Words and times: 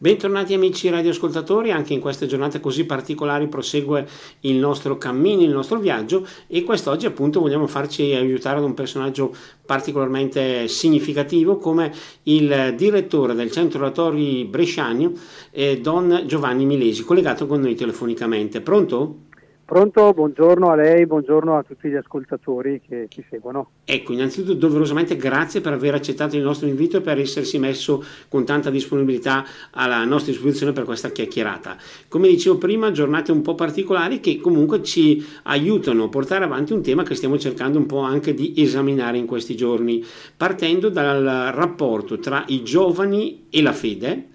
Bentornati 0.00 0.54
amici 0.54 0.88
radioascoltatori, 0.90 1.72
anche 1.72 1.92
in 1.92 1.98
queste 1.98 2.26
giornate 2.26 2.60
così 2.60 2.86
particolari 2.86 3.48
prosegue 3.48 4.06
il 4.42 4.54
nostro 4.54 4.96
cammino, 4.96 5.42
il 5.42 5.50
nostro 5.50 5.80
viaggio 5.80 6.24
e 6.46 6.62
quest'oggi 6.62 7.06
appunto 7.06 7.40
vogliamo 7.40 7.66
farci 7.66 8.14
aiutare 8.14 8.60
da 8.60 8.66
un 8.66 8.74
personaggio 8.74 9.34
particolarmente 9.66 10.68
significativo 10.68 11.56
come 11.56 11.92
il 12.22 12.74
direttore 12.76 13.34
del 13.34 13.50
Centro 13.50 13.80
Oratori 13.80 14.44
Bresciani, 14.44 15.12
eh, 15.50 15.80
Don 15.80 16.22
Giovanni 16.26 16.64
Milesi, 16.64 17.02
collegato 17.02 17.48
con 17.48 17.60
noi 17.60 17.74
telefonicamente. 17.74 18.60
Pronto? 18.60 19.26
Pronto, 19.68 20.14
buongiorno 20.14 20.70
a 20.70 20.74
lei, 20.76 21.04
buongiorno 21.04 21.58
a 21.58 21.62
tutti 21.62 21.90
gli 21.90 21.94
ascoltatori 21.94 22.80
che 22.80 23.04
ci 23.10 23.22
seguono. 23.28 23.72
Ecco, 23.84 24.14
innanzitutto 24.14 24.54
doverosamente 24.54 25.14
grazie 25.14 25.60
per 25.60 25.74
aver 25.74 25.92
accettato 25.92 26.36
il 26.36 26.42
nostro 26.42 26.66
invito 26.66 26.96
e 26.96 27.00
per 27.02 27.18
essersi 27.18 27.58
messo 27.58 28.02
con 28.28 28.46
tanta 28.46 28.70
disponibilità 28.70 29.44
alla 29.72 30.02
nostra 30.04 30.32
disposizione 30.32 30.72
per 30.72 30.84
questa 30.84 31.10
chiacchierata. 31.10 31.76
Come 32.08 32.28
dicevo 32.28 32.56
prima, 32.56 32.92
giornate 32.92 33.30
un 33.30 33.42
po' 33.42 33.54
particolari 33.54 34.20
che 34.20 34.40
comunque 34.40 34.82
ci 34.82 35.22
aiutano 35.42 36.04
a 36.04 36.08
portare 36.08 36.46
avanti 36.46 36.72
un 36.72 36.82
tema 36.82 37.02
che 37.02 37.14
stiamo 37.14 37.36
cercando 37.36 37.76
un 37.76 37.84
po' 37.84 37.98
anche 37.98 38.32
di 38.32 38.54
esaminare 38.56 39.18
in 39.18 39.26
questi 39.26 39.54
giorni, 39.54 40.02
partendo 40.34 40.88
dal 40.88 41.52
rapporto 41.52 42.18
tra 42.18 42.42
i 42.46 42.62
giovani 42.62 43.48
e 43.50 43.60
la 43.60 43.74
fede 43.74 44.28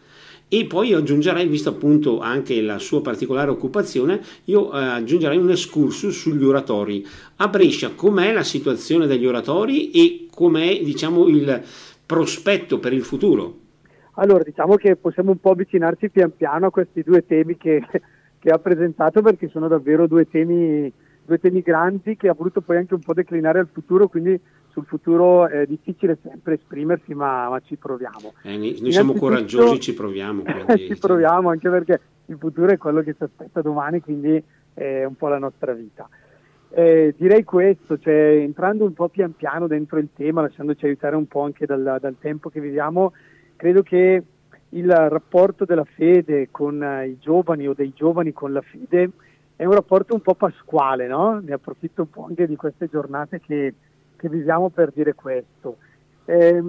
e 0.53 0.65
poi 0.65 0.93
aggiungerei, 0.93 1.47
visto 1.47 1.69
appunto 1.69 2.19
anche 2.19 2.61
la 2.61 2.77
sua 2.77 3.01
particolare 3.01 3.49
occupazione, 3.49 4.21
io 4.43 4.71
eh, 4.71 4.77
aggiungerei 4.77 5.39
un 5.39 5.49
excursus 5.49 6.15
sugli 6.15 6.43
oratori. 6.43 7.03
A 7.37 7.47
Brescia 7.47 7.89
com'è 7.95 8.31
la 8.31 8.43
situazione 8.43 9.07
degli 9.07 9.25
oratori 9.25 9.89
e 9.89 10.27
com'è 10.31 10.79
diciamo 10.83 11.27
il 11.27 11.59
prospetto 12.05 12.77
per 12.77 12.93
il 12.93 13.01
futuro? 13.01 13.61
Allora, 14.17 14.43
diciamo 14.43 14.75
che 14.75 14.95
possiamo 14.95 15.31
un 15.31 15.39
po' 15.39 15.53
avvicinarci 15.53 16.11
pian 16.11 16.35
piano 16.37 16.67
a 16.67 16.69
questi 16.69 17.01
due 17.01 17.25
temi 17.25 17.57
che, 17.57 17.81
che 18.37 18.49
ha 18.51 18.59
presentato 18.59 19.23
perché 19.23 19.49
sono 19.49 19.67
davvero 19.67 20.05
due 20.05 20.29
temi, 20.29 20.93
due 21.25 21.39
temi 21.39 21.61
grandi 21.61 22.15
che 22.17 22.27
ha 22.27 22.33
voluto 22.33 22.61
poi 22.61 22.77
anche 22.77 22.93
un 22.93 22.99
po' 22.99 23.13
declinare 23.13 23.59
al 23.59 23.69
futuro, 23.71 24.07
quindi 24.07 24.39
sul 24.69 24.85
futuro 24.85 25.47
è 25.47 25.65
difficile 25.65 26.17
sempre 26.23 26.55
esprimersi, 26.55 27.13
ma, 27.13 27.47
ma 27.47 27.59
ci 27.59 27.75
proviamo. 27.75 28.33
Eh, 28.41 28.57
noi 28.57 28.91
siamo 28.91 29.13
coraggiosi, 29.13 29.79
ci 29.79 29.93
proviamo. 29.93 30.41
Quindi, 30.41 30.87
ci 30.89 30.97
proviamo 30.97 31.49
anche 31.49 31.69
perché 31.69 32.01
il 32.25 32.37
futuro 32.39 32.71
è 32.71 32.77
quello 32.77 33.01
che 33.01 33.13
ci 33.15 33.23
aspetta 33.23 33.61
domani, 33.61 34.01
quindi 34.01 34.43
è 34.73 35.03
un 35.03 35.15
po' 35.15 35.27
la 35.27 35.37
nostra 35.37 35.73
vita. 35.73 36.09
Eh, 36.71 37.13
direi 37.15 37.43
questo, 37.43 37.99
cioè, 37.99 38.37
entrando 38.41 38.83
un 38.83 38.93
po' 38.93 39.09
pian 39.09 39.35
piano 39.35 39.67
dentro 39.67 39.99
il 39.99 40.09
tema, 40.11 40.41
lasciandoci 40.41 40.85
aiutare 40.85 41.15
un 41.15 41.27
po' 41.27 41.41
anche 41.41 41.67
dal, 41.67 41.99
dal 42.01 42.15
tempo 42.19 42.49
che 42.49 42.59
viviamo, 42.59 43.13
credo 43.55 43.83
che 43.83 44.23
il 44.69 44.91
rapporto 44.91 45.65
della 45.65 45.85
fede 45.85 46.47
con 46.49 46.83
i 47.07 47.17
giovani 47.19 47.67
o 47.67 47.75
dei 47.75 47.93
giovani 47.93 48.33
con 48.33 48.51
la 48.51 48.61
fede 48.61 49.11
è 49.63 49.65
un 49.65 49.73
rapporto 49.73 50.13
un 50.13 50.21
po' 50.21 50.35
pasquale, 50.35 51.07
no? 51.07 51.39
Ne 51.39 51.53
approfitto 51.53 52.01
un 52.01 52.09
po' 52.09 52.25
anche 52.25 52.47
di 52.47 52.55
queste 52.55 52.87
giornate 52.89 53.39
che 53.39 53.73
che 54.23 54.29
viviamo 54.29 54.69
per 54.69 54.91
dire 54.91 55.13
questo. 55.15 55.75
Eh, 56.23 56.63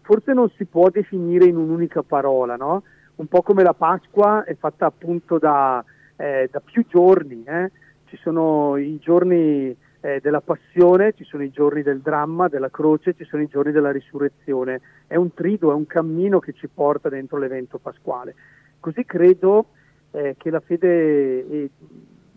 forse 0.00 0.32
non 0.32 0.50
si 0.56 0.64
può 0.64 0.90
definire 0.90 1.44
in 1.44 1.56
un'unica 1.56 2.02
parola, 2.02 2.56
no? 2.56 2.82
Un 3.16 3.26
po' 3.28 3.42
come 3.42 3.62
la 3.62 3.74
Pasqua 3.74 4.42
è 4.42 4.56
fatta 4.56 4.86
appunto 4.86 5.38
da, 5.38 5.84
eh, 6.16 6.48
da 6.50 6.58
più 6.58 6.84
giorni, 6.88 7.44
eh? 7.46 7.70
ci 8.06 8.16
sono 8.16 8.76
i 8.76 8.98
giorni 8.98 9.76
eh, 10.00 10.18
della 10.20 10.40
passione, 10.40 11.12
ci 11.12 11.22
sono 11.22 11.44
i 11.44 11.50
giorni 11.50 11.82
del 11.82 12.00
dramma, 12.00 12.48
della 12.48 12.70
croce, 12.70 13.14
ci 13.14 13.24
sono 13.24 13.42
i 13.42 13.46
giorni 13.46 13.70
della 13.70 13.92
risurrezione. 13.92 14.80
È 15.06 15.14
un 15.14 15.32
trido, 15.32 15.70
è 15.70 15.74
un 15.74 15.86
cammino 15.86 16.40
che 16.40 16.54
ci 16.54 16.66
porta 16.66 17.08
dentro 17.08 17.38
l'evento 17.38 17.78
pasquale. 17.78 18.34
Così 18.80 19.04
credo 19.04 19.66
eh, 20.10 20.34
che 20.36 20.50
la 20.50 20.58
fede, 20.58 21.46
e 21.48 21.70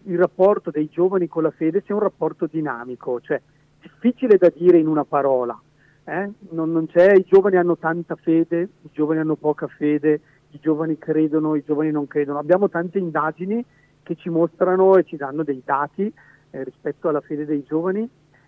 il 0.05 0.17
rapporto 0.17 0.71
dei 0.71 0.89
giovani 0.89 1.27
con 1.27 1.43
la 1.43 1.51
fede 1.51 1.81
sia 1.85 1.95
un 1.95 2.01
rapporto 2.01 2.47
dinamico, 2.49 3.21
cioè 3.21 3.41
difficile 3.81 4.37
da 4.37 4.51
dire 4.55 4.77
in 4.77 4.87
una 4.87 5.03
parola. 5.03 5.59
Eh? 6.05 6.29
Non, 6.49 6.71
non 6.71 6.87
i 6.93 7.25
giovani 7.27 7.57
hanno 7.57 7.77
tanta 7.77 8.15
fede, 8.15 8.61
i 8.81 8.89
giovani 8.91 9.19
hanno 9.19 9.35
poca 9.35 9.67
fede, 9.67 10.19
i 10.51 10.59
giovani 10.61 10.97
credono, 10.97 11.55
i 11.55 11.63
giovani 11.65 11.91
non 11.91 12.07
credono. 12.07 12.39
Abbiamo 12.39 12.69
tante 12.69 12.99
indagini 12.99 13.63
che 14.03 14.15
ci 14.15 14.29
mostrano 14.29 14.97
e 14.97 15.03
ci 15.03 15.15
danno 15.15 15.43
dei 15.43 15.61
dati 15.63 16.11
eh, 16.51 16.63
rispetto 16.63 17.07
alla 17.07 17.21
fede 17.21 17.45
dei 17.45 17.63
giovani. 17.63 18.07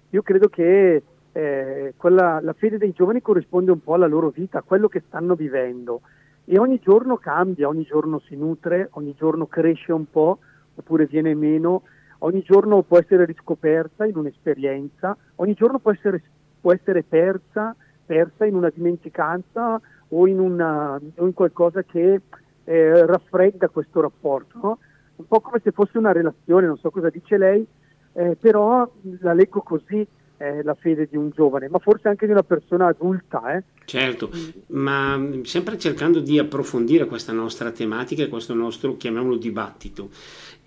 Io 0.10 0.22
credo 0.22 0.50
che 0.50 1.04
eh, 1.32 1.94
quella, 1.96 2.40
la 2.42 2.54
fede 2.54 2.78
dei 2.78 2.92
giovani 2.92 3.22
corrisponde 3.22 3.72
un 3.72 3.82
po' 3.82 3.94
alla 3.94 4.08
loro 4.08 4.30
vita, 4.30 4.60
a 4.60 4.64
quello 4.64 4.88
che 4.88 5.04
stanno 5.08 5.36
vivendo. 5.36 6.02
E 6.46 6.60
ogni 6.60 6.80
giorno 6.80 7.18
cambia, 7.18 7.68
ogni 7.68 7.84
giorno 7.84 8.20
si 8.20 8.36
nutre, 8.36 8.90
ogni 8.92 9.16
giorno 9.18 9.48
cresce 9.48 9.92
un 9.92 10.10
po' 10.10 10.40
oppure 10.76 11.06
viene 11.06 11.34
meno 11.34 11.84
ogni 12.20 12.42
giorno 12.42 12.82
può 12.84 12.98
essere 13.00 13.26
riscoperta 13.26 14.06
in 14.06 14.18
un'esperienza, 14.18 15.16
ogni 15.36 15.54
giorno 15.54 15.80
può 15.80 15.92
essere, 15.92 16.22
può 16.62 16.74
essere 16.74 17.04
persa, 17.04 17.76
persa, 18.06 18.46
in 18.46 18.56
una 18.56 18.70
dimenticanza 18.70 19.80
o 20.10 20.28
in, 20.28 20.40
una, 20.40 20.96
o 20.96 21.26
in 21.26 21.34
qualcosa 21.34 21.84
che 21.84 22.22
eh, 22.64 23.06
raffredda 23.06 23.70
questo 23.70 24.02
rapporto. 24.02 24.60
No? 24.62 24.80
Un 25.18 25.28
po' 25.28 25.40
come 25.42 25.60
se 25.64 25.72
fosse 25.72 25.98
una 25.98 26.12
relazione, 26.12 26.68
non 26.68 26.78
so 26.78 26.90
cosa 26.92 27.10
dice 27.10 27.38
lei, 27.38 27.66
eh, 28.14 28.36
però 28.40 28.90
la 29.20 29.34
leggo 29.34 29.62
così, 29.62 30.06
eh, 30.38 30.64
la 30.64 30.74
fede 30.74 31.08
di 31.10 31.18
un 31.18 31.30
giovane, 31.34 31.68
ma 31.70 31.80
forse 31.80 32.08
anche 32.08 32.26
di 32.26 32.32
una 32.32 32.44
persona 32.44 32.88
adulta. 32.88 33.56
Eh. 33.56 33.64
Certo, 33.86 34.30
ma 34.68 35.30
sempre 35.44 35.78
cercando 35.78 36.20
di 36.20 36.40
approfondire 36.40 37.06
questa 37.06 37.32
nostra 37.32 37.72
tematica 37.72 38.24
e 38.24 38.28
questo 38.28 38.54
nostro, 38.54 38.98
chiamiamolo, 38.98 39.38
dibattito, 39.38 40.10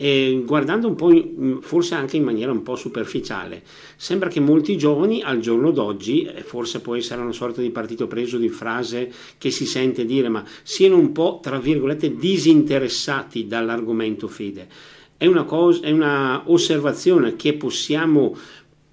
e 0.01 0.45
guardando 0.47 0.87
un 0.87 0.95
po', 0.95 1.11
in, 1.11 1.59
forse 1.61 1.97
anche 1.97 2.17
in 2.17 2.23
maniera 2.23 2.53
un 2.53 2.63
po' 2.63 2.77
superficiale, 2.77 3.63
sembra 3.97 4.29
che 4.29 4.39
molti 4.39 4.79
giovani 4.79 5.23
al 5.23 5.41
giorno 5.41 5.73
d'oggi, 5.73 6.31
forse 6.45 6.81
può 6.81 6.95
essere 6.95 7.21
una 7.21 7.33
sorta 7.33 7.61
di 7.61 7.71
partito 7.71 8.07
preso 8.07 8.39
di 8.39 8.49
frase 8.49 9.11
che 9.37 9.51
si 9.51 9.67
sente 9.67 10.05
dire, 10.05 10.29
ma 10.29 10.45
siano 10.63 10.97
un 10.97 11.11
po', 11.11 11.41
tra 11.43 11.59
virgolette, 11.59 12.15
disinteressati 12.15 13.49
dall'argomento 13.49 14.29
fede. 14.29 14.69
È 15.17 15.27
una, 15.27 15.43
cosa, 15.43 15.85
è 15.85 15.91
una 15.91 16.45
osservazione 16.45 17.35
che 17.35 17.55
possiamo 17.55 18.37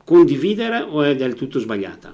condividere 0.06 0.82
o 0.82 1.04
è 1.04 1.16
del 1.16 1.34
tutto 1.34 1.60
sbagliata? 1.60 2.14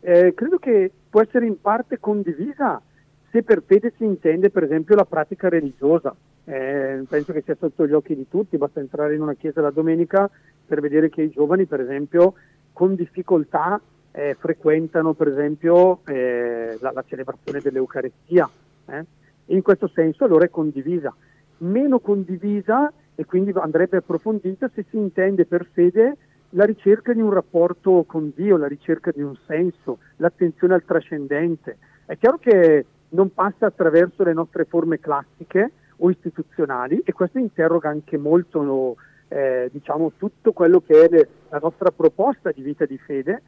Eh, 0.00 0.34
credo 0.34 0.58
che 0.58 0.90
può 1.08 1.22
essere 1.22 1.46
in 1.46 1.60
parte 1.60 1.98
condivisa 1.98 2.82
se 3.30 3.42
per 3.42 3.62
fede 3.64 3.92
si 3.96 4.04
intende 4.04 4.50
per 4.50 4.64
esempio 4.64 4.94
la 4.94 5.04
pratica 5.04 5.48
religiosa. 5.48 6.14
Eh, 6.44 7.02
penso 7.08 7.32
che 7.32 7.42
sia 7.42 7.56
sotto 7.58 7.86
gli 7.86 7.92
occhi 7.92 8.14
di 8.14 8.28
tutti, 8.28 8.56
basta 8.56 8.80
entrare 8.80 9.14
in 9.14 9.22
una 9.22 9.34
chiesa 9.34 9.60
la 9.60 9.70
domenica 9.70 10.30
per 10.64 10.80
vedere 10.80 11.08
che 11.08 11.22
i 11.22 11.30
giovani 11.30 11.64
per 11.64 11.80
esempio 11.80 12.34
con 12.72 12.94
difficoltà 12.94 13.80
eh, 14.12 14.36
frequentano 14.38 15.14
per 15.14 15.28
esempio 15.28 16.00
eh, 16.06 16.76
la, 16.80 16.92
la, 16.92 17.04
celebrazione 17.06 17.60
dell'Eucarestia. 17.60 18.48
Eh. 18.86 19.04
In 19.46 19.62
questo 19.62 19.88
senso 19.88 20.24
allora 20.24 20.44
è 20.44 20.50
condivisa. 20.50 21.14
Meno 21.58 21.98
condivisa 21.98 22.92
e 23.14 23.24
quindi 23.24 23.52
andrebbe 23.54 23.98
approfondita 23.98 24.70
se 24.74 24.84
si 24.88 24.96
intende 24.96 25.46
per 25.46 25.66
fede 25.72 26.16
la 26.56 26.64
ricerca 26.64 27.12
di 27.12 27.20
un 27.20 27.30
rapporto 27.30 28.04
con 28.06 28.32
Dio, 28.34 28.56
la 28.56 28.66
ricerca 28.66 29.10
di 29.10 29.22
un 29.22 29.36
senso, 29.46 29.98
l'attenzione 30.16 30.74
al 30.74 30.84
trascendente. 30.84 31.76
È 32.06 32.16
chiaro 32.16 32.38
che 32.38 32.86
non 33.10 33.32
passa 33.32 33.66
attraverso 33.66 34.24
le 34.24 34.32
nostre 34.32 34.64
forme 34.64 34.98
classiche 34.98 35.70
o 35.98 36.10
istituzionali 36.10 37.02
e 37.04 37.12
questo 37.12 37.38
interroga 37.38 37.90
anche 37.90 38.16
molto 38.16 38.96
eh, 39.28 39.68
diciamo, 39.70 40.12
tutto 40.16 40.52
quello 40.52 40.80
che 40.80 41.04
è 41.04 41.28
la 41.50 41.58
nostra 41.58 41.90
proposta 41.90 42.50
di 42.50 42.62
vita 42.62 42.86
di 42.86 42.98
fede. 42.98 43.42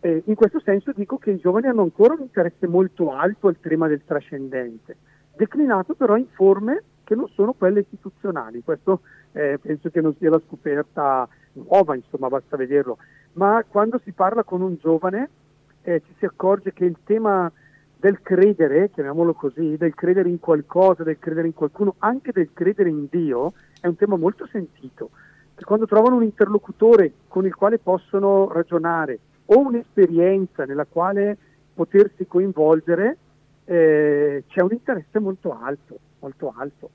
Eh, 0.00 0.22
in 0.26 0.34
questo 0.34 0.60
senso 0.60 0.92
dico 0.94 1.16
che 1.16 1.30
i 1.30 1.38
giovani 1.38 1.68
hanno 1.68 1.82
ancora 1.82 2.14
un 2.14 2.20
interesse 2.20 2.66
molto 2.66 3.12
alto 3.12 3.48
al 3.48 3.58
tema 3.60 3.88
del 3.88 4.02
trascendente, 4.04 4.96
declinato 5.34 5.94
però 5.94 6.16
in 6.16 6.26
forme 6.32 6.82
che 7.02 7.14
non 7.14 7.28
sono 7.28 7.54
quelle 7.54 7.80
istituzionali. 7.80 8.62
Questo 8.62 9.00
eh, 9.32 9.58
penso 9.58 9.88
che 9.88 10.02
non 10.02 10.14
sia 10.18 10.28
la 10.28 10.40
scoperta 10.46 11.26
nuova, 11.64 11.94
insomma, 11.94 12.28
basta 12.28 12.56
vederlo. 12.56 12.98
Ma 13.34 13.64
quando 13.66 14.00
si 14.04 14.12
parla 14.12 14.44
con 14.44 14.60
un 14.62 14.76
giovane 14.80 15.28
eh, 15.82 16.02
ci 16.04 16.14
si 16.18 16.24
accorge 16.24 16.72
che 16.72 16.84
il 16.84 16.96
tema 17.04 17.50
del 17.98 18.20
credere, 18.20 18.90
chiamiamolo 18.90 19.34
così, 19.34 19.76
del 19.76 19.94
credere 19.94 20.28
in 20.28 20.38
qualcosa, 20.38 21.02
del 21.02 21.18
credere 21.18 21.46
in 21.46 21.54
qualcuno, 21.54 21.94
anche 21.98 22.32
del 22.32 22.50
credere 22.52 22.88
in 22.88 23.06
Dio, 23.10 23.52
è 23.80 23.86
un 23.86 23.96
tema 23.96 24.16
molto 24.16 24.46
sentito. 24.50 25.10
Che 25.54 25.64
quando 25.64 25.86
trovano 25.86 26.16
un 26.16 26.22
interlocutore 26.22 27.12
con 27.28 27.46
il 27.46 27.54
quale 27.54 27.78
possono 27.78 28.50
ragionare 28.52 29.18
o 29.46 29.58
un'esperienza 29.58 30.64
nella 30.64 30.84
quale 30.84 31.36
potersi 31.72 32.26
coinvolgere, 32.26 33.16
eh, 33.64 34.44
c'è 34.46 34.60
un 34.60 34.72
interesse 34.72 35.18
molto 35.18 35.58
alto, 35.58 35.98
molto 36.20 36.54
alto. 36.56 36.90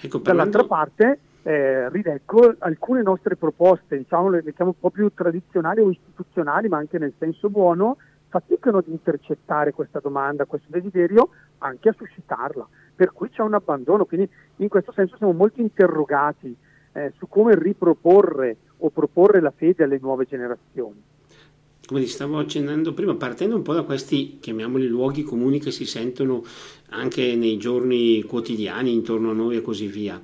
Ecco, 0.00 0.18
Dall'altra 0.18 0.64
parte 0.64 1.18
eh, 1.48 1.88
rileggo 1.88 2.56
alcune 2.58 3.00
nostre 3.00 3.34
proposte, 3.36 3.96
diciamo 3.96 4.28
le 4.28 4.42
mettiamo 4.44 4.72
un 4.72 4.78
po' 4.78 4.90
più 4.90 5.10
tradizionali 5.14 5.80
o 5.80 5.88
istituzionali, 5.88 6.68
ma 6.68 6.76
anche 6.76 6.98
nel 6.98 7.14
senso 7.18 7.48
buono, 7.48 7.96
faticano 8.28 8.76
ad 8.76 8.88
intercettare 8.88 9.72
questa 9.72 9.98
domanda, 9.98 10.44
questo 10.44 10.66
desiderio, 10.68 11.30
anche 11.58 11.88
a 11.88 11.94
suscitarla. 11.96 12.68
Per 12.94 13.12
cui 13.14 13.30
c'è 13.30 13.40
un 13.40 13.54
abbandono, 13.54 14.04
quindi 14.04 14.28
in 14.56 14.68
questo 14.68 14.92
senso 14.92 15.16
siamo 15.16 15.32
molto 15.32 15.62
interrogati 15.62 16.54
eh, 16.92 17.14
su 17.16 17.26
come 17.28 17.54
riproporre 17.54 18.58
o 18.80 18.90
proporre 18.90 19.40
la 19.40 19.52
fede 19.56 19.84
alle 19.84 19.98
nuove 19.98 20.26
generazioni 20.26 21.02
come 21.88 22.02
ti 22.02 22.08
stavo 22.08 22.38
accennando 22.38 22.92
prima, 22.92 23.14
partendo 23.14 23.56
un 23.56 23.62
po' 23.62 23.72
da 23.72 23.82
questi, 23.82 24.36
chiamiamoli 24.40 24.86
luoghi 24.86 25.22
comuni 25.22 25.58
che 25.58 25.70
si 25.70 25.86
sentono 25.86 26.44
anche 26.90 27.34
nei 27.34 27.56
giorni 27.56 28.22
quotidiani 28.24 28.92
intorno 28.92 29.30
a 29.30 29.32
noi 29.32 29.56
e 29.56 29.62
così 29.62 29.86
via. 29.86 30.20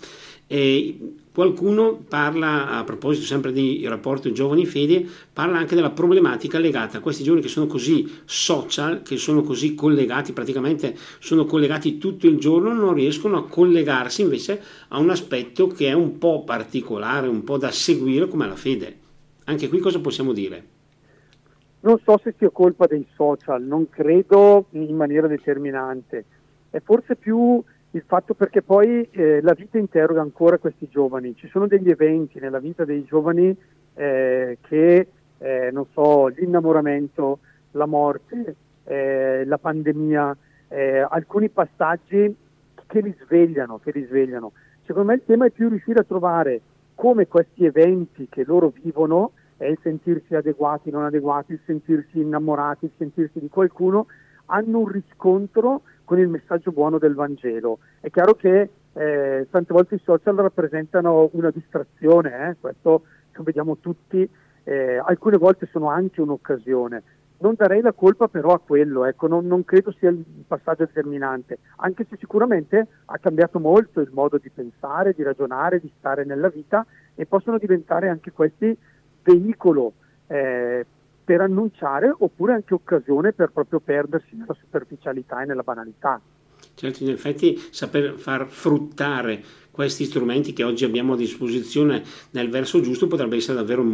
E 0.47 0.99
qualcuno 1.33 2.05
parla, 2.07 2.77
a 2.77 2.85
proposito 2.85 3.27
sempre 3.27 3.51
di 3.51 3.85
rapporto 3.89 4.31
giovani 4.31 4.67
fede, 4.67 5.05
parla 5.33 5.59
anche 5.59 5.75
della 5.75 5.91
problematica 5.91 6.59
legata 6.59 6.99
a 6.99 7.01
questi 7.01 7.25
giovani 7.25 7.43
che 7.43 7.49
sono 7.49 7.67
così 7.67 8.09
social, 8.25 9.03
che 9.03 9.17
sono 9.17 9.43
così 9.43 9.75
collegati, 9.75 10.33
praticamente 10.33 10.97
sono 11.19 11.45
collegati 11.45 11.99
tutto 11.99 12.27
il 12.27 12.39
giorno, 12.39 12.73
non 12.73 12.95
riescono 12.95 13.37
a 13.37 13.49
collegarsi 13.49 14.23
invece 14.23 14.63
a 14.89 14.99
un 14.99 15.11
aspetto 15.11 15.67
che 15.67 15.89
è 15.89 15.93
un 15.93 16.19
po' 16.19 16.45
particolare, 16.45 17.27
un 17.27 17.43
po' 17.43 17.59
da 17.59 17.71
seguire 17.71 18.29
come 18.29 18.47
la 18.47 18.57
fede. 18.57 18.99
Anche 19.47 19.69
qui 19.69 19.79
cosa 19.79 20.01
possiamo 20.01 20.33
dire? 20.33 20.73
Non 21.81 21.99
so 22.05 22.19
se 22.23 22.35
sia 22.39 22.51
colpa 22.51 22.87
dei 22.87 23.07
social, 23.15 23.63
non 23.63 23.89
credo 23.91 24.67
in 24.71 24.95
maniera 24.95 25.27
determinante. 25.27 26.25
È 26.71 26.81
forse 26.81 27.17
più 27.17 27.63
il 27.95 28.03
fatto 28.07 28.35
perché 28.35 28.61
poi 28.61 29.09
eh, 29.13 29.41
la 29.41 29.55
vita 29.55 29.79
interroga 29.79 30.21
ancora 30.21 30.59
questi 30.59 30.89
giovani. 30.89 31.37
Ci 31.37 31.49
sono 31.49 31.69
degli 31.69 31.91
eventi 31.91 32.41
nella 32.41 32.59
vita 32.59 32.85
dei 32.85 33.05
giovani 33.05 33.57
eh, 33.95 34.59
che, 34.63 35.07
eh, 35.39 35.71
non 35.73 35.87
so, 35.93 36.27
l'innamoramento, 36.27 37.39
la 37.73 37.87
morte, 37.87 38.57
eh, 38.85 39.45
la 39.45 39.59
pandemia, 39.59 40.37
eh, 40.69 41.07
alcuni 41.09 41.49
passaggi 41.49 42.35
che 42.87 43.01
li 43.01 43.15
svegliano, 43.25 43.79
che 43.79 43.93
li 43.93 44.05
svegliano. 44.05 44.53
Secondo 44.87 45.11
me 45.11 45.15
il 45.15 45.23
tema 45.25 45.47
è 45.47 45.51
più 45.51 45.69
riuscire 45.69 46.01
a 46.01 46.05
trovare 46.05 46.61
come 46.97 47.29
questi 47.29 47.65
eventi 47.65 48.27
che 48.29 48.45
loro 48.45 48.73
vivono 48.83 49.33
è 49.57 49.67
il 49.67 49.79
sentirsi 49.83 50.35
adeguati, 50.35 50.91
non 50.91 51.05
adeguati, 51.05 51.53
il 51.53 51.61
sentirsi 51.65 52.19
innamorati, 52.19 52.87
il 52.87 52.91
sentirsi 52.97 53.39
di 53.39 53.49
qualcuno, 53.49 54.07
hanno 54.47 54.81
un 54.81 54.89
riscontro 54.89 55.83
con 56.05 56.19
il 56.19 56.29
messaggio 56.29 56.71
buono 56.71 56.99
del 56.99 57.15
Vangelo. 57.15 57.79
È 58.01 58.11
chiaro 58.11 58.35
che 58.35 58.71
eh, 58.93 59.47
tante 59.51 59.73
volte 59.73 59.97
i 59.97 60.01
social 60.05 60.37
rappresentano 60.37 61.29
una 61.33 61.51
distrazione, 61.51 62.51
eh? 62.51 62.57
questo 62.61 63.03
lo 63.33 63.43
vediamo 63.43 63.79
tutti, 63.79 64.29
eh, 64.65 64.97
alcune 65.05 65.37
volte 65.37 65.69
sono 65.71 65.89
anche 65.89 66.21
un'occasione. 66.21 67.03
Non 67.37 67.55
darei 67.57 67.81
la 67.81 67.93
colpa 67.93 68.29
però 68.29 68.53
a 68.53 68.61
quello, 68.61 69.05
ecco, 69.05 69.27
non, 69.27 69.47
non, 69.47 69.65
credo 69.65 69.93
sia 69.99 70.09
il 70.09 70.25
passaggio 70.47 70.85
determinante, 70.85 71.59
anche 71.77 72.07
se 72.09 72.17
sicuramente 72.17 72.87
ha 73.07 73.19
cambiato 73.19 73.59
molto 73.59 74.01
il 74.01 74.11
modo 74.13 74.39
di 74.39 74.51
pensare, 74.51 75.13
di 75.13 75.23
ragionare, 75.23 75.81
di 75.81 75.91
stare 75.99 76.25
nella 76.25 76.49
vita 76.49 76.87
e 77.15 77.27
possono 77.27 77.59
diventare 77.59 78.09
anche 78.09 78.31
questi 78.31 78.77
veicolo 79.23 79.93
eh, 80.29 80.87
per 81.25 81.41
annunciare 81.41 82.15
oppure 82.17 82.53
anche 82.53 82.75
occasione 82.75 83.33
per 83.33 83.51
proprio 83.51 83.81
perdersi 83.81 84.37
nella 84.37 84.55
superficialità 84.61 85.43
e 85.43 85.47
nella 85.47 85.63
banalità. 85.63 86.21
Certo, 86.75 87.03
in 87.03 87.11
effetti 87.11 87.57
saper 87.71 88.15
far 88.15 88.47
fruttare 88.47 89.43
questi 89.71 90.05
strumenti 90.05 90.53
che 90.53 90.63
oggi 90.63 90.85
abbiamo 90.85 91.15
a 91.15 91.17
disposizione 91.17 92.03
nel 92.31 92.49
verso 92.49 92.81
giusto 92.81 93.07
potrebbe 93.07 93.37
essere 93.37 93.57
davvero 93.57 93.85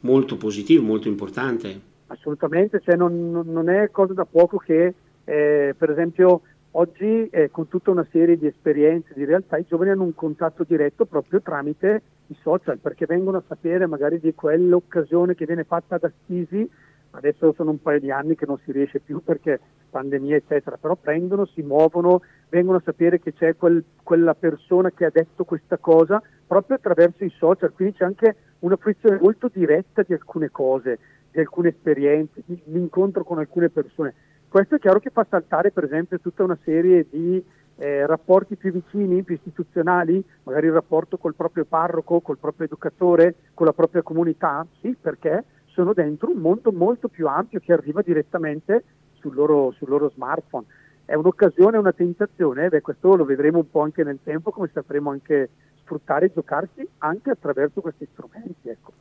molto 0.00 0.36
positivo, 0.36 0.82
molto 0.82 1.08
importante. 1.08 1.92
Assolutamente, 2.08 2.80
cioè 2.84 2.96
non, 2.96 3.42
non, 3.44 3.68
è 3.68 3.90
cosa 3.90 4.12
da 4.12 4.26
poco 4.26 4.58
che 4.58 4.94
eh, 5.24 5.74
per 5.76 5.90
esempio 5.90 6.42
oggi 6.76 7.28
eh, 7.28 7.50
con 7.50 7.68
tutta 7.68 7.90
una 7.90 8.06
serie 8.10 8.36
di 8.36 8.46
esperienze, 8.46 9.14
di 9.14 9.24
realtà, 9.24 9.56
i 9.56 9.66
giovani 9.66 9.90
hanno 9.90 10.04
un 10.04 10.14
contatto 10.14 10.64
diretto 10.64 11.04
proprio 11.04 11.40
tramite 11.40 12.02
i 12.28 12.36
social 12.40 12.78
perché 12.78 13.06
vengono 13.06 13.38
a 13.38 13.42
sapere 13.46 13.86
magari 13.86 14.18
di 14.18 14.34
quell'occasione 14.34 15.34
che 15.34 15.46
viene 15.46 15.64
fatta 15.64 15.98
da 15.98 16.10
Stisi, 16.22 16.68
adesso 17.10 17.52
sono 17.52 17.70
un 17.70 17.80
paio 17.80 18.00
di 18.00 18.10
anni 18.10 18.34
che 18.34 18.46
non 18.46 18.58
si 18.64 18.72
riesce 18.72 19.00
più 19.00 19.22
perché 19.22 19.60
pandemia 19.90 20.36
eccetera, 20.36 20.76
però 20.76 20.96
prendono, 20.96 21.46
si 21.46 21.62
muovono, 21.62 22.22
vengono 22.48 22.78
a 22.78 22.82
sapere 22.84 23.20
che 23.20 23.32
c'è 23.32 23.56
quel, 23.56 23.84
quella 24.02 24.34
persona 24.34 24.90
che 24.90 25.04
ha 25.04 25.10
detto 25.12 25.44
questa 25.44 25.78
cosa 25.78 26.20
proprio 26.46 26.76
attraverso 26.76 27.24
i 27.24 27.32
social, 27.36 27.72
quindi 27.72 27.94
c'è 27.94 28.04
anche 28.04 28.36
una 28.60 28.76
fruizione 28.76 29.18
molto 29.20 29.48
diretta 29.52 30.02
di 30.02 30.12
alcune 30.12 30.50
cose, 30.50 30.98
di 31.30 31.38
alcune 31.38 31.68
esperienze, 31.68 32.42
di, 32.44 32.60
l'incontro 32.66 33.22
con 33.22 33.38
alcune 33.38 33.68
persone. 33.68 34.14
Questo 34.54 34.76
è 34.76 34.78
chiaro 34.78 35.00
che 35.00 35.10
fa 35.10 35.26
saltare 35.28 35.72
per 35.72 35.82
esempio 35.82 36.20
tutta 36.20 36.44
una 36.44 36.56
serie 36.62 37.08
di 37.10 37.44
eh, 37.74 38.06
rapporti 38.06 38.54
più 38.54 38.70
vicini, 38.70 39.24
più 39.24 39.34
istituzionali, 39.34 40.24
magari 40.44 40.66
il 40.66 40.72
rapporto 40.72 41.16
col 41.16 41.34
proprio 41.34 41.64
parroco, 41.64 42.20
col 42.20 42.38
proprio 42.38 42.66
educatore, 42.66 43.34
con 43.52 43.66
la 43.66 43.72
propria 43.72 44.02
comunità? 44.02 44.64
Sì, 44.80 44.94
perché 44.94 45.42
sono 45.64 45.92
dentro 45.92 46.30
un 46.30 46.38
mondo 46.38 46.70
molto 46.70 47.08
più 47.08 47.26
ampio 47.26 47.58
che 47.58 47.72
arriva 47.72 48.00
direttamente 48.00 48.84
sul 49.14 49.34
loro, 49.34 49.72
sul 49.72 49.88
loro 49.88 50.08
smartphone. 50.10 50.66
È 51.04 51.14
un'occasione, 51.14 51.76
una 51.76 51.92
tentazione, 51.92 52.68
beh, 52.68 52.80
questo 52.80 53.16
lo 53.16 53.24
vedremo 53.24 53.58
un 53.58 53.68
po' 53.68 53.80
anche 53.80 54.04
nel 54.04 54.20
tempo, 54.22 54.52
come 54.52 54.70
sapremo 54.72 55.10
anche 55.10 55.48
sfruttare 55.80 56.26
e 56.26 56.32
giocarsi 56.32 56.88
anche 56.98 57.30
attraverso 57.30 57.80
questi 57.80 58.06
strumenti. 58.12 58.68
Ecco. 58.68 58.92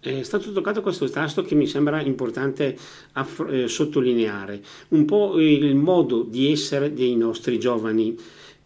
È 0.00 0.22
stato 0.22 0.52
toccato 0.52 0.80
questo 0.80 1.10
tasto 1.10 1.42
che 1.42 1.56
mi 1.56 1.66
sembra 1.66 2.00
importante 2.00 2.76
aff- 3.14 3.44
eh, 3.50 3.66
sottolineare, 3.66 4.62
un 4.90 5.04
po' 5.04 5.40
il 5.40 5.74
modo 5.74 6.22
di 6.22 6.52
essere 6.52 6.92
dei 6.92 7.16
nostri 7.16 7.58
giovani. 7.58 8.16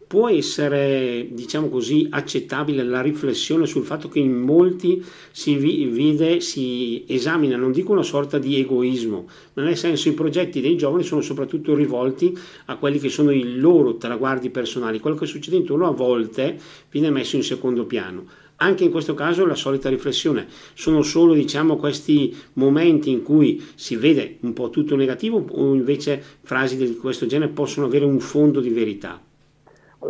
Può 0.07 0.29
essere, 0.29 1.29
diciamo 1.31 1.71
così, 1.71 2.07
accettabile 2.11 2.83
la 2.83 3.01
riflessione 3.01 3.65
sul 3.65 3.83
fatto 3.83 4.11
che 4.11 4.19
in 4.19 4.41
molti 4.41 5.03
si 5.31 5.55
vide, 5.57 6.43
si 6.43 7.07
esamina, 7.09 7.57
non 7.57 7.73
dico 7.73 7.93
una 7.93 8.03
sorta 8.03 8.39
di 8.39 8.59
egoismo, 8.59 9.27
ma 9.55 9.63
nel 9.63 9.79
senso 9.79 10.11
i 10.11 10.13
progetti 10.13 10.61
dei 10.61 10.77
giovani 10.77 11.03
sono 11.03 11.23
soprattutto 11.23 11.75
rivolti 11.75 12.37
a 12.67 12.77
quelli 12.77 12.99
che 12.99 13.09
sono 13.09 13.31
i 13.31 13.57
loro 13.57 13.97
traguardi 13.97 14.51
personali. 14.51 15.01
Quello 15.01 15.17
che 15.17 15.25
succede 15.25 15.57
intorno 15.57 15.89
a 15.89 15.93
volte 15.93 16.61
viene 16.91 17.09
messo 17.09 17.37
in 17.37 17.43
secondo 17.43 17.87
piano 17.87 18.42
anche 18.63 18.85
in 18.85 18.91
questo 18.91 19.15
caso 19.15 19.45
la 19.45 19.55
solita 19.55 19.89
riflessione, 19.89 20.47
sono 20.75 21.03
solo 21.03 21.35
diciamo, 21.35 21.77
questi 21.77 22.35
momenti 22.55 23.11
in 23.11 23.23
cui 23.23 23.63
si 23.75 23.97
vede 23.97 24.37
un 24.41 24.53
po' 24.53 24.71
tutto 24.71 24.97
negativo 24.97 25.45
o 25.51 25.75
invece 25.75 26.23
frasi 26.43 26.77
di 26.77 26.97
questo 26.97 27.27
genere 27.27 27.51
possono 27.51 27.87
avere 27.87 28.05
un 28.05 28.21
fondo 28.21 28.61
di 28.61 28.71
verità? 28.71 29.21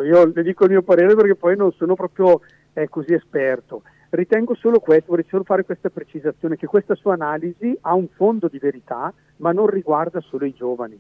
Io 0.05 0.33
le 0.33 0.43
dico 0.43 0.65
il 0.65 0.71
mio 0.71 0.83
parere 0.83 1.15
perché 1.15 1.35
poi 1.35 1.57
non 1.57 1.73
sono 1.73 1.95
proprio 1.95 2.41
eh, 2.73 2.89
così 2.89 3.13
esperto. 3.13 3.83
Ritengo 4.11 4.55
solo 4.55 4.79
questo, 4.79 5.07
vorrei 5.09 5.27
solo 5.29 5.43
fare 5.43 5.65
questa 5.65 5.89
precisazione, 5.89 6.57
che 6.57 6.67
questa 6.67 6.95
sua 6.95 7.15
analisi 7.15 7.77
ha 7.81 7.95
un 7.95 8.09
fondo 8.15 8.49
di 8.49 8.59
verità, 8.59 9.13
ma 9.37 9.53
non 9.53 9.67
riguarda 9.67 10.21
solo 10.21 10.45
i 10.45 10.53
giovani. 10.53 10.99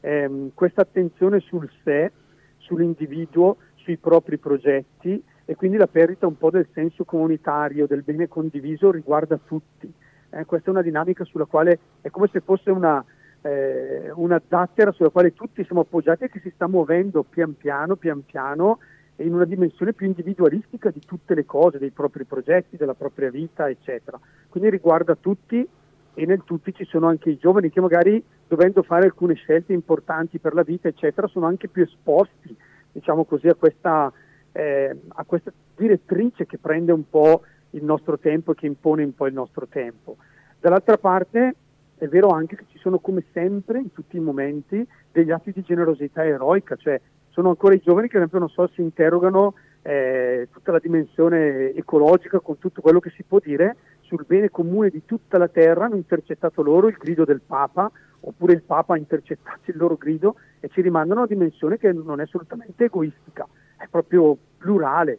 Eh, 0.00 0.50
questa 0.54 0.82
attenzione 0.82 1.40
sul 1.40 1.68
sé, 1.84 2.10
sull'individuo, 2.58 3.56
sui 3.76 3.96
propri 3.96 4.38
progetti, 4.38 5.22
e 5.50 5.56
quindi 5.56 5.78
la 5.78 5.86
perdita 5.86 6.26
un 6.26 6.36
po' 6.36 6.50
del 6.50 6.68
senso 6.74 7.04
comunitario, 7.04 7.86
del 7.86 8.02
bene 8.02 8.28
condiviso 8.28 8.90
riguarda 8.90 9.40
tutti. 9.42 9.90
Eh, 10.28 10.44
questa 10.44 10.68
è 10.68 10.70
una 10.70 10.82
dinamica 10.82 11.24
sulla 11.24 11.46
quale 11.46 11.78
è 12.02 12.10
come 12.10 12.28
se 12.30 12.40
fosse 12.40 12.70
una, 12.70 13.02
eh, 13.40 14.10
una 14.14 14.42
zattera 14.46 14.92
sulla 14.92 15.08
quale 15.08 15.32
tutti 15.32 15.64
siamo 15.64 15.80
appoggiati 15.80 16.24
e 16.24 16.28
che 16.28 16.40
si 16.40 16.52
sta 16.54 16.68
muovendo 16.68 17.22
pian 17.22 17.56
piano, 17.56 17.96
pian 17.96 18.26
piano 18.26 18.80
in 19.16 19.32
una 19.32 19.46
dimensione 19.46 19.94
più 19.94 20.04
individualistica 20.04 20.90
di 20.90 21.00
tutte 21.00 21.34
le 21.34 21.46
cose, 21.46 21.78
dei 21.78 21.92
propri 21.92 22.24
progetti, 22.24 22.76
della 22.76 22.92
propria 22.92 23.30
vita, 23.30 23.70
eccetera. 23.70 24.20
Quindi 24.50 24.68
riguarda 24.68 25.16
tutti 25.16 25.66
e 26.12 26.26
nel 26.26 26.42
tutti 26.44 26.74
ci 26.74 26.84
sono 26.84 27.06
anche 27.06 27.30
i 27.30 27.38
giovani 27.38 27.70
che 27.70 27.80
magari 27.80 28.22
dovendo 28.46 28.82
fare 28.82 29.06
alcune 29.06 29.32
scelte 29.32 29.72
importanti 29.72 30.40
per 30.40 30.52
la 30.52 30.62
vita, 30.62 30.88
eccetera, 30.88 31.26
sono 31.26 31.46
anche 31.46 31.68
più 31.68 31.84
esposti, 31.84 32.54
diciamo 32.92 33.24
così, 33.24 33.48
a 33.48 33.54
questa 33.54 34.12
eh, 34.52 34.96
a 35.08 35.24
questa 35.24 35.52
direttrice 35.76 36.46
che 36.46 36.58
prende 36.58 36.92
un 36.92 37.08
po' 37.08 37.42
il 37.70 37.84
nostro 37.84 38.18
tempo 38.18 38.52
e 38.52 38.54
che 38.54 38.66
impone 38.66 39.04
un 39.04 39.14
po' 39.14 39.26
il 39.26 39.34
nostro 39.34 39.66
tempo. 39.66 40.16
Dall'altra 40.60 40.98
parte 40.98 41.54
è 41.96 42.06
vero 42.06 42.28
anche 42.28 42.56
che 42.56 42.64
ci 42.70 42.78
sono 42.78 42.98
come 42.98 43.24
sempre 43.32 43.78
in 43.78 43.92
tutti 43.92 44.16
i 44.16 44.20
momenti 44.20 44.86
degli 45.10 45.30
atti 45.30 45.52
di 45.52 45.62
generosità 45.62 46.24
eroica, 46.24 46.76
cioè 46.76 47.00
sono 47.28 47.50
ancora 47.50 47.74
i 47.74 47.80
giovani 47.80 48.08
che 48.08 48.16
ad 48.16 48.22
esempio 48.22 48.38
non 48.38 48.48
so 48.48 48.68
si 48.74 48.80
interrogano 48.80 49.54
eh, 49.82 50.48
tutta 50.52 50.72
la 50.72 50.78
dimensione 50.78 51.74
ecologica 51.74 52.40
con 52.40 52.58
tutto 52.58 52.80
quello 52.80 53.00
che 53.00 53.10
si 53.10 53.22
può 53.22 53.38
dire 53.38 53.76
sul 54.00 54.24
bene 54.26 54.50
comune 54.50 54.90
di 54.90 55.04
tutta 55.04 55.38
la 55.38 55.48
terra, 55.48 55.84
hanno 55.84 55.96
intercettato 55.96 56.62
loro 56.62 56.88
il 56.88 56.96
grido 56.98 57.24
del 57.24 57.42
Papa 57.44 57.90
oppure 58.20 58.54
il 58.54 58.62
Papa 58.62 58.94
ha 58.94 58.98
intercettato 58.98 59.70
il 59.70 59.76
loro 59.76 59.96
grido 59.96 60.36
e 60.60 60.68
ci 60.68 60.80
rimandano 60.80 61.20
a 61.20 61.24
una 61.24 61.32
dimensione 61.32 61.78
che 61.78 61.92
non 61.92 62.20
è 62.20 62.24
assolutamente 62.24 62.84
egoistica 62.84 63.46
è 63.78 63.86
proprio 63.88 64.36
plurale. 64.58 65.18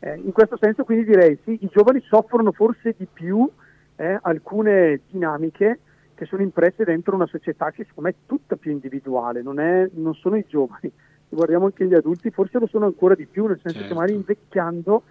Eh, 0.00 0.16
in 0.16 0.32
questo 0.32 0.56
senso 0.60 0.84
quindi 0.84 1.04
direi 1.04 1.38
sì, 1.44 1.58
i 1.62 1.70
giovani 1.72 2.00
soffrono 2.00 2.50
forse 2.50 2.94
di 2.96 3.06
più 3.10 3.48
eh, 3.96 4.18
alcune 4.20 5.00
dinamiche 5.08 5.78
che 6.14 6.24
sono 6.26 6.42
impresse 6.42 6.84
dentro 6.84 7.14
una 7.14 7.26
società 7.26 7.70
che 7.70 7.84
secondo 7.84 8.10
me 8.10 8.16
è 8.16 8.26
tutta 8.26 8.56
più 8.56 8.72
individuale, 8.72 9.42
non, 9.42 9.60
è, 9.60 9.88
non 9.94 10.14
sono 10.14 10.36
i 10.36 10.44
giovani, 10.46 10.90
se 11.28 11.36
guardiamo 11.36 11.66
anche 11.66 11.86
gli 11.86 11.94
adulti 11.94 12.30
forse 12.30 12.58
lo 12.58 12.66
sono 12.66 12.86
ancora 12.86 13.14
di 13.14 13.26
più, 13.26 13.46
nel 13.46 13.60
senso 13.62 13.78
certo. 13.78 13.88
che 13.88 13.94
magari 13.94 14.16
invecchiando 14.16 15.02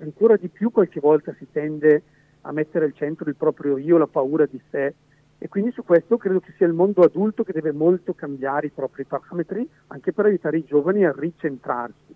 ancora 0.00 0.36
di 0.36 0.48
più 0.48 0.70
qualche 0.70 1.00
volta 1.00 1.34
si 1.38 1.46
tende 1.52 2.02
a 2.42 2.52
mettere 2.52 2.86
al 2.86 2.94
centro 2.94 3.28
il 3.28 3.36
proprio 3.36 3.76
io, 3.76 3.98
la 3.98 4.06
paura 4.06 4.46
di 4.46 4.60
sé 4.70 4.94
e 5.38 5.48
quindi 5.48 5.70
su 5.70 5.84
questo 5.84 6.16
credo 6.16 6.40
che 6.40 6.52
sia 6.56 6.66
il 6.66 6.72
mondo 6.72 7.02
adulto 7.02 7.44
che 7.44 7.52
deve 7.52 7.70
molto 7.72 8.12
cambiare 8.12 8.66
i 8.66 8.70
propri 8.70 9.04
parametri 9.04 9.68
anche 9.88 10.12
per 10.12 10.24
aiutare 10.24 10.58
i 10.58 10.64
giovani 10.64 11.04
a 11.04 11.14
ricentrarsi. 11.16 12.14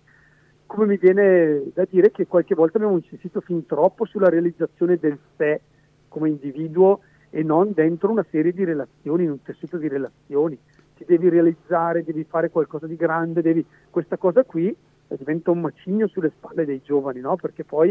Come 0.72 0.86
mi 0.86 0.96
viene 0.96 1.64
da 1.74 1.86
dire 1.86 2.10
che 2.10 2.26
qualche 2.26 2.54
volta 2.54 2.78
abbiamo 2.78 2.96
insistito 2.96 3.42
fin 3.42 3.66
troppo 3.66 4.06
sulla 4.06 4.30
realizzazione 4.30 4.96
del 4.96 5.18
sé 5.36 5.60
come 6.08 6.30
individuo 6.30 7.00
e 7.28 7.42
non 7.42 7.74
dentro 7.74 8.10
una 8.10 8.24
serie 8.30 8.54
di 8.54 8.64
relazioni, 8.64 9.24
in 9.24 9.32
un 9.32 9.42
tessuto 9.42 9.76
di 9.76 9.86
relazioni. 9.86 10.58
Ti 10.96 11.04
devi 11.04 11.28
realizzare, 11.28 12.02
devi 12.02 12.24
fare 12.24 12.48
qualcosa 12.48 12.86
di 12.86 12.96
grande, 12.96 13.42
devi... 13.42 13.62
questa 13.90 14.16
cosa 14.16 14.44
qui 14.44 14.74
diventa 15.08 15.50
un 15.50 15.60
macigno 15.60 16.06
sulle 16.06 16.32
spalle 16.34 16.64
dei 16.64 16.80
giovani, 16.82 17.20
no? 17.20 17.36
perché 17.36 17.64
poi 17.64 17.90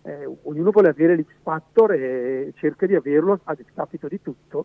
eh, 0.00 0.36
ognuno 0.44 0.70
vuole 0.70 0.88
avere 0.88 1.16
l'X 1.16 1.34
Factor 1.42 1.92
e 1.92 2.54
cerca 2.56 2.86
di 2.86 2.94
averlo 2.94 3.40
a 3.44 3.54
discapito 3.54 4.08
di 4.08 4.22
tutto 4.22 4.64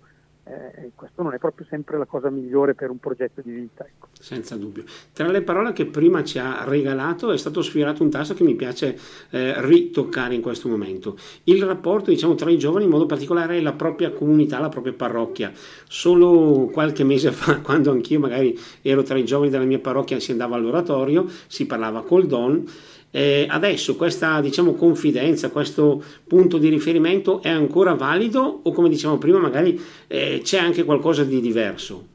eh, 0.49 0.91
questo 0.95 1.21
non 1.23 1.33
è 1.33 1.37
proprio 1.37 1.65
sempre 1.69 1.97
la 1.97 2.05
cosa 2.05 2.29
migliore 2.29 2.73
per 2.73 2.89
un 2.89 2.99
progetto 2.99 3.41
di 3.41 3.51
vita. 3.51 3.85
Ecco. 3.85 4.07
Senza 4.11 4.55
dubbio. 4.55 4.83
Tra 5.13 5.27
le 5.27 5.41
parole 5.41 5.73
che 5.73 5.85
prima 5.85 6.23
ci 6.23 6.39
ha 6.39 6.63
regalato 6.63 7.31
è 7.31 7.37
stato 7.37 7.61
sfiorato 7.61 8.03
un 8.03 8.09
tasto 8.09 8.33
che 8.33 8.43
mi 8.43 8.55
piace 8.55 8.97
eh, 9.29 9.53
ritoccare 9.65 10.35
in 10.35 10.41
questo 10.41 10.69
momento. 10.69 11.17
Il 11.43 11.63
rapporto 11.63 12.09
diciamo, 12.09 12.35
tra 12.35 12.49
i 12.49 12.57
giovani, 12.57 12.85
in 12.85 12.91
modo 12.91 13.05
particolare 13.05 13.61
la 13.61 13.73
propria 13.73 14.11
comunità, 14.11 14.59
la 14.59 14.69
propria 14.69 14.93
parrocchia. 14.93 15.51
Solo 15.87 16.69
qualche 16.71 17.03
mese 17.03 17.31
fa, 17.33 17.59
quando 17.59 17.91
anch'io 17.91 18.19
magari 18.19 18.57
ero 18.81 19.03
tra 19.03 19.17
i 19.17 19.25
giovani 19.25 19.51
della 19.51 19.65
mia 19.65 19.79
parrocchia, 19.79 20.19
si 20.19 20.31
andava 20.31 20.55
all'oratorio, 20.55 21.25
si 21.47 21.65
parlava 21.65 22.03
col 22.03 22.25
Don 22.25 22.65
eh, 23.17 23.47
adesso 23.49 23.95
questa 23.95 24.39
diciamo, 24.41 24.73
confidenza, 24.73 25.49
questo 25.49 26.03
punto 26.27 26.59
di 26.59 26.69
riferimento 26.69 27.41
è 27.41 27.49
ancora 27.49 27.95
valido 27.95 28.59
o 28.61 28.71
come 28.71 28.89
diciamo 28.89 29.17
prima 29.17 29.39
magari 29.39 29.81
eh, 30.05 30.41
c'è 30.43 30.59
anche 30.59 30.83
qualcosa 30.83 31.23
di 31.23 31.41
diverso? 31.41 32.05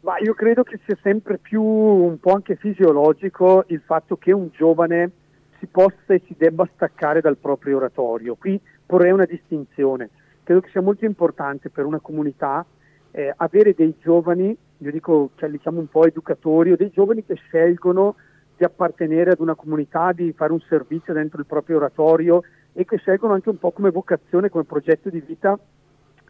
Ma 0.00 0.18
io 0.18 0.34
credo 0.34 0.62
che 0.62 0.78
sia 0.84 0.98
sempre 1.02 1.38
più 1.38 1.62
un 1.62 2.20
po' 2.20 2.32
anche 2.32 2.56
fisiologico 2.56 3.64
il 3.68 3.80
fatto 3.82 4.18
che 4.18 4.30
un 4.30 4.50
giovane 4.52 5.10
si 5.58 5.66
possa 5.66 6.12
e 6.12 6.20
si 6.26 6.34
debba 6.36 6.68
staccare 6.74 7.22
dal 7.22 7.38
proprio 7.38 7.78
oratorio. 7.78 8.34
Qui 8.34 8.60
porrei 8.84 9.10
una 9.10 9.24
distinzione. 9.24 10.10
Credo 10.42 10.60
che 10.60 10.68
sia 10.70 10.82
molto 10.82 11.06
importante 11.06 11.70
per 11.70 11.86
una 11.86 11.98
comunità 11.98 12.62
eh, 13.10 13.32
avere 13.34 13.72
dei 13.74 13.94
giovani, 14.02 14.54
io 14.76 14.90
dico, 14.90 15.30
cioè, 15.36 15.48
li 15.48 15.58
chiamo 15.58 15.80
un 15.80 15.88
po' 15.88 16.04
educatori, 16.04 16.72
o 16.72 16.76
dei 16.76 16.90
giovani 16.90 17.24
che 17.24 17.36
scelgono 17.36 18.16
di 18.56 18.64
appartenere 18.64 19.32
ad 19.32 19.40
una 19.40 19.54
comunità, 19.54 20.12
di 20.12 20.32
fare 20.32 20.52
un 20.52 20.60
servizio 20.60 21.12
dentro 21.12 21.40
il 21.40 21.46
proprio 21.46 21.76
oratorio 21.76 22.42
e 22.72 22.84
che 22.84 22.96
scelgono 22.98 23.34
anche 23.34 23.50
un 23.50 23.58
po' 23.58 23.70
come 23.70 23.90
vocazione, 23.90 24.48
come 24.48 24.64
progetto 24.64 25.10
di 25.10 25.20
vita, 25.20 25.58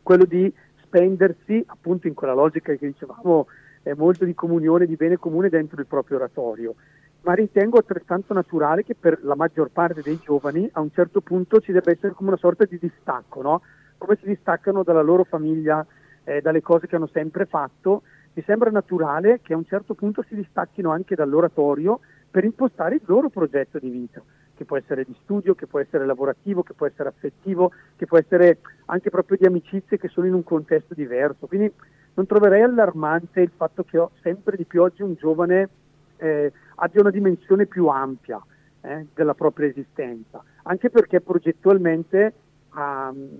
quello 0.02 0.24
di 0.24 0.52
spendersi 0.82 1.62
appunto 1.66 2.06
in 2.06 2.14
quella 2.14 2.34
logica 2.34 2.72
che 2.74 2.86
dicevamo 2.86 3.46
eh, 3.82 3.94
molto 3.94 4.24
di 4.24 4.34
comunione, 4.34 4.86
di 4.86 4.96
bene 4.96 5.16
comune 5.16 5.48
dentro 5.48 5.80
il 5.80 5.86
proprio 5.86 6.16
oratorio. 6.18 6.74
Ma 7.22 7.34
ritengo 7.34 7.78
altrettanto 7.78 8.32
naturale 8.34 8.84
che 8.84 8.94
per 8.94 9.18
la 9.22 9.34
maggior 9.34 9.70
parte 9.70 10.02
dei 10.02 10.18
giovani 10.22 10.68
a 10.72 10.80
un 10.80 10.92
certo 10.92 11.20
punto 11.20 11.60
ci 11.60 11.72
debba 11.72 11.90
essere 11.90 12.12
come 12.12 12.28
una 12.28 12.38
sorta 12.38 12.64
di 12.64 12.78
distacco, 12.78 13.42
no? 13.42 13.62
come 13.98 14.16
si 14.20 14.26
distaccano 14.26 14.82
dalla 14.82 15.02
loro 15.02 15.24
famiglia, 15.24 15.84
eh, 16.24 16.40
dalle 16.40 16.60
cose 16.60 16.86
che 16.86 16.96
hanno 16.96 17.08
sempre 17.12 17.46
fatto. 17.46 18.02
Mi 18.34 18.42
sembra 18.46 18.70
naturale 18.70 19.40
che 19.42 19.54
a 19.54 19.56
un 19.56 19.64
certo 19.64 19.94
punto 19.94 20.22
si 20.28 20.34
distacchino 20.34 20.90
anche 20.90 21.14
dall'oratorio 21.14 22.00
per 22.36 22.44
impostare 22.44 22.96
il 22.96 23.02
loro 23.06 23.30
progetto 23.30 23.78
di 23.78 23.88
vita, 23.88 24.20
che 24.54 24.66
può 24.66 24.76
essere 24.76 25.04
di 25.04 25.16
studio, 25.22 25.54
che 25.54 25.66
può 25.66 25.80
essere 25.80 26.04
lavorativo, 26.04 26.62
che 26.62 26.74
può 26.74 26.84
essere 26.84 27.08
affettivo, 27.08 27.72
che 27.96 28.04
può 28.04 28.18
essere 28.18 28.58
anche 28.84 29.08
proprio 29.08 29.38
di 29.40 29.46
amicizie 29.46 29.96
che 29.96 30.08
sono 30.08 30.26
in 30.26 30.34
un 30.34 30.44
contesto 30.44 30.92
diverso. 30.92 31.46
Quindi 31.46 31.72
non 32.12 32.26
troverei 32.26 32.60
allarmante 32.60 33.40
il 33.40 33.50
fatto 33.56 33.84
che 33.84 34.06
sempre 34.20 34.58
di 34.58 34.64
più 34.64 34.82
oggi 34.82 35.00
un 35.00 35.14
giovane 35.14 35.70
eh, 36.18 36.52
abbia 36.74 37.00
una 37.00 37.10
dimensione 37.10 37.64
più 37.64 37.86
ampia 37.86 38.38
eh, 38.82 39.06
della 39.14 39.32
propria 39.32 39.68
esistenza, 39.68 40.44
anche 40.64 40.90
perché 40.90 41.22
progettualmente 41.22 42.34
um, 42.74 43.30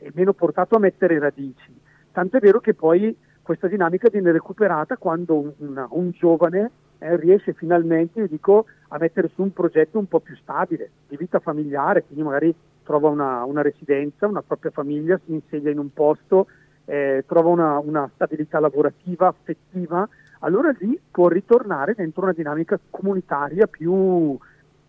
è 0.00 0.10
meno 0.14 0.32
portato 0.32 0.74
a 0.74 0.80
mettere 0.80 1.20
radici. 1.20 1.72
Tanto 2.10 2.38
è 2.38 2.40
vero 2.40 2.58
che 2.58 2.74
poi 2.74 3.16
questa 3.40 3.68
dinamica 3.68 4.08
viene 4.08 4.32
recuperata 4.32 4.96
quando 4.96 5.38
un, 5.38 5.52
un, 5.58 5.86
un 5.90 6.10
giovane 6.10 6.70
eh, 7.02 7.16
riesce 7.16 7.52
finalmente, 7.52 8.28
dico, 8.28 8.66
a 8.88 8.98
mettere 8.98 9.30
su 9.34 9.42
un 9.42 9.52
progetto 9.52 9.98
un 9.98 10.06
po' 10.06 10.20
più 10.20 10.36
stabile, 10.36 10.90
di 11.08 11.16
vita 11.16 11.40
familiare, 11.40 12.04
quindi 12.04 12.22
magari 12.22 12.54
trova 12.84 13.08
una, 13.08 13.44
una 13.44 13.62
residenza, 13.62 14.26
una 14.26 14.42
propria 14.42 14.70
famiglia, 14.70 15.20
si 15.24 15.32
insegna 15.32 15.70
in 15.70 15.78
un 15.78 15.92
posto, 15.92 16.46
eh, 16.84 17.24
trova 17.26 17.48
una, 17.48 17.78
una, 17.78 18.08
stabilità 18.14 18.60
lavorativa, 18.60 19.26
affettiva, 19.26 20.08
allora 20.40 20.72
lì 20.78 20.98
può 21.10 21.28
ritornare 21.28 21.94
dentro 21.94 22.22
una 22.22 22.32
dinamica 22.32 22.78
comunitaria 22.90 23.66
più, 23.66 24.38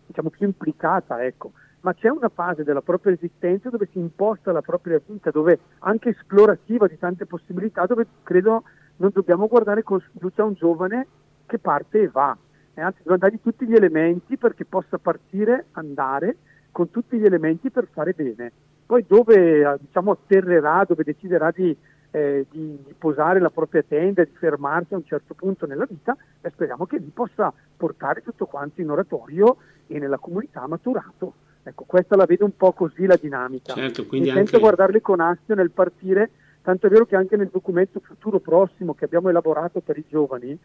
diciamo, 0.06 0.30
più 0.30 0.46
implicata, 0.46 1.24
ecco. 1.24 1.52
Ma 1.80 1.92
c'è 1.94 2.08
una 2.08 2.30
fase 2.30 2.64
della 2.64 2.80
propria 2.80 3.12
esistenza 3.12 3.68
dove 3.68 3.88
si 3.92 3.98
imposta 3.98 4.52
la 4.52 4.62
propria 4.62 5.00
vita, 5.04 5.30
dove 5.30 5.58
anche 5.80 6.10
esplorativa 6.10 6.86
di 6.86 6.98
tante 6.98 7.26
possibilità, 7.26 7.84
dove 7.84 8.06
credo 8.22 8.62
non 8.96 9.10
dobbiamo 9.12 9.48
guardare 9.48 9.82
con 9.82 10.00
sfiducia 10.00 10.42
a 10.42 10.46
un 10.46 10.54
giovane 10.54 11.06
che 11.46 11.58
parte 11.58 12.02
e 12.02 12.08
va, 12.08 12.36
e 12.74 12.80
anzi 12.80 12.98
dobbiamo 12.98 13.18
dargli 13.18 13.40
tutti 13.40 13.66
gli 13.66 13.74
elementi 13.74 14.36
perché 14.36 14.64
possa 14.64 14.98
partire, 14.98 15.66
andare 15.72 16.36
con 16.72 16.90
tutti 16.90 17.16
gli 17.18 17.24
elementi 17.24 17.70
per 17.70 17.86
fare 17.90 18.12
bene. 18.12 18.50
Poi 18.84 19.04
dove 19.06 19.60
eh, 19.60 19.76
diciamo, 19.80 20.10
atterrerà, 20.10 20.84
dove 20.86 21.04
deciderà 21.04 21.50
di, 21.52 21.74
eh, 22.10 22.46
di, 22.50 22.78
di, 22.84 22.94
posare 22.98 23.38
la 23.38 23.50
propria 23.50 23.84
tenda, 23.86 24.24
di 24.24 24.32
fermarsi 24.34 24.94
a 24.94 24.96
un 24.96 25.04
certo 25.04 25.34
punto 25.34 25.66
nella 25.66 25.86
vita, 25.86 26.16
e 26.40 26.50
speriamo 26.50 26.84
che 26.84 26.98
lì 26.98 27.10
possa 27.14 27.52
portare 27.76 28.22
tutto 28.22 28.46
quanto 28.46 28.80
in 28.80 28.90
oratorio 28.90 29.56
e 29.86 29.98
nella 29.98 30.18
comunità 30.18 30.66
maturato. 30.66 31.34
Ecco, 31.62 31.84
questa 31.84 32.16
la 32.16 32.26
vedo 32.26 32.44
un 32.44 32.56
po' 32.56 32.72
così 32.72 33.06
la 33.06 33.16
dinamica. 33.16 33.72
Certo, 33.72 34.04
quindi 34.06 34.30
anche... 34.30 34.58
guardarli 34.58 35.00
con 35.00 35.20
astio 35.20 35.54
nel 35.54 35.70
partire, 35.70 36.30
tanto 36.60 36.86
è 36.86 36.90
vero 36.90 37.06
che 37.06 37.16
anche 37.16 37.36
nel 37.36 37.48
documento 37.50 38.00
futuro 38.00 38.38
prossimo 38.38 38.94
che 38.94 39.06
abbiamo 39.06 39.30
elaborato 39.30 39.80
per 39.80 39.96
i 39.96 40.04
giovani, 40.06 40.58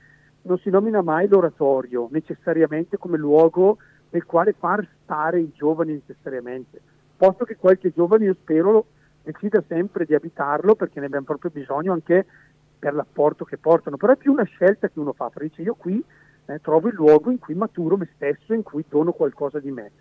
non 0.43 0.58
si 0.60 0.69
nomina 0.69 1.01
mai 1.01 1.27
l'oratorio 1.27 2.08
necessariamente 2.12 2.98
come 2.98 3.17
luogo 3.17 3.77
nel 4.12 4.25
quale 4.25 4.53
far 4.53 4.88
stare 5.03 5.39
i 5.39 5.51
giovani 5.53 5.93
necessariamente, 5.93 6.81
posto 7.15 7.46
che 7.46 7.58
qualche 7.58 7.91
giovane 7.91 8.25
io 8.25 8.34
spero 8.34 8.86
decida 9.24 9.63
sempre 9.67 10.05
di 10.05 10.15
abitarlo 10.15 10.75
perché 10.75 11.00
ne 11.00 11.08
abbiamo 11.08 11.25
proprio 11.25 11.51
bisogno 11.51 11.93
anche 11.93 12.25
per 12.79 12.93
l'apporto 12.93 13.43
che 13.43 13.58
portano, 13.58 13.98
però 13.98 14.13
è 14.13 14.17
più 14.17 14.31
una 14.31 14.46
scelta 14.46 14.88
che 14.88 15.00
uno 15.00 15.13
fa, 15.13 15.29
perché 15.29 15.50
dice 15.50 15.62
io 15.63 15.75
qui 15.75 16.03
eh, 16.46 16.60
trovo 16.62 16.88
il 16.88 16.96
luogo 16.96 17.29
in 17.29 17.38
cui 17.38 17.53
maturo 17.53 17.98
me 17.98 18.10
stesso, 18.15 18.53
in 18.53 18.63
cui 18.63 18.86
dono 18.88 19.12
qualcosa 19.12 19.60
di 19.60 19.72
me. 19.72 19.91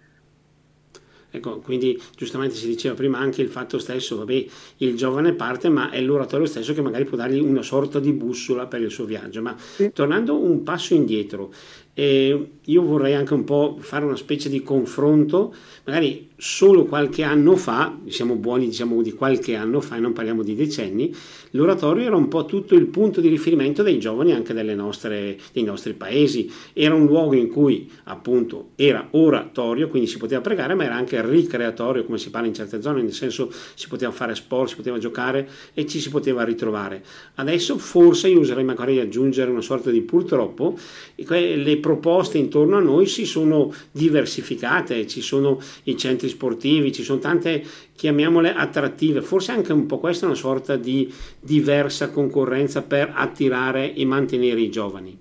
Ecco, 1.30 1.58
quindi 1.58 2.00
giustamente 2.16 2.54
si 2.54 2.66
diceva 2.66 2.94
prima 2.94 3.18
anche 3.18 3.42
il 3.42 3.48
fatto 3.48 3.78
stesso, 3.78 4.16
vabbè, 4.16 4.46
il 4.78 4.96
giovane 4.96 5.34
parte, 5.34 5.68
ma 5.68 5.90
è 5.90 6.00
l'oratorio 6.00 6.46
stesso 6.46 6.72
che 6.72 6.80
magari 6.80 7.04
può 7.04 7.16
dargli 7.16 7.38
una 7.38 7.62
sorta 7.62 8.00
di 8.00 8.12
bussola 8.12 8.66
per 8.66 8.80
il 8.80 8.90
suo 8.90 9.04
viaggio. 9.04 9.42
Ma 9.42 9.54
sì. 9.58 9.90
tornando 9.92 10.38
un 10.38 10.62
passo 10.62 10.94
indietro, 10.94 11.52
eh, 11.92 12.50
io 12.64 12.82
vorrei 12.82 13.14
anche 13.14 13.34
un 13.34 13.44
po' 13.44 13.76
fare 13.78 14.04
una 14.04 14.16
specie 14.16 14.48
di 14.48 14.62
confronto, 14.62 15.54
magari 15.84 16.27
solo 16.40 16.84
qualche 16.84 17.24
anno 17.24 17.56
fa, 17.56 17.98
siamo 18.06 18.36
buoni 18.36 18.66
diciamo 18.66 19.02
di 19.02 19.12
qualche 19.12 19.56
anno 19.56 19.80
fa 19.80 19.96
e 19.96 20.00
non 20.00 20.12
parliamo 20.12 20.44
di 20.44 20.54
decenni, 20.54 21.12
l'oratorio 21.50 22.06
era 22.06 22.14
un 22.14 22.28
po' 22.28 22.44
tutto 22.44 22.76
il 22.76 22.86
punto 22.86 23.20
di 23.20 23.28
riferimento 23.28 23.82
dei 23.82 23.98
giovani 23.98 24.32
anche 24.32 24.52
nostre, 24.74 25.36
dei 25.52 25.64
nostri 25.64 25.94
paesi, 25.94 26.48
era 26.72 26.94
un 26.94 27.06
luogo 27.06 27.34
in 27.34 27.48
cui 27.48 27.90
appunto 28.04 28.70
era 28.76 29.08
oratorio, 29.10 29.88
quindi 29.88 30.08
si 30.08 30.16
poteva 30.16 30.40
pregare, 30.40 30.74
ma 30.74 30.84
era 30.84 30.94
anche 30.94 31.20
ricreatorio 31.28 32.04
come 32.04 32.18
si 32.18 32.30
parla 32.30 32.46
in 32.46 32.54
certe 32.54 32.80
zone, 32.80 33.02
nel 33.02 33.12
senso 33.12 33.50
si 33.74 33.88
poteva 33.88 34.12
fare 34.12 34.36
sport, 34.36 34.68
si 34.68 34.76
poteva 34.76 34.98
giocare 34.98 35.48
e 35.74 35.86
ci 35.86 35.98
si 35.98 36.08
poteva 36.08 36.44
ritrovare. 36.44 37.02
Adesso 37.34 37.78
forse 37.78 38.28
io 38.28 38.38
userei 38.38 38.64
magari 38.64 39.00
aggiungere 39.00 39.50
una 39.50 39.60
sorta 39.60 39.90
di 39.90 40.02
purtroppo 40.02 40.78
le 41.16 41.76
proposte 41.78 42.38
intorno 42.38 42.76
a 42.76 42.80
noi 42.80 43.06
si 43.06 43.24
sono 43.24 43.72
diversificate, 43.90 45.04
ci 45.08 45.20
sono 45.20 45.60
i 45.84 45.96
centri 45.96 46.27
sportivi, 46.28 46.92
ci 46.92 47.02
sono 47.02 47.18
tante, 47.18 47.62
chiamiamole 47.94 48.54
attrattive, 48.54 49.22
forse 49.22 49.52
anche 49.52 49.72
un 49.72 49.86
po' 49.86 49.98
questa 49.98 50.24
è 50.24 50.28
una 50.28 50.36
sorta 50.36 50.76
di 50.76 51.12
diversa 51.40 52.10
concorrenza 52.10 52.82
per 52.82 53.12
attirare 53.14 53.94
e 53.94 54.04
mantenere 54.04 54.60
i 54.60 54.70
giovani. 54.70 55.18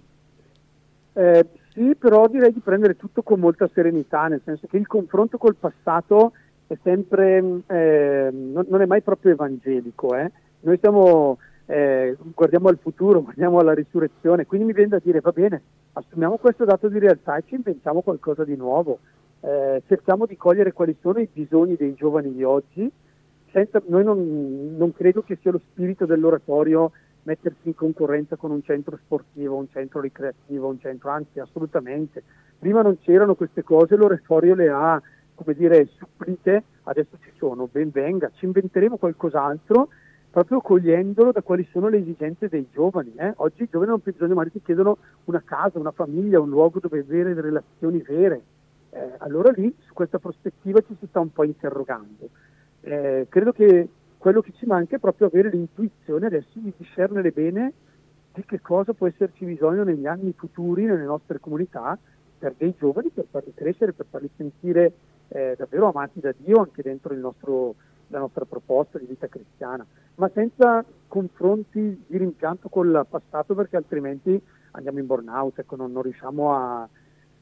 Eh, 1.13 1.45
sì, 1.73 1.95
però 1.95 2.27
direi 2.27 2.51
di 2.51 2.59
prendere 2.59 2.95
tutto 2.95 3.21
con 3.21 3.39
molta 3.39 3.69
serenità, 3.73 4.27
nel 4.27 4.41
senso 4.43 4.67
che 4.67 4.77
il 4.77 4.87
confronto 4.87 5.37
col 5.37 5.55
passato 5.55 6.33
è 6.67 6.77
sempre, 6.83 7.61
eh, 7.67 8.29
non, 8.31 8.65
non, 8.67 8.81
è 8.81 8.85
mai 8.85 9.01
proprio 9.01 9.31
evangelico, 9.31 10.15
eh? 10.15 10.31
noi 10.61 10.77
siamo, 10.79 11.37
eh, 11.65 12.15
guardiamo 12.33 12.67
al 12.67 12.77
futuro, 12.81 13.21
guardiamo 13.21 13.59
alla 13.59 13.73
risurrezione, 13.73 14.45
quindi 14.45 14.67
mi 14.67 14.73
viene 14.73 14.89
da 14.89 14.99
dire 15.01 15.21
va 15.21 15.31
bene, 15.31 15.61
assumiamo 15.93 16.37
questo 16.37 16.65
dato 16.65 16.89
di 16.89 16.99
realtà 16.99 17.37
e 17.37 17.43
ci 17.47 17.55
inventiamo 17.55 18.01
qualcosa 18.01 18.43
di 18.43 18.55
nuovo, 18.55 18.99
eh, 19.47 19.81
cerchiamo 19.87 20.25
di 20.25 20.35
cogliere 20.35 20.73
quali 20.73 20.93
sono 20.99 21.19
i 21.19 21.29
bisogni 21.31 21.77
dei 21.77 21.93
giovani 21.93 22.33
di 22.33 22.43
oggi, 22.43 22.91
senza, 23.49 23.81
noi 23.87 24.03
non, 24.03 24.75
non 24.75 24.91
credo 24.91 25.21
che 25.23 25.37
sia 25.41 25.51
lo 25.51 25.61
spirito 25.71 26.05
dell'oratorio 26.05 26.91
mettersi 27.23 27.69
in 27.69 27.75
concorrenza 27.75 28.35
con 28.35 28.51
un 28.51 28.61
centro 28.61 28.97
sportivo, 28.97 29.55
un 29.55 29.69
centro 29.69 30.01
ricreativo, 30.01 30.67
un 30.67 30.79
centro, 30.79 31.11
anzi 31.11 31.39
assolutamente. 31.39 32.23
Prima 32.59 32.81
non 32.81 32.99
c'erano 32.99 33.35
queste 33.35 33.63
cose, 33.63 33.95
l'oratorio 33.95 34.53
le 34.53 34.67
ha, 34.67 35.01
come 35.33 35.53
dire, 35.53 35.87
supplite, 35.97 36.63
adesso 36.83 37.17
ci 37.21 37.31
sono, 37.37 37.69
ben 37.71 37.89
venga, 37.89 38.29
ci 38.35 38.45
inventeremo 38.45 38.97
qualcos'altro 38.97 39.87
proprio 40.29 40.59
cogliendolo 40.59 41.31
da 41.31 41.41
quali 41.41 41.65
sono 41.71 41.87
le 41.87 41.99
esigenze 41.99 42.49
dei 42.49 42.67
giovani. 42.71 43.13
Eh? 43.15 43.31
Oggi 43.37 43.63
i 43.63 43.69
giovani 43.71 43.91
non 43.91 44.01
più 44.01 44.11
bisogno, 44.11 44.35
magari 44.35 44.51
ti 44.51 44.61
chiedono 44.61 44.97
una 45.25 45.41
casa, 45.43 45.79
una 45.79 45.91
famiglia, 45.91 46.41
un 46.41 46.49
luogo 46.49 46.79
dove 46.79 46.99
avere 46.99 47.33
relazioni 47.33 48.01
vere. 48.01 48.41
Eh, 48.97 49.13
allora 49.19 49.51
lì 49.51 49.73
su 49.85 49.93
questa 49.93 50.17
prospettiva 50.17 50.81
ci 50.81 50.95
si 50.99 51.05
sta 51.05 51.19
un 51.19 51.31
po' 51.31 51.43
interrogando. 51.43 52.29
Eh, 52.81 53.27
credo 53.29 53.51
che 53.51 53.87
quello 54.17 54.41
che 54.41 54.53
ci 54.53 54.65
manca 54.65 54.95
è 54.95 54.99
proprio 54.99 55.27
avere 55.27 55.49
l'intuizione 55.49 56.25
adesso 56.25 56.47
di 56.55 56.73
discernere 56.75 57.29
bene 57.31 57.73
di 58.33 58.43
che 58.43 58.59
cosa 58.59 58.93
può 58.93 59.07
esserci 59.07 59.45
bisogno 59.45 59.83
negli 59.83 60.07
anni 60.07 60.33
futuri 60.35 60.85
nelle 60.85 61.03
nostre 61.03 61.39
comunità 61.39 61.97
per 62.39 62.55
dei 62.57 62.73
giovani, 62.77 63.09
per 63.09 63.25
farli 63.29 63.53
crescere, 63.53 63.93
per 63.93 64.07
farli 64.09 64.29
sentire 64.35 64.93
eh, 65.27 65.55
davvero 65.57 65.89
amati 65.89 66.19
da 66.19 66.33
Dio 66.35 66.59
anche 66.59 66.81
dentro 66.81 67.13
nostro, 67.15 67.75
la 68.07 68.19
nostra 68.19 68.45
proposta 68.45 68.97
di 68.97 69.05
vita 69.05 69.27
cristiana, 69.27 69.85
ma 70.15 70.29
senza 70.33 70.83
confronti 71.07 72.03
di 72.07 72.17
rimpianto 72.17 72.69
col 72.69 73.05
passato 73.07 73.53
perché 73.53 73.75
altrimenti 73.75 74.39
andiamo 74.71 74.99
in 74.99 75.05
burnout, 75.05 75.59
ecco, 75.59 75.75
non, 75.75 75.91
non 75.91 76.03
riusciamo 76.03 76.53
a, 76.53 76.89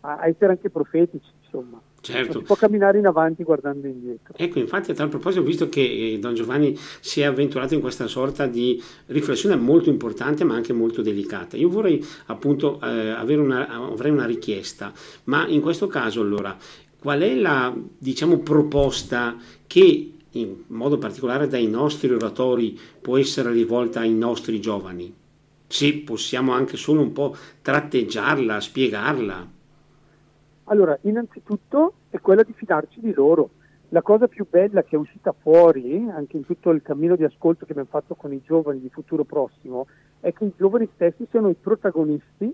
a 0.06 0.28
essere 0.28 0.52
anche 0.52 0.70
profetici, 0.70 1.30
insomma. 1.44 1.82
Certo. 2.06 2.34
Non 2.34 2.42
si 2.42 2.46
può 2.46 2.56
camminare 2.56 3.00
in 3.00 3.08
avanti 3.08 3.44
guardando 3.44 3.88
indietro. 3.88 4.36
Ecco, 4.38 4.60
infatti 4.60 4.92
a 4.92 4.94
tal 4.94 5.10
proposito 5.10 5.42
ho 5.42 5.46
visto 5.46 5.70
che 5.70 5.82
eh, 6.14 6.20
Don 6.20 6.36
Giovanni 6.36 6.78
si 7.00 7.22
è 7.22 7.24
avventurato 7.24 7.74
in 7.74 7.82
questa 7.82 8.06
sorta 8.06 8.46
di 8.46 8.80
riflessione 9.08 9.56
molto 9.56 9.90
importante 9.90 10.44
ma 10.44 10.54
anche 10.54 10.72
molto 10.72 11.02
delicata. 11.02 11.58
Io 11.58 11.68
vorrei 11.68 12.06
appunto 12.28 12.80
eh, 12.80 13.10
avere 13.10 13.42
una, 13.42 13.68
avrei 13.68 14.12
una 14.12 14.26
richiesta, 14.26 14.94
ma 15.24 15.48
in 15.48 15.62
questo 15.62 15.88
caso 15.88 16.22
allora 16.22 16.56
qual 17.06 17.22
è 17.22 17.36
la 17.36 17.72
diciamo, 17.98 18.40
proposta 18.40 19.36
che 19.68 20.12
in 20.32 20.56
modo 20.68 20.98
particolare 20.98 21.48
dai 21.48 21.68
nostri 21.68 22.12
oratori 22.12 22.80
può 23.00 23.18
essere 23.18 23.52
rivolta 23.52 24.00
ai 24.00 24.14
nostri 24.14 24.60
giovani? 24.60 25.14
Se 25.68 25.94
possiamo 26.00 26.52
anche 26.52 26.78
solo 26.78 27.02
un 27.02 27.14
po' 27.14 27.36
tratteggiarla, 27.62 28.60
spiegarla. 28.60 29.54
Allora, 30.66 30.98
innanzitutto 31.02 31.94
è 32.10 32.20
quella 32.20 32.44
di 32.44 32.54
fidarci 32.54 33.00
di 33.00 33.14
loro. 33.14 33.50
La 33.90 34.02
cosa 34.02 34.28
più 34.28 34.48
bella 34.50 34.84
che 34.84 34.96
è 34.96 35.00
uscita 35.00 35.32
fuori, 35.32 36.08
anche 36.10 36.38
in 36.38 36.46
tutto 36.46 36.72
il 36.72 36.82
cammino 36.82 37.16
di 37.16 37.24
ascolto 37.24 37.66
che 37.66 37.72
abbiamo 37.72 37.90
fatto 37.92 38.16
con 38.16 38.34
i 38.34 38.42
giovani 38.44 38.80
di 38.80 38.90
futuro 38.90 39.24
prossimo, 39.24 39.86
è 40.20 40.34
che 40.34 40.46
i 40.46 40.54
giovani 40.58 40.90
stessi 40.96 41.28
siano 41.30 41.50
i 41.50 41.54
protagonisti 41.54 42.54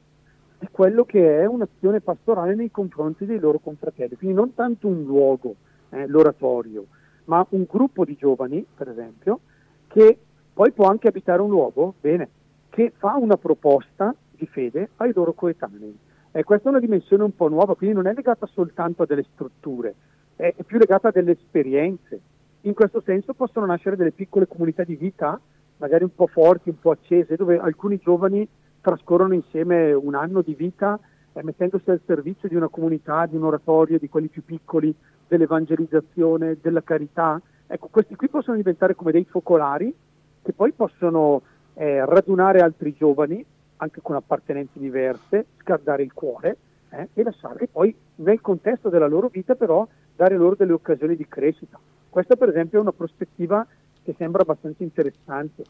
di 0.60 0.68
quello 0.70 1.06
che 1.06 1.40
è 1.40 1.46
un'azione 1.46 2.02
pastorale 2.02 2.54
nei 2.54 2.70
confronti 2.70 3.26
dei 3.26 3.40
loro 3.40 3.60
confratelli. 3.60 4.18
Quindi 4.18 4.36
non 4.36 4.54
tanto 4.54 4.88
un 4.88 5.04
luogo, 5.04 5.56
eh, 5.90 6.06
l'oratorio, 6.06 6.88
ma 7.26 7.46
un 7.52 7.66
gruppo 7.68 8.04
di 8.04 8.18
giovani, 8.18 8.66
per 8.76 8.90
esempio, 8.90 9.40
che 9.88 10.18
poi 10.54 10.72
può 10.74 10.88
anche 10.88 11.08
abitare 11.08 11.42
un 11.42 11.50
luogo, 11.50 11.94
bene, 12.02 12.30
che 12.70 12.92
fa 12.96 13.16
una 13.16 13.38
proposta 13.38 14.14
di 14.32 14.46
fede 14.48 14.90
ai 14.98 15.14
loro 15.14 15.32
coetanei. 15.32 15.98
E 16.32 16.44
questa 16.44 16.68
è 16.68 16.72
una 16.72 16.80
dimensione 16.80 17.24
un 17.24 17.36
po' 17.36 17.50
nuova, 17.50 17.76
quindi 17.76 17.96
non 17.96 18.08
è 18.08 18.14
legata 18.14 18.48
soltanto 18.48 19.04
a 19.04 19.06
delle 19.06 19.26
strutture, 19.34 19.96
è 20.36 20.54
più 20.66 20.78
legata 20.78 21.10
a 21.10 21.12
delle 21.12 21.32
esperienze. 21.32 22.20
In 22.62 22.74
questo 22.74 23.02
senso 23.02 23.34
possono 23.34 23.66
nascere 23.66 23.96
delle 23.96 24.12
piccole 24.12 24.48
comunità 24.48 24.84
di 24.84 24.96
vita, 24.96 25.40
magari 25.78 26.04
un 26.04 26.16
po' 26.16 26.28
forti, 26.28 26.70
un 26.70 26.80
po' 26.80 26.92
accese, 26.92 27.36
dove 27.36 27.60
alcuni 27.60 27.98
giovani 27.98 28.48
trascorrono 28.80 29.34
insieme 29.34 29.92
un 29.94 30.16
anno 30.16 30.42
di 30.42 30.54
vita 30.54 31.00
eh, 31.34 31.44
mettendosi 31.44 31.90
al 31.90 32.02
servizio 32.06 32.48
di 32.48 32.56
una 32.56 32.68
comunità, 32.68 33.26
di 33.26 33.36
un 33.36 33.44
oratorio, 33.44 34.00
di 34.00 34.10
quelli 34.10 34.28
più 34.28 34.44
piccoli, 34.44 34.94
dell'evangelizzazione, 35.28 36.58
della 36.62 36.84
carità. 36.84 37.42
Ecco, 37.68 37.88
questi 37.90 38.16
qui 38.16 38.28
possono 38.28 38.58
diventare 38.58 38.96
come 38.96 39.12
dei 39.12 39.26
focolari 39.26 39.94
che 40.42 40.54
poi 40.54 40.72
possono 40.74 41.42
eh, 41.76 42.06
radunare 42.06 42.60
altri 42.60 42.94
giovani 42.94 43.46
anche 43.82 44.02
con 44.02 44.16
appartenenze 44.16 44.80
diverse, 44.80 45.46
scaldare 45.60 46.04
il 46.04 46.14
cuore 46.14 46.58
eh, 46.90 47.10
e 47.14 47.24
lasciarli 47.24 47.68
poi 47.68 47.96
nel 48.16 48.40
contesto 48.40 48.90
della 48.90 49.08
loro 49.08 49.28
vita 49.28 49.56
però 49.56 49.88
dare 50.16 50.38
loro 50.38 50.56
delle 50.56 50.74
occasioni 50.74 51.16
di 51.16 51.28
crescita. 51.28 51.80
Questa 52.10 52.36
per 52.36 52.50
esempio 52.50 52.78
è 52.78 52.82
una 52.82 52.92
prospettiva 52.92 53.66
che 54.04 54.14
sembra 54.18 54.44
abbastanza 54.44 54.84
interessante. 54.84 55.64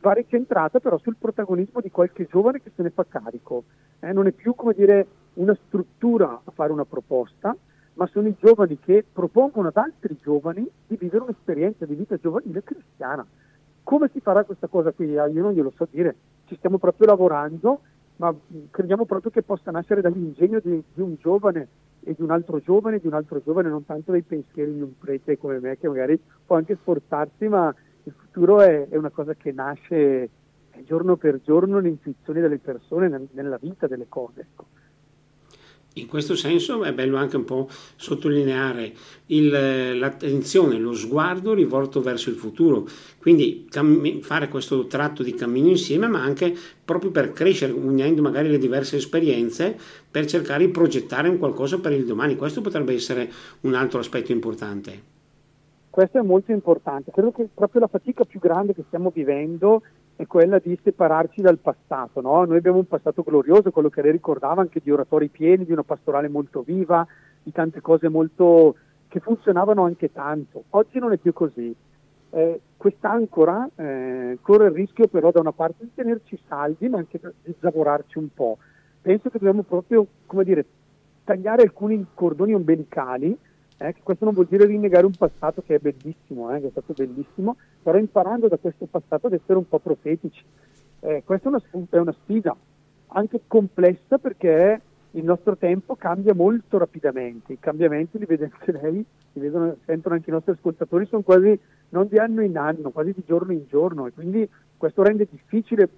Va 0.00 0.12
ricentrata 0.12 0.78
però 0.78 0.98
sul 0.98 1.16
protagonismo 1.18 1.80
di 1.80 1.90
qualche 1.90 2.26
giovane 2.26 2.62
che 2.62 2.70
se 2.74 2.82
ne 2.82 2.90
fa 2.90 3.04
carico. 3.08 3.64
Eh, 4.00 4.12
non 4.12 4.26
è 4.26 4.30
più 4.30 4.54
come 4.54 4.74
dire 4.74 5.06
una 5.34 5.56
struttura 5.66 6.40
a 6.44 6.50
fare 6.52 6.70
una 6.70 6.84
proposta, 6.84 7.56
ma 7.94 8.06
sono 8.06 8.28
i 8.28 8.36
giovani 8.38 8.78
che 8.78 9.04
propongono 9.10 9.68
ad 9.68 9.76
altri 9.76 10.16
giovani 10.22 10.68
di 10.86 10.96
vivere 10.96 11.24
un'esperienza 11.24 11.86
di 11.86 11.94
vita 11.94 12.16
giovanile 12.18 12.62
cristiana. 12.62 13.26
Come 13.82 14.10
si 14.12 14.20
farà 14.20 14.44
questa 14.44 14.68
cosa 14.68 14.92
qui? 14.92 15.16
Ah, 15.16 15.26
io 15.26 15.42
non 15.42 15.52
glielo 15.52 15.72
so 15.74 15.88
dire, 15.90 16.14
ci 16.46 16.56
stiamo 16.56 16.78
proprio 16.78 17.06
lavorando, 17.06 17.80
ma 18.16 18.34
crediamo 18.70 19.04
proprio 19.04 19.30
che 19.30 19.42
possa 19.42 19.70
nascere 19.70 20.00
dall'ingegno 20.00 20.60
di, 20.60 20.82
di 20.92 21.00
un 21.00 21.16
giovane 21.18 21.68
e 22.02 22.14
di 22.14 22.22
un 22.22 22.30
altro 22.30 22.60
giovane, 22.60 22.98
di 22.98 23.06
un 23.06 23.14
altro 23.14 23.42
giovane, 23.44 23.68
non 23.68 23.84
tanto 23.84 24.12
dai 24.12 24.22
pensieri 24.22 24.74
di 24.74 24.80
un 24.80 24.96
prete 24.98 25.38
come 25.38 25.58
me 25.58 25.76
che 25.76 25.88
magari 25.88 26.18
può 26.46 26.56
anche 26.56 26.76
sforzarsi, 26.80 27.48
ma 27.48 27.74
il 28.04 28.14
futuro 28.16 28.60
è, 28.60 28.88
è 28.88 28.96
una 28.96 29.10
cosa 29.10 29.34
che 29.34 29.52
nasce 29.52 30.30
giorno 30.84 31.16
per 31.16 31.40
giorno 31.42 31.78
l'intuizione 31.78 32.40
delle 32.40 32.58
persone 32.58 33.28
nella 33.32 33.58
vita 33.58 33.86
delle 33.86 34.06
cose. 34.08 34.40
Ecco. 34.40 34.66
In 35.98 36.08
questo 36.08 36.36
senso 36.36 36.84
è 36.84 36.92
bello 36.92 37.16
anche 37.16 37.36
un 37.36 37.44
po' 37.44 37.68
sottolineare 37.96 38.92
il, 39.26 39.98
l'attenzione, 39.98 40.76
lo 40.76 40.92
sguardo 40.92 41.54
rivolto 41.54 42.02
verso 42.02 42.28
il 42.28 42.36
futuro, 42.36 42.86
quindi 43.18 43.66
cam- 43.70 44.20
fare 44.20 44.48
questo 44.48 44.86
tratto 44.88 45.22
di 45.22 45.32
cammino 45.32 45.68
insieme, 45.68 46.06
ma 46.06 46.22
anche 46.22 46.54
proprio 46.84 47.10
per 47.10 47.32
crescere, 47.32 47.72
unendo 47.72 48.20
magari 48.20 48.50
le 48.50 48.58
diverse 48.58 48.96
esperienze, 48.96 49.74
per 50.10 50.26
cercare 50.26 50.66
di 50.66 50.70
progettare 50.70 51.30
un 51.30 51.38
qualcosa 51.38 51.78
per 51.78 51.92
il 51.92 52.04
domani. 52.04 52.36
Questo 52.36 52.60
potrebbe 52.60 52.92
essere 52.92 53.32
un 53.60 53.72
altro 53.72 53.98
aspetto 53.98 54.32
importante. 54.32 55.14
Questo 55.88 56.18
è 56.18 56.22
molto 56.22 56.52
importante, 56.52 57.10
credo 57.10 57.32
che 57.32 57.48
proprio 57.54 57.80
la 57.80 57.86
fatica 57.86 58.26
più 58.26 58.38
grande 58.38 58.74
che 58.74 58.84
stiamo 58.86 59.10
vivendo 59.14 59.80
è 60.16 60.26
quella 60.26 60.58
di 60.58 60.78
separarci 60.82 61.42
dal 61.42 61.58
passato. 61.58 62.20
No? 62.20 62.44
Noi 62.44 62.56
abbiamo 62.56 62.78
un 62.78 62.88
passato 62.88 63.22
glorioso, 63.22 63.70
quello 63.70 63.90
che 63.90 64.02
lei 64.02 64.12
ricordava, 64.12 64.62
anche 64.62 64.80
di 64.82 64.90
oratori 64.90 65.28
pieni, 65.28 65.64
di 65.64 65.72
una 65.72 65.82
pastorale 65.82 66.28
molto 66.28 66.62
viva, 66.62 67.06
di 67.42 67.52
tante 67.52 67.80
cose 67.80 68.08
molto 68.08 68.76
che 69.08 69.20
funzionavano 69.20 69.84
anche 69.84 70.10
tanto. 70.10 70.64
Oggi 70.70 70.98
non 70.98 71.12
è 71.12 71.18
più 71.18 71.32
così. 71.32 71.74
Eh, 72.30 72.60
quest'ancora 72.76 73.68
eh, 73.76 74.38
corre 74.42 74.66
il 74.66 74.72
rischio 74.72 75.06
però 75.06 75.30
da 75.30 75.40
una 75.40 75.52
parte 75.52 75.84
di 75.84 75.90
tenerci 75.94 76.38
saldi 76.48 76.88
ma 76.88 76.98
anche 76.98 77.20
di 77.42 77.54
zavorarci 77.60 78.18
un 78.18 78.28
po'. 78.32 78.58
Penso 79.00 79.30
che 79.30 79.38
dobbiamo 79.38 79.62
proprio, 79.62 80.06
come 80.26 80.44
dire, 80.44 80.64
tagliare 81.24 81.62
alcuni 81.62 82.04
cordoni 82.14 82.54
ombelicali 82.54 83.36
eh, 83.78 83.94
questo 84.02 84.24
non 84.24 84.34
vuol 84.34 84.46
dire 84.48 84.64
rinnegare 84.64 85.04
un 85.04 85.14
passato 85.16 85.62
che 85.62 85.74
è 85.74 85.78
bellissimo, 85.78 86.54
eh, 86.54 86.60
che 86.60 86.68
è 86.68 86.70
stato 86.70 86.94
bellissimo, 86.94 87.56
però 87.82 87.98
imparando 87.98 88.48
da 88.48 88.56
questo 88.56 88.86
passato 88.86 89.26
ad 89.26 89.34
essere 89.34 89.58
un 89.58 89.68
po' 89.68 89.78
profetici. 89.78 90.42
Eh, 91.00 91.22
questa 91.24 91.48
è 91.48 91.52
una, 91.52 91.86
è 91.90 91.98
una 91.98 92.14
sfida 92.22 92.56
anche 93.08 93.40
complessa 93.46 94.18
perché 94.18 94.80
il 95.12 95.24
nostro 95.24 95.56
tempo 95.56 95.94
cambia 95.96 96.34
molto 96.34 96.78
rapidamente, 96.78 97.54
i 97.54 97.58
cambiamenti 97.58 98.18
li 98.18 98.26
vede 98.26 98.50
anche 98.52 98.72
lei, 98.72 99.04
li 99.32 99.40
vedono, 99.40 99.76
sentono 99.84 100.14
anche 100.14 100.30
i 100.30 100.32
nostri 100.32 100.52
ascoltatori, 100.52 101.06
sono 101.06 101.22
quasi 101.22 101.58
non 101.90 102.08
di 102.08 102.18
anno 102.18 102.42
in 102.42 102.56
anno, 102.56 102.90
quasi 102.90 103.12
di 103.12 103.22
giorno 103.26 103.52
in 103.52 103.64
giorno 103.68 104.06
e 104.06 104.12
quindi 104.12 104.48
questo 104.76 105.02
rende 105.02 105.26
difficile 105.30 105.88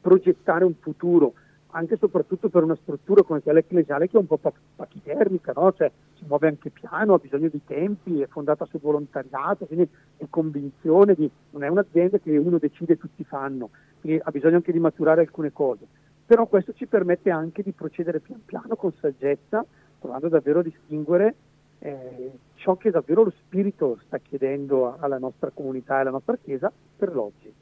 progettare 0.00 0.64
un 0.64 0.74
futuro 0.78 1.34
anche 1.74 1.94
e 1.94 1.98
soprattutto 1.98 2.48
per 2.48 2.62
una 2.62 2.76
struttura 2.76 3.22
come 3.22 3.40
quella 3.40 3.58
ecclesiale 3.58 4.08
che 4.08 4.16
è 4.16 4.20
un 4.20 4.26
po' 4.26 4.38
pachidermica, 4.76 5.52
no? 5.54 5.72
cioè, 5.72 5.90
si 6.14 6.24
muove 6.26 6.48
anche 6.48 6.70
piano, 6.70 7.14
ha 7.14 7.18
bisogno 7.18 7.48
di 7.48 7.60
tempi, 7.64 8.20
è 8.20 8.26
fondata 8.26 8.64
sul 8.66 8.80
volontariato, 8.80 9.66
quindi 9.66 9.88
è 10.16 10.26
convinzione 10.30 11.14
di, 11.14 11.28
non 11.50 11.64
è 11.64 11.68
un'azienda 11.68 12.18
che 12.18 12.36
uno 12.36 12.58
decide 12.58 12.94
e 12.94 12.98
tutti 12.98 13.24
fanno, 13.24 13.70
quindi 14.00 14.20
ha 14.22 14.30
bisogno 14.30 14.56
anche 14.56 14.72
di 14.72 14.78
maturare 14.78 15.20
alcune 15.20 15.52
cose. 15.52 15.86
Però 16.26 16.46
questo 16.46 16.72
ci 16.72 16.86
permette 16.86 17.30
anche 17.30 17.62
di 17.62 17.72
procedere 17.72 18.20
pian 18.20 18.42
piano 18.44 18.76
con 18.76 18.92
saggezza, 19.00 19.64
provando 19.98 20.28
davvero 20.28 20.60
a 20.60 20.62
distinguere 20.62 21.34
eh, 21.80 22.30
ciò 22.54 22.76
che 22.76 22.90
davvero 22.90 23.24
lo 23.24 23.30
Spirito 23.30 23.98
sta 24.06 24.18
chiedendo 24.18 24.96
alla 24.98 25.18
nostra 25.18 25.50
comunità 25.52 25.96
e 25.96 26.00
alla 26.00 26.10
nostra 26.10 26.36
Chiesa 26.36 26.72
per 26.96 27.12
l'oggi. 27.12 27.52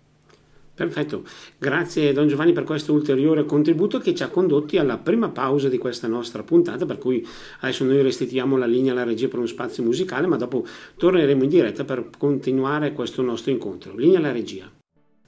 Perfetto, 0.83 1.23
grazie 1.59 2.12
Don 2.12 2.27
Giovanni 2.27 2.53
per 2.53 2.64
questo 2.64 2.92
ulteriore 2.92 3.45
contributo 3.45 4.01
che 4.01 4.16
ci 4.16 4.25
ha 4.25 4.29
condotti 4.29 4.79
alla 4.79 4.99
prima 4.99 5.29
pausa 5.29 5.68
di 5.68 5.79
questa 5.79 6.09
nostra 6.09 6.42
puntata, 6.42 6.85
per 6.87 6.99
cui 6.99 7.25
adesso 7.61 7.85
noi 7.85 8.03
restituiamo 8.03 8.57
la 8.57 8.66
linea 8.66 8.90
alla 8.90 9.05
regia 9.05 9.29
per 9.29 9.38
uno 9.38 9.47
spazio 9.47 9.85
musicale, 9.85 10.27
ma 10.27 10.35
dopo 10.35 10.66
torneremo 10.97 11.45
in 11.45 11.49
diretta 11.49 11.85
per 11.85 12.11
continuare 12.18 12.95
questo 12.95 13.23
nostro 13.23 13.53
incontro. 13.53 13.95
Linea 13.95 14.18
alla 14.18 14.33
regia. 14.33 14.82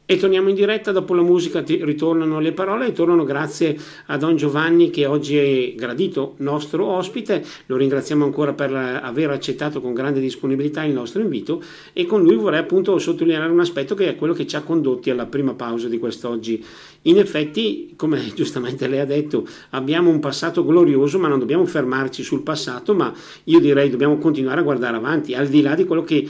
E 0.06 0.18
torniamo 0.18 0.50
in 0.50 0.54
diretta, 0.54 0.92
dopo 0.92 1.14
la 1.14 1.22
musica 1.22 1.64
ritornano 1.66 2.38
le 2.38 2.52
parole 2.52 2.88
e 2.88 2.92
tornano 2.92 3.24
grazie 3.24 3.74
a 4.08 4.18
Don 4.18 4.36
Giovanni 4.36 4.90
che 4.90 5.06
oggi 5.06 5.38
è 5.38 5.74
gradito 5.74 6.34
nostro 6.40 6.84
ospite, 6.84 7.42
lo 7.64 7.76
ringraziamo 7.78 8.22
ancora 8.22 8.52
per 8.52 8.70
aver 8.74 9.30
accettato 9.30 9.80
con 9.80 9.94
grande 9.94 10.20
disponibilità 10.20 10.84
il 10.84 10.92
nostro 10.92 11.22
invito 11.22 11.62
e 11.94 12.04
con 12.04 12.22
lui 12.22 12.36
vorrei 12.36 12.58
appunto 12.58 12.98
sottolineare 12.98 13.50
un 13.50 13.60
aspetto 13.60 13.94
che 13.94 14.10
è 14.10 14.14
quello 14.14 14.34
che 14.34 14.46
ci 14.46 14.56
ha 14.56 14.60
condotti 14.60 15.08
alla 15.08 15.24
prima 15.24 15.54
pausa 15.54 15.88
di 15.88 15.98
quest'oggi. 15.98 16.62
In 17.06 17.18
effetti, 17.18 17.94
come 17.96 18.18
giustamente 18.34 18.86
lei 18.86 19.00
ha 19.00 19.04
detto, 19.04 19.46
abbiamo 19.70 20.10
un 20.10 20.20
passato 20.20 20.64
glorioso 20.64 21.18
ma 21.18 21.28
non 21.28 21.38
dobbiamo 21.38 21.64
fermarci 21.64 22.22
sul 22.22 22.42
passato, 22.42 22.94
ma 22.94 23.12
io 23.44 23.60
direi 23.60 23.90
dobbiamo 23.90 24.18
continuare 24.18 24.60
a 24.60 24.64
guardare 24.64 24.96
avanti, 24.96 25.34
al 25.34 25.48
di 25.48 25.62
là 25.62 25.74
di 25.74 25.84
quello 25.84 26.02
che 26.02 26.28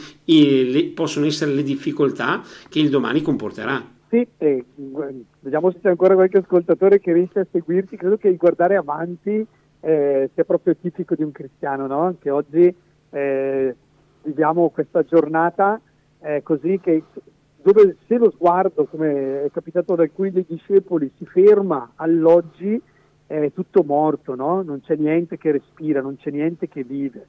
possono 0.94 1.26
essere 1.26 1.52
le 1.52 1.62
difficoltà 1.62 2.42
che 2.68 2.78
il 2.78 2.90
domani 2.90 3.22
comporterà. 3.22 3.92
Sì, 4.08 4.26
eh, 4.38 4.64
vediamo 5.40 5.72
se 5.72 5.80
c'è 5.80 5.88
ancora 5.88 6.14
qualche 6.14 6.38
ascoltatore 6.38 7.00
che 7.00 7.12
riesce 7.12 7.40
a 7.40 7.46
seguirci. 7.50 7.96
Credo 7.96 8.16
che 8.16 8.28
il 8.28 8.36
guardare 8.36 8.76
avanti 8.76 9.44
eh, 9.80 10.30
sia 10.32 10.44
proprio 10.44 10.76
tipico 10.76 11.14
di 11.14 11.22
un 11.22 11.32
cristiano, 11.32 11.86
no? 11.86 12.16
che 12.20 12.30
oggi 12.30 12.72
eh, 13.10 13.74
viviamo 14.22 14.70
questa 14.70 15.02
giornata 15.02 15.80
eh, 16.20 16.42
così 16.42 16.80
che 16.80 17.02
dove 17.64 17.96
se 18.06 18.18
lo 18.18 18.30
sguardo, 18.30 18.84
come 18.84 19.44
è 19.44 19.50
capitato 19.50 19.94
ad 19.94 20.00
alcuni 20.00 20.30
dei 20.30 20.44
discepoli, 20.46 21.10
si 21.16 21.24
ferma 21.24 21.92
all'oggi, 21.94 22.78
è 23.26 23.50
tutto 23.54 23.82
morto, 23.82 24.34
no? 24.34 24.60
non 24.60 24.82
c'è 24.82 24.96
niente 24.96 25.38
che 25.38 25.50
respira, 25.50 26.02
non 26.02 26.16
c'è 26.16 26.30
niente 26.30 26.68
che 26.68 26.84
vive. 26.84 27.26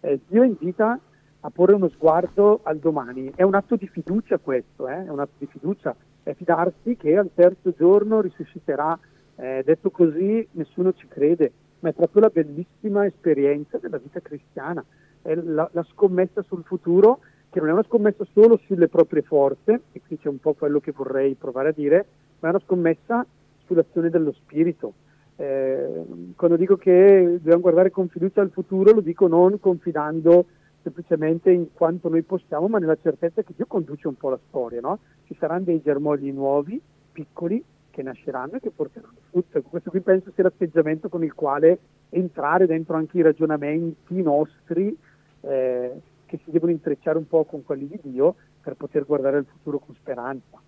Eh, 0.00 0.20
Dio 0.28 0.42
invita 0.42 1.00
a 1.40 1.50
porre 1.50 1.72
uno 1.72 1.88
sguardo 1.88 2.60
al 2.64 2.76
domani. 2.76 3.32
È 3.34 3.42
un 3.42 3.54
atto 3.54 3.76
di 3.76 3.88
fiducia 3.88 4.36
questo, 4.36 4.86
eh? 4.88 5.06
è 5.06 5.08
un 5.08 5.20
atto 5.20 5.36
di 5.38 5.46
fiducia, 5.46 5.96
è 6.22 6.34
fidarsi 6.34 6.94
che 6.96 7.16
al 7.16 7.30
terzo 7.34 7.72
giorno 7.74 8.20
risusciterà. 8.20 8.98
Eh, 9.36 9.62
detto 9.64 9.90
così 9.90 10.46
nessuno 10.50 10.92
ci 10.92 11.08
crede, 11.08 11.50
ma 11.78 11.88
è 11.88 11.92
proprio 11.94 12.22
la 12.22 12.30
bellissima 12.30 13.06
esperienza 13.06 13.78
della 13.78 13.96
vita 13.96 14.20
cristiana, 14.20 14.84
è 15.22 15.34
la, 15.34 15.66
la 15.72 15.82
scommessa 15.84 16.42
sul 16.42 16.64
futuro 16.64 17.20
che 17.50 17.60
non 17.60 17.68
è 17.68 17.72
una 17.72 17.84
scommessa 17.84 18.26
solo 18.32 18.58
sulle 18.66 18.88
proprie 18.88 19.22
forze, 19.22 19.80
e 19.92 20.00
qui 20.06 20.18
c'è 20.18 20.28
un 20.28 20.38
po' 20.38 20.54
quello 20.54 20.80
che 20.80 20.92
vorrei 20.92 21.34
provare 21.34 21.70
a 21.70 21.72
dire, 21.72 22.06
ma 22.40 22.48
è 22.48 22.50
una 22.50 22.62
scommessa 22.64 23.26
sull'azione 23.64 24.10
dello 24.10 24.32
spirito. 24.32 24.92
Eh, 25.36 26.04
quando 26.34 26.56
dico 26.56 26.76
che 26.76 27.38
dobbiamo 27.38 27.60
guardare 27.60 27.90
con 27.90 28.08
fiducia 28.08 28.40
al 28.40 28.50
futuro, 28.50 28.92
lo 28.92 29.00
dico 29.00 29.28
non 29.28 29.60
confidando 29.60 30.46
semplicemente 30.82 31.50
in 31.50 31.72
quanto 31.72 32.08
noi 32.08 32.22
possiamo, 32.22 32.68
ma 32.68 32.78
nella 32.78 32.96
certezza 33.00 33.42
che 33.42 33.52
Dio 33.54 33.66
conduce 33.66 34.08
un 34.08 34.16
po' 34.16 34.30
la 34.30 34.38
storia, 34.48 34.80
no? 34.80 34.98
Ci 35.24 35.36
saranno 35.38 35.64
dei 35.64 35.80
germogli 35.82 36.32
nuovi, 36.32 36.80
piccoli, 37.12 37.62
che 37.90 38.02
nasceranno 38.02 38.54
e 38.56 38.60
che 38.60 38.70
porteranno 38.70 39.14
frutto. 39.30 39.60
Questo 39.62 39.90
qui 39.90 40.00
penso 40.00 40.30
sia 40.34 40.44
l'atteggiamento 40.44 41.08
con 41.08 41.24
il 41.24 41.34
quale 41.34 41.78
entrare 42.10 42.66
dentro 42.66 42.96
anche 42.96 43.18
i 43.18 43.22
ragionamenti 43.22 44.22
nostri 44.22 44.96
eh, 45.40 46.00
che 46.28 46.38
si 46.44 46.50
devono 46.50 46.70
intrecciare 46.70 47.18
un 47.18 47.26
po' 47.26 47.44
con 47.44 47.64
quelli 47.64 47.88
di 47.88 47.98
Dio 48.02 48.34
per 48.62 48.74
poter 48.74 49.04
guardare 49.06 49.38
al 49.38 49.46
futuro 49.50 49.78
con 49.78 49.94
speranza. 49.94 50.60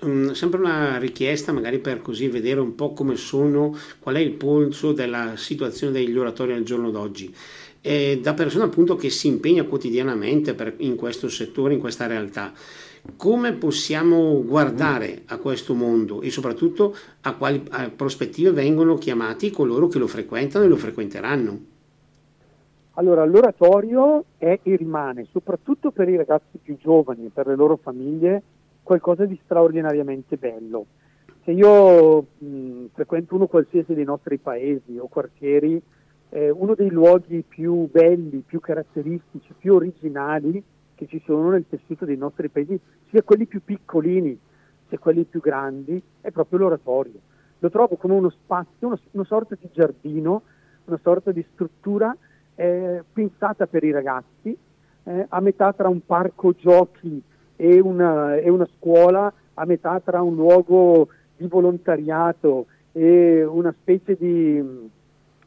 Um, 0.00 0.32
sempre 0.32 0.58
una 0.58 0.98
richiesta, 0.98 1.52
magari 1.52 1.78
per 1.78 2.00
così 2.00 2.28
vedere 2.28 2.60
un 2.60 2.74
po' 2.74 2.92
come 2.92 3.16
sono, 3.16 3.76
qual 4.00 4.16
è 4.16 4.20
il 4.20 4.32
polso 4.32 4.92
della 4.92 5.36
situazione 5.36 5.92
degli 5.92 6.16
oratori 6.16 6.52
al 6.52 6.62
giorno 6.62 6.90
d'oggi 6.90 7.34
eh, 7.82 8.20
da 8.22 8.32
persona 8.32 8.64
appunto 8.64 8.96
che 8.96 9.10
si 9.10 9.26
impegna 9.26 9.64
quotidianamente 9.64 10.54
per, 10.54 10.74
in 10.78 10.96
questo 10.96 11.28
settore, 11.28 11.74
in 11.74 11.80
questa 11.80 12.06
realtà. 12.06 12.52
Come 13.16 13.52
possiamo 13.52 14.42
guardare 14.44 15.22
a 15.26 15.36
questo 15.38 15.74
mondo 15.74 16.22
e 16.22 16.30
soprattutto 16.30 16.96
a 17.22 17.34
quali 17.34 17.62
a 17.70 17.90
prospettive 17.90 18.52
vengono 18.52 18.96
chiamati 18.96 19.50
coloro 19.50 19.88
che 19.88 19.98
lo 19.98 20.06
frequentano 20.06 20.64
e 20.64 20.68
lo 20.68 20.76
frequenteranno? 20.76 21.71
Allora, 22.94 23.24
l'oratorio 23.24 24.24
è 24.36 24.60
e 24.62 24.76
rimane, 24.76 25.26
soprattutto 25.30 25.92
per 25.92 26.08
i 26.08 26.16
ragazzi 26.16 26.58
più 26.62 26.76
giovani 26.76 27.26
e 27.26 27.30
per 27.30 27.46
le 27.46 27.56
loro 27.56 27.76
famiglie, 27.76 28.42
qualcosa 28.82 29.24
di 29.24 29.38
straordinariamente 29.44 30.36
bello. 30.36 30.86
Se 31.44 31.52
io 31.52 32.26
mh, 32.38 32.86
frequento 32.92 33.34
uno 33.34 33.46
qualsiasi 33.46 33.94
dei 33.94 34.04
nostri 34.04 34.38
paesi 34.38 34.98
o 34.98 35.06
quartieri, 35.08 35.80
eh, 36.28 36.50
uno 36.50 36.74
dei 36.74 36.90
luoghi 36.90 37.42
più 37.46 37.88
belli, 37.90 38.42
più 38.44 38.60
caratteristici, 38.60 39.54
più 39.56 39.74
originali 39.74 40.62
che 40.94 41.06
ci 41.06 41.20
sono 41.24 41.50
nel 41.50 41.64
tessuto 41.68 42.04
dei 42.04 42.16
nostri 42.16 42.48
paesi, 42.48 42.78
sia 43.08 43.22
quelli 43.22 43.46
più 43.46 43.62
piccolini 43.64 44.38
sia 44.92 44.98
quelli 44.98 45.24
più 45.24 45.40
grandi, 45.40 46.00
è 46.20 46.30
proprio 46.30 46.58
l'oratorio. 46.58 47.18
Lo 47.60 47.70
trovo 47.70 47.96
come 47.96 48.12
uno 48.12 48.28
spazio, 48.28 48.88
uno, 48.88 48.98
una 49.12 49.24
sorta 49.24 49.56
di 49.58 49.70
giardino, 49.72 50.42
una 50.84 51.00
sorta 51.02 51.32
di 51.32 51.42
struttura 51.54 52.14
eh, 52.62 53.02
pensata 53.12 53.66
per 53.66 53.82
i 53.82 53.90
ragazzi, 53.90 54.56
eh, 55.04 55.26
a 55.28 55.40
metà 55.40 55.72
tra 55.72 55.88
un 55.88 56.04
parco 56.06 56.52
giochi 56.52 57.20
e 57.56 57.80
una, 57.80 58.36
e 58.36 58.48
una 58.48 58.68
scuola, 58.76 59.32
a 59.54 59.64
metà 59.64 59.98
tra 59.98 60.22
un 60.22 60.36
luogo 60.36 61.08
di 61.36 61.48
volontariato 61.48 62.66
e 62.92 63.44
una 63.44 63.74
specie 63.80 64.16
di 64.16 64.90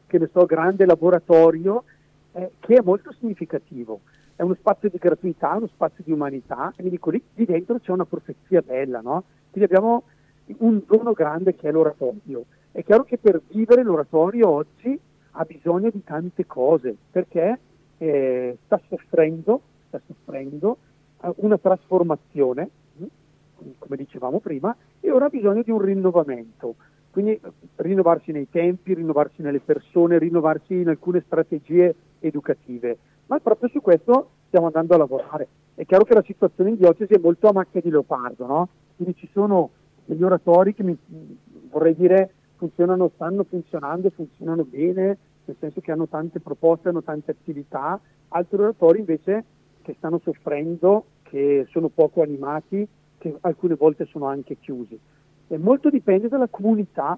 che 0.06 0.18
ne 0.18 0.28
so, 0.30 0.44
grande 0.44 0.84
laboratorio 0.84 1.84
eh, 2.32 2.50
che 2.60 2.74
è 2.74 2.82
molto 2.82 3.12
significativo. 3.18 4.00
È 4.36 4.42
uno 4.42 4.54
spazio 4.54 4.90
di 4.90 4.98
gratuità, 4.98 5.54
uno 5.56 5.68
spazio 5.68 6.04
di 6.04 6.12
umanità 6.12 6.74
e 6.76 6.82
mi 6.82 6.90
dico 6.90 7.08
lì 7.08 7.22
di 7.32 7.46
dentro 7.46 7.78
c'è 7.78 7.92
una 7.92 8.04
profezia 8.04 8.60
bella, 8.60 9.00
no? 9.00 9.24
Quindi 9.50 9.72
abbiamo 9.72 10.02
un 10.58 10.82
dono 10.86 11.12
grande 11.12 11.54
che 11.56 11.70
è 11.70 11.72
l'oratorio. 11.72 12.44
È 12.70 12.84
chiaro 12.84 13.04
che 13.04 13.16
per 13.16 13.40
vivere 13.48 13.82
l'oratorio 13.82 14.50
oggi 14.50 15.00
ha 15.36 15.44
bisogno 15.44 15.90
di 15.90 16.02
tante 16.02 16.46
cose 16.46 16.96
perché 17.10 17.58
eh, 17.98 18.56
sta 18.64 18.80
soffrendo, 18.88 19.60
sta 19.88 20.00
soffrendo 20.06 20.78
eh, 21.22 21.32
una 21.36 21.58
trasformazione, 21.58 22.70
hm, 22.98 23.04
come 23.78 23.96
dicevamo 23.96 24.40
prima, 24.40 24.74
e 25.00 25.10
ora 25.10 25.26
ha 25.26 25.30
bisogno 25.30 25.62
di 25.62 25.70
un 25.70 25.80
rinnovamento. 25.80 26.74
Quindi 27.10 27.40
rinnovarsi 27.76 28.30
nei 28.32 28.48
tempi, 28.50 28.92
rinnovarsi 28.92 29.40
nelle 29.40 29.60
persone, 29.60 30.18
rinnovarsi 30.18 30.74
in 30.74 30.88
alcune 30.88 31.22
strategie 31.24 31.94
educative. 32.18 32.98
Ma 33.26 33.38
proprio 33.38 33.70
su 33.70 33.80
questo 33.80 34.30
stiamo 34.48 34.66
andando 34.66 34.94
a 34.94 34.98
lavorare. 34.98 35.48
È 35.74 35.84
chiaro 35.86 36.04
che 36.04 36.14
la 36.14 36.22
situazione 36.22 36.70
in 36.70 36.76
diocesi 36.76 37.14
è 37.14 37.18
molto 37.18 37.48
a 37.48 37.52
macchia 37.52 37.80
di 37.80 37.90
leopardo, 37.90 38.46
no? 38.46 38.68
Quindi 38.96 39.14
ci 39.16 39.28
sono 39.32 39.70
degli 40.04 40.22
oratori 40.22 40.74
che 40.74 40.82
mi, 40.82 40.96
vorrei 41.70 41.94
dire 41.94 42.32
funzionano, 42.56 43.10
stanno 43.14 43.44
funzionando, 43.44 44.10
funzionano 44.10 44.64
bene, 44.64 45.18
nel 45.44 45.56
senso 45.58 45.80
che 45.80 45.92
hanno 45.92 46.08
tante 46.08 46.40
proposte, 46.40 46.88
hanno 46.88 47.02
tante 47.02 47.30
attività, 47.30 48.00
altri 48.28 48.58
oratori 48.58 48.98
invece 48.98 49.44
che 49.82 49.94
stanno 49.96 50.20
soffrendo, 50.22 51.04
che 51.22 51.66
sono 51.70 51.88
poco 51.88 52.22
animati, 52.22 52.86
che 53.18 53.36
alcune 53.40 53.74
volte 53.74 54.06
sono 54.06 54.26
anche 54.26 54.56
chiusi. 54.58 54.98
E 55.48 55.58
molto 55.58 55.90
dipende 55.90 56.28
dalla 56.28 56.48
comunità 56.48 57.16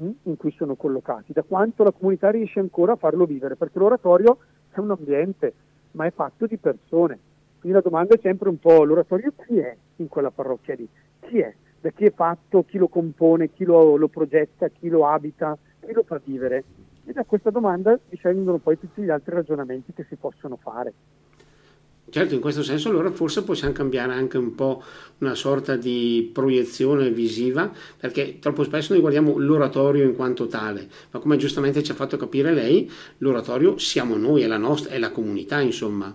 mm, 0.00 0.10
in 0.22 0.36
cui 0.36 0.52
sono 0.52 0.74
collocati, 0.74 1.32
da 1.32 1.42
quanto 1.42 1.84
la 1.84 1.92
comunità 1.92 2.30
riesce 2.30 2.60
ancora 2.60 2.92
a 2.92 2.96
farlo 2.96 3.26
vivere, 3.26 3.56
perché 3.56 3.78
l'oratorio 3.78 4.38
è 4.70 4.78
un 4.78 4.90
ambiente, 4.90 5.52
ma 5.92 6.06
è 6.06 6.10
fatto 6.10 6.46
di 6.46 6.56
persone. 6.56 7.18
Quindi 7.60 7.78
la 7.78 7.84
domanda 7.84 8.14
è 8.14 8.18
sempre 8.20 8.48
un 8.48 8.58
po' 8.58 8.84
l'oratorio 8.84 9.32
chi 9.44 9.58
è 9.58 9.76
in 9.96 10.08
quella 10.08 10.30
parrocchia 10.30 10.74
lì? 10.74 10.88
Chi 11.20 11.38
è? 11.38 11.54
Da 11.82 11.90
chi 11.90 12.04
è 12.04 12.12
fatto, 12.14 12.64
chi 12.64 12.78
lo 12.78 12.86
compone, 12.86 13.50
chi 13.50 13.64
lo, 13.64 13.96
lo 13.96 14.06
progetta, 14.06 14.68
chi 14.68 14.88
lo 14.88 15.04
abita, 15.04 15.58
chi 15.84 15.92
lo 15.92 16.04
fa 16.06 16.20
vivere? 16.24 16.62
E 17.04 17.12
da 17.12 17.24
questa 17.24 17.50
domanda 17.50 17.98
discendono 18.08 18.58
poi 18.58 18.78
tutti 18.78 19.02
gli 19.02 19.10
altri 19.10 19.34
ragionamenti 19.34 19.92
che 19.92 20.06
si 20.08 20.14
possono 20.14 20.56
fare. 20.62 20.92
Certo, 22.08 22.34
in 22.34 22.40
questo 22.40 22.62
senso 22.62 22.88
allora 22.88 23.10
forse 23.10 23.42
possiamo 23.42 23.72
cambiare 23.72 24.12
anche 24.12 24.38
un 24.38 24.54
po' 24.54 24.80
una 25.18 25.34
sorta 25.34 25.74
di 25.74 26.30
proiezione 26.32 27.10
visiva, 27.10 27.68
perché 27.98 28.38
troppo 28.38 28.62
spesso 28.62 28.92
noi 28.92 29.00
guardiamo 29.00 29.36
l'oratorio 29.38 30.04
in 30.04 30.14
quanto 30.14 30.46
tale, 30.46 30.88
ma 31.10 31.18
come 31.18 31.36
giustamente 31.36 31.82
ci 31.82 31.90
ha 31.90 31.96
fatto 31.96 32.16
capire 32.16 32.52
lei, 32.52 32.88
l'oratorio 33.18 33.76
siamo 33.78 34.16
noi, 34.16 34.42
è 34.42 34.46
la 34.46 34.56
nostra, 34.56 34.94
è 34.94 34.98
la 35.00 35.10
comunità, 35.10 35.60
insomma. 35.60 36.14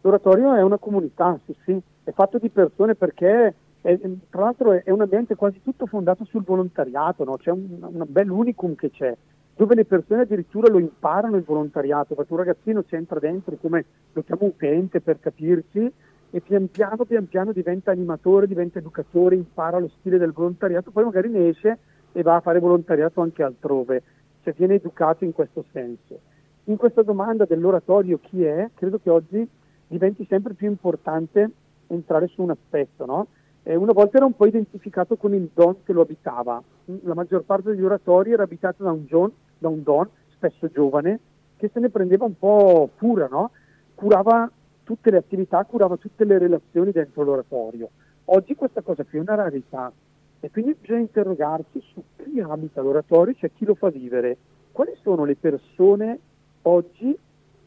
L'oratorio 0.00 0.56
è 0.56 0.62
una 0.62 0.78
comunità, 0.78 1.38
sì, 1.46 1.54
sì, 1.64 1.80
è 2.02 2.10
fatto 2.10 2.38
di 2.38 2.48
persone 2.48 2.96
perché 2.96 3.54
è, 3.82 3.98
tra 4.30 4.42
l'altro 4.42 4.72
è, 4.72 4.90
un 4.90 5.00
ambiente 5.00 5.34
quasi 5.34 5.60
tutto 5.60 5.86
fondato 5.86 6.24
sul 6.24 6.44
volontariato, 6.44 7.24
no? 7.24 7.36
c'è 7.36 7.50
un, 7.50 7.78
un 7.80 8.04
bel 8.08 8.30
unicum 8.30 8.74
che 8.74 8.90
c'è 8.90 9.14
dove 9.54 9.74
le 9.74 9.84
persone 9.84 10.22
addirittura 10.22 10.70
lo 10.70 10.78
imparano 10.78 11.36
il 11.36 11.42
volontariato, 11.42 12.14
perché 12.14 12.32
un 12.32 12.38
ragazzino 12.38 12.84
ci 12.84 12.94
entra 12.94 13.18
dentro 13.18 13.56
come 13.60 13.84
lo 14.12 14.22
chiamo 14.22 14.46
utente 14.46 15.00
per 15.00 15.20
capirci 15.20 15.92
e 16.30 16.40
pian 16.40 16.70
piano, 16.70 17.04
pian 17.04 17.28
piano 17.28 17.52
diventa 17.52 17.90
animatore, 17.90 18.46
diventa 18.46 18.78
educatore, 18.78 19.34
impara 19.34 19.78
lo 19.78 19.90
stile 19.98 20.16
del 20.16 20.32
volontariato, 20.32 20.90
poi 20.90 21.04
magari 21.04 21.28
ne 21.28 21.48
esce 21.48 21.78
e 22.12 22.22
va 22.22 22.36
a 22.36 22.40
fare 22.40 22.60
volontariato 22.60 23.20
anche 23.20 23.42
altrove, 23.42 24.02
cioè 24.42 24.54
viene 24.56 24.74
educato 24.74 25.24
in 25.24 25.32
questo 25.32 25.64
senso. 25.72 26.20
In 26.64 26.76
questa 26.76 27.02
domanda 27.02 27.44
dell'oratorio 27.44 28.18
chi 28.20 28.44
è, 28.44 28.70
credo 28.74 28.98
che 29.02 29.10
oggi 29.10 29.46
diventi 29.86 30.24
sempre 30.28 30.54
più 30.54 30.68
importante 30.68 31.50
entrare 31.88 32.28
su 32.28 32.42
un 32.42 32.50
aspetto, 32.50 33.04
no? 33.04 33.26
Eh, 33.64 33.76
una 33.76 33.92
volta 33.92 34.16
era 34.16 34.26
un 34.26 34.34
po' 34.34 34.46
identificato 34.46 35.16
con 35.16 35.34
il 35.34 35.50
don 35.54 35.84
che 35.84 35.92
lo 35.92 36.02
abitava, 36.02 36.60
la 37.02 37.14
maggior 37.14 37.44
parte 37.44 37.70
degli 37.70 37.84
oratori 37.84 38.32
era 38.32 38.42
abitata 38.42 38.82
da 38.82 38.90
un, 38.90 39.04
John, 39.04 39.30
da 39.56 39.68
un 39.68 39.82
don, 39.82 40.08
spesso 40.34 40.68
giovane, 40.68 41.20
che 41.56 41.70
se 41.72 41.78
ne 41.78 41.88
prendeva 41.88 42.24
un 42.24 42.36
po' 42.36 42.90
cura, 42.96 43.28
no? 43.30 43.52
curava 43.94 44.50
tutte 44.82 45.10
le 45.12 45.18
attività, 45.18 45.64
curava 45.64 45.96
tutte 45.96 46.24
le 46.24 46.38
relazioni 46.38 46.90
dentro 46.90 47.22
l'oratorio. 47.22 47.90
Oggi 48.26 48.56
questa 48.56 48.80
cosa 48.80 49.04
qui 49.04 49.18
è 49.18 49.20
una 49.20 49.36
rarità 49.36 49.92
e 50.40 50.50
quindi 50.50 50.74
bisogna 50.78 51.00
interrogarsi 51.00 51.80
su 51.92 52.02
chi 52.16 52.40
abita 52.40 52.80
l'oratorio, 52.80 53.34
cioè 53.34 53.52
chi 53.54 53.64
lo 53.64 53.76
fa 53.76 53.90
vivere. 53.90 54.36
Quali 54.72 54.92
sono 55.02 55.24
le 55.24 55.36
persone 55.36 56.18
oggi 56.62 57.16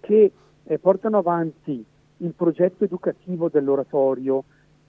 che 0.02 0.32
eh, 0.64 0.80
portano 0.80 1.18
avanti 1.18 1.86
il 2.18 2.34
progetto 2.34 2.84
educativo 2.84 3.48
dell'oratorio, 3.48 4.44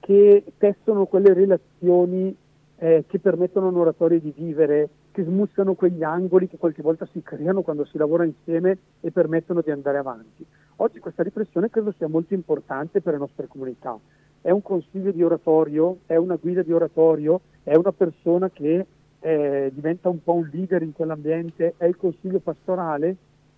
che 0.06 0.44
tessono 0.56 1.06
quelle 1.06 1.34
relazioni 1.34 2.32
eh, 2.76 3.02
che 3.08 3.18
permettono 3.18 3.66
a 3.66 3.70
un 3.70 3.78
oratorio 3.78 4.20
di 4.20 4.32
vivere, 4.36 4.88
che 5.10 5.24
smussano 5.24 5.74
quegli 5.74 6.04
angoli 6.04 6.46
che 6.46 6.58
qualche 6.58 6.80
volta 6.80 7.08
si 7.10 7.24
creano 7.24 7.62
quando 7.62 7.84
si 7.86 7.98
lavora 7.98 8.22
insieme 8.22 8.78
e 9.00 9.10
permettono 9.10 9.62
di 9.62 9.72
andare 9.72 9.98
avanti. 9.98 10.46
Oggi 10.76 11.00
questa 11.00 11.24
riflessione 11.24 11.70
credo 11.70 11.92
sia 11.98 12.06
molto 12.06 12.34
importante 12.34 13.00
per 13.00 13.14
le 13.14 13.18
nostre 13.18 13.48
comunità. 13.48 13.98
È 14.40 14.50
un 14.50 14.62
consiglio 14.62 15.10
di 15.10 15.24
oratorio, 15.24 15.98
è 16.06 16.14
una 16.14 16.36
guida 16.36 16.62
di 16.62 16.72
oratorio, 16.72 17.40
è 17.64 17.74
una 17.74 17.90
persona 17.90 18.48
che 18.48 18.86
eh, 19.18 19.70
diventa 19.74 20.08
un 20.08 20.22
po' 20.22 20.34
un 20.34 20.48
leader 20.52 20.82
in 20.82 20.92
quell'ambiente, 20.92 21.74
è 21.78 21.86
il 21.86 21.96
consiglio 21.96 22.38
pastorale, 22.38 23.16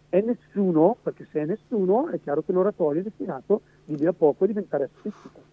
è 0.08 0.22
nessuno, 0.22 0.96
perché 1.02 1.28
se 1.30 1.42
è 1.42 1.44
nessuno 1.44 2.08
è 2.08 2.18
chiaro 2.22 2.40
che 2.40 2.52
l'oratorio 2.52 3.02
è 3.02 3.04
destinato 3.04 3.60
di 3.84 3.98
lì 3.98 4.06
a 4.06 4.14
poco 4.14 4.44
a 4.44 4.46
diventare 4.46 4.84
assistico. 4.84 5.47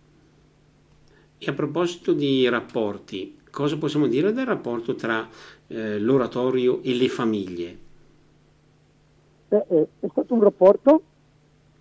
E 1.48 1.52
a 1.52 1.54
proposito 1.54 2.12
di 2.14 2.50
rapporti, 2.50 3.38
cosa 3.52 3.78
possiamo 3.78 4.08
dire 4.08 4.34
del 4.34 4.48
rapporto 4.48 4.96
tra 4.96 5.30
eh, 5.68 6.00
l'oratorio 6.00 6.82
e 6.82 6.96
le 6.96 7.08
famiglie? 7.08 7.78
Eh, 9.50 9.66
eh, 9.70 9.88
è 10.00 10.08
stato 10.10 10.34
un 10.34 10.42
rapporto 10.42 11.04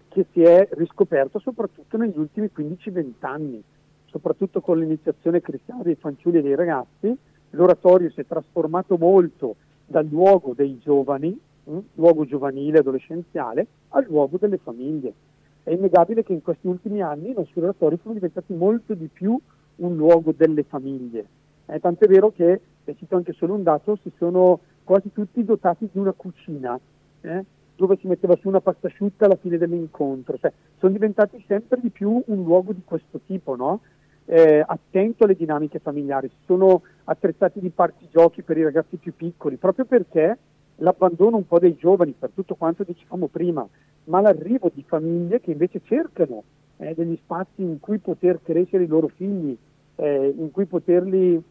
che 0.08 0.26
si 0.32 0.42
è 0.42 0.68
riscoperto 0.72 1.38
soprattutto 1.38 1.96
negli 1.96 2.18
ultimi 2.18 2.50
15-20 2.54 3.12
anni, 3.20 3.62
soprattutto 4.10 4.60
con 4.60 4.78
l'iniziazione 4.78 5.40
cristiana 5.40 5.82
dei 5.82 5.94
fanciulli 5.94 6.40
e 6.40 6.42
dei 6.42 6.56
ragazzi, 6.56 7.16
l'oratorio 7.52 8.10
si 8.10 8.20
è 8.20 8.26
trasformato 8.26 8.98
molto 8.98 9.56
dal 9.86 10.04
luogo 10.04 10.52
dei 10.54 10.78
giovani, 10.78 11.40
hm, 11.64 11.78
luogo 11.94 12.26
giovanile, 12.26 12.80
adolescenziale, 12.80 13.66
al 13.88 14.04
luogo 14.06 14.36
delle 14.36 14.58
famiglie. 14.58 15.14
È 15.62 15.70
innegabile 15.70 16.22
che 16.22 16.34
in 16.34 16.42
questi 16.42 16.66
ultimi 16.66 17.00
anni 17.00 17.30
i 17.30 17.34
nostri 17.34 17.62
oratori 17.62 17.98
sono 18.02 18.12
diventati 18.12 18.52
molto 18.52 18.92
di 18.92 19.08
più 19.10 19.40
un 19.76 19.96
luogo 19.96 20.32
delle 20.36 20.62
famiglie. 20.62 21.26
Eh, 21.66 21.80
tant'è 21.80 22.06
vero 22.06 22.30
che, 22.30 22.60
e 22.84 22.96
cito 22.96 23.16
anche 23.16 23.32
solo 23.32 23.54
un 23.54 23.62
dato, 23.62 23.98
si 24.02 24.12
sono 24.18 24.60
quasi 24.84 25.12
tutti 25.12 25.44
dotati 25.44 25.88
di 25.90 25.98
una 25.98 26.12
cucina. 26.12 26.78
Eh? 27.20 27.44
dove 27.76 27.96
si 27.96 28.06
metteva 28.06 28.36
su 28.36 28.46
una 28.46 28.60
pasta 28.60 28.86
asciutta 28.86 29.24
alla 29.24 29.36
fine 29.36 29.58
dell'incontro. 29.58 30.38
Cioè, 30.38 30.52
sono 30.78 30.92
diventati 30.92 31.42
sempre 31.46 31.80
di 31.80 31.90
più 31.90 32.22
un 32.26 32.44
luogo 32.44 32.72
di 32.72 32.82
questo 32.84 33.20
tipo, 33.26 33.56
no? 33.56 33.80
eh, 34.26 34.64
attento 34.66 35.24
alle 35.24 35.34
dinamiche 35.34 35.78
familiari. 35.78 36.30
Sono 36.46 36.82
attrezzati 37.04 37.60
di 37.60 37.70
parti 37.70 38.08
giochi 38.10 38.42
per 38.42 38.56
i 38.56 38.62
ragazzi 38.62 38.96
più 38.96 39.14
piccoli, 39.14 39.56
proprio 39.56 39.84
perché 39.84 40.38
l'abbandono 40.76 41.36
un 41.36 41.46
po' 41.46 41.58
dei 41.58 41.76
giovani, 41.76 42.14
per 42.18 42.30
tutto 42.34 42.54
quanto 42.54 42.84
dicevamo 42.84 43.26
prima, 43.28 43.66
ma 44.04 44.20
l'arrivo 44.20 44.70
di 44.72 44.84
famiglie 44.86 45.40
che 45.40 45.52
invece 45.52 45.80
cercano 45.84 46.42
eh, 46.78 46.94
degli 46.94 47.16
spazi 47.22 47.62
in 47.62 47.80
cui 47.80 47.98
poter 47.98 48.40
crescere 48.42 48.84
i 48.84 48.88
loro 48.88 49.08
figli, 49.08 49.56
eh, 49.96 50.34
in 50.36 50.50
cui 50.50 50.66
poterli 50.66 51.42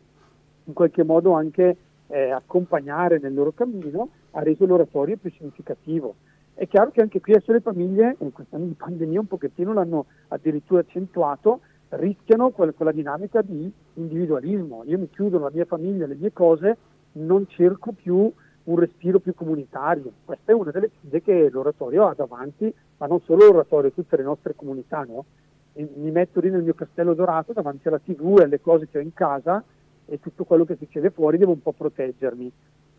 in 0.65 0.73
qualche 0.73 1.03
modo 1.03 1.33
anche 1.33 1.77
eh, 2.07 2.31
accompagnare 2.31 3.19
nel 3.19 3.33
loro 3.33 3.51
cammino, 3.51 4.09
ha 4.31 4.41
reso 4.41 4.65
l'oratorio 4.65 5.17
più 5.17 5.31
significativo. 5.31 6.15
È 6.53 6.67
chiaro 6.67 6.91
che 6.91 7.01
anche 7.01 7.19
qui 7.19 7.33
adesso 7.33 7.51
le 7.51 7.61
famiglie, 7.61 8.15
in 8.19 8.31
di 8.67 8.75
pandemia 8.77 9.19
un 9.19 9.27
pochettino 9.27 9.73
l'hanno 9.73 10.05
addirittura 10.27 10.81
accentuato, 10.81 11.61
rischiano 11.89 12.51
quella 12.51 12.91
dinamica 12.91 13.41
di 13.41 13.71
individualismo. 13.95 14.83
Io 14.85 14.99
mi 14.99 15.09
chiudo 15.09 15.39
la 15.39 15.49
mia 15.51 15.65
famiglia, 15.65 16.05
le 16.05 16.15
mie 16.15 16.31
cose, 16.31 16.77
non 17.13 17.47
cerco 17.47 17.91
più 17.91 18.31
un 18.65 18.77
respiro 18.77 19.19
più 19.19 19.33
comunitario. 19.33 20.11
Questa 20.23 20.51
è 20.51 20.55
una 20.55 20.71
delle 20.71 20.91
sfide 20.97 21.21
che 21.21 21.49
l'oratorio 21.49 22.07
ha 22.07 22.13
davanti, 22.13 22.73
ma 22.97 23.07
non 23.07 23.21
solo 23.21 23.45
l'oratorio, 23.45 23.91
tutte 23.91 24.17
le 24.17 24.23
nostre 24.23 24.55
comunità. 24.55 25.03
No? 25.03 25.25
mi 25.75 26.11
metto 26.11 26.39
lì 26.39 26.51
nel 26.51 26.61
mio 26.61 26.75
castello 26.75 27.15
dorato 27.15 27.51
davanti 27.51 27.87
alla 27.87 27.97
tv 27.97 28.37
e 28.39 28.43
alle 28.43 28.61
cose 28.61 28.87
che 28.87 28.99
ho 28.99 29.01
in 29.01 29.13
casa 29.13 29.63
e 30.05 30.19
tutto 30.19 30.43
quello 30.43 30.65
che 30.65 30.75
succede 30.75 31.09
fuori 31.09 31.37
devo 31.37 31.51
un 31.51 31.61
po' 31.61 31.71
proteggermi. 31.71 32.51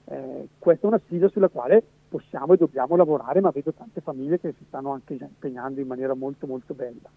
Eh, 0.07 0.49
questa 0.59 0.85
è 0.85 0.89
una 0.89 1.01
sfida 1.05 1.29
sulla 1.29 1.49
quale 1.49 1.83
possiamo 2.09 2.55
e 2.55 2.57
dobbiamo 2.57 2.97
lavorare, 2.97 3.41
ma 3.41 3.51
vedo 3.51 3.73
tante 3.73 4.01
famiglie 4.01 4.41
che 4.41 4.55
si 4.59 4.65
stanno 4.67 4.93
anche 4.93 5.15
impegnando 5.15 5.81
in 5.81 5.87
maniera 5.87 6.15
molto 6.15 6.47
molto 6.47 6.75
bella. 6.75 7.09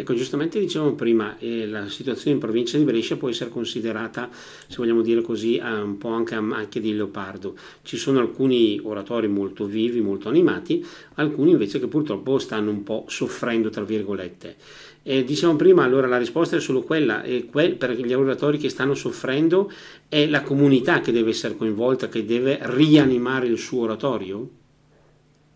Ecco, 0.00 0.14
giustamente 0.14 0.58
dicevamo 0.58 0.94
prima, 0.94 1.36
eh, 1.38 1.66
la 1.66 1.86
situazione 1.90 2.32
in 2.32 2.38
provincia 2.38 2.78
di 2.78 2.84
Brescia 2.84 3.18
può 3.18 3.28
essere 3.28 3.50
considerata, 3.50 4.30
se 4.32 4.76
vogliamo 4.78 5.02
dire 5.02 5.20
così, 5.20 5.60
un 5.62 5.98
po' 5.98 6.08
anche 6.08 6.34
a 6.34 6.40
macchia 6.40 6.80
di 6.80 6.94
leopardo. 6.94 7.54
Ci 7.82 7.98
sono 7.98 8.18
alcuni 8.18 8.80
oratori 8.82 9.28
molto 9.28 9.66
vivi, 9.66 10.00
molto 10.00 10.30
animati, 10.30 10.82
alcuni 11.16 11.50
invece 11.50 11.78
che 11.78 11.86
purtroppo 11.86 12.38
stanno 12.38 12.70
un 12.70 12.82
po' 12.82 13.04
soffrendo, 13.08 13.68
tra 13.68 13.84
virgolette. 13.84 14.56
Eh, 15.02 15.22
dicevamo 15.22 15.58
prima, 15.58 15.84
allora 15.84 16.06
la 16.06 16.16
risposta 16.16 16.56
è 16.56 16.60
solo 16.60 16.80
quella, 16.80 17.22
e 17.22 17.44
quel, 17.44 17.76
per 17.76 17.92
gli 17.92 18.14
oratori 18.14 18.56
che 18.56 18.70
stanno 18.70 18.94
soffrendo 18.94 19.70
è 20.08 20.26
la 20.26 20.40
comunità 20.40 21.02
che 21.02 21.12
deve 21.12 21.30
essere 21.30 21.56
coinvolta, 21.56 22.08
che 22.08 22.24
deve 22.24 22.58
rianimare 22.62 23.46
il 23.46 23.58
suo 23.58 23.82
oratorio? 23.82 24.59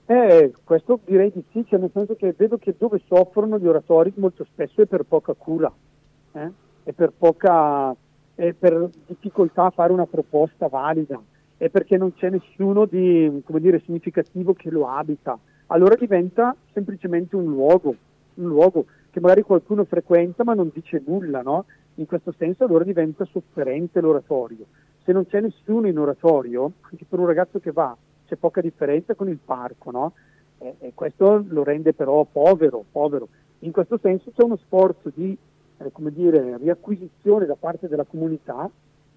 Eh, 0.06 0.52
questo 0.64 1.00
direi 1.04 1.32
di 1.32 1.42
sì, 1.50 1.64
cioè 1.66 1.78
nel 1.78 1.90
senso 1.92 2.14
che 2.14 2.34
vedo 2.36 2.58
che 2.58 2.74
dove 2.76 3.00
soffrono 3.06 3.58
gli 3.58 3.66
oratori 3.66 4.12
molto 4.16 4.44
spesso 4.44 4.82
è 4.82 4.86
per 4.86 5.04
poca 5.04 5.32
cura, 5.32 5.72
eh? 6.32 6.50
è 6.82 6.92
per 6.92 7.12
poca 7.16 7.96
è 8.34 8.52
per 8.52 8.90
difficoltà 9.06 9.66
a 9.66 9.70
fare 9.70 9.92
una 9.92 10.06
proposta 10.06 10.68
valida, 10.68 11.20
è 11.56 11.70
perché 11.70 11.96
non 11.96 12.12
c'è 12.14 12.28
nessuno 12.28 12.84
di 12.84 13.42
dire, 13.46 13.80
significativo 13.80 14.52
che 14.52 14.70
lo 14.70 14.88
abita. 14.88 15.38
Allora 15.68 15.94
diventa 15.94 16.54
semplicemente 16.72 17.36
un 17.36 17.44
luogo, 17.44 17.94
un 18.34 18.46
luogo 18.46 18.84
che 19.10 19.20
magari 19.20 19.42
qualcuno 19.42 19.84
frequenta 19.84 20.44
ma 20.44 20.52
non 20.52 20.70
dice 20.74 21.02
nulla, 21.06 21.40
no? 21.40 21.64
In 21.94 22.06
questo 22.06 22.34
senso 22.36 22.64
allora 22.64 22.84
diventa 22.84 23.24
sofferente 23.24 24.00
l'oratorio. 24.00 24.66
Se 25.04 25.12
non 25.12 25.26
c'è 25.26 25.40
nessuno 25.40 25.86
in 25.86 25.98
oratorio, 25.98 26.72
anche 26.80 27.06
per 27.08 27.20
un 27.20 27.26
ragazzo 27.26 27.60
che 27.60 27.72
va 27.72 27.96
c'è 28.26 28.36
poca 28.36 28.60
differenza 28.60 29.14
con 29.14 29.28
il 29.28 29.38
parco, 29.42 29.90
no? 29.90 30.12
E, 30.58 30.76
e 30.78 30.92
questo 30.94 31.44
lo 31.48 31.62
rende 31.64 31.92
però 31.92 32.24
povero, 32.24 32.84
povero. 32.90 33.28
In 33.60 33.72
questo 33.72 33.98
senso 33.98 34.30
c'è 34.34 34.42
uno 34.42 34.56
sforzo 34.56 35.10
di 35.14 35.36
eh, 35.78 35.92
come 35.92 36.12
dire, 36.12 36.56
riacquisizione 36.58 37.46
da 37.46 37.56
parte 37.56 37.88
della 37.88 38.04
comunità 38.04 38.70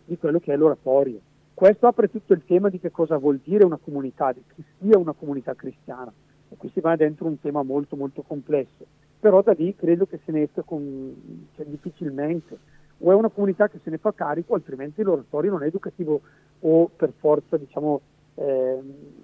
di 0.06 0.18
quello 0.18 0.40
che 0.40 0.54
è 0.54 0.58
l'oratorio. 0.58 1.20
Questo 1.54 1.88
apre 1.88 2.10
tutto 2.10 2.34
il 2.34 2.44
tema 2.46 2.70
di 2.70 2.80
che 2.80 2.92
cosa 2.92 3.18
vuol 3.18 3.40
dire 3.44 3.66
una 3.66 3.80
comunità, 3.82 4.32
di 4.32 4.44
chi 4.54 4.64
sia 4.80 4.98
una 4.98 5.14
comunità 5.14 5.56
cristiana. 5.56 6.12
E 6.50 6.56
qui 6.56 6.70
si 6.70 6.80
va 6.80 6.96
dentro 6.96 7.26
un 7.26 7.40
tema 7.40 7.64
molto 7.64 7.96
molto 7.96 8.22
complesso. 8.22 8.86
Però 9.20 9.42
da 9.42 9.54
lì 9.54 9.76
credo 9.76 10.06
che 10.06 10.20
se 10.24 10.32
ne 10.32 10.44
esca 10.44 10.62
con, 10.62 11.50
cioè, 11.56 11.66
difficilmente. 11.66 12.58
O 13.00 13.12
è 13.12 13.16
una 13.16 13.30
comunità 13.30 13.68
che 13.68 13.80
se 13.84 13.90
ne 13.90 13.98
fa 13.98 14.14
carico, 14.14 14.54
altrimenti 14.54 15.02
l'oratorio 15.02 15.52
non 15.52 15.64
è 15.64 15.68
educativo 15.68 16.22
o 16.60 16.90
per 16.96 17.12
forza 17.18 17.58
diciamo, 17.58 18.02
eh, 18.38 18.80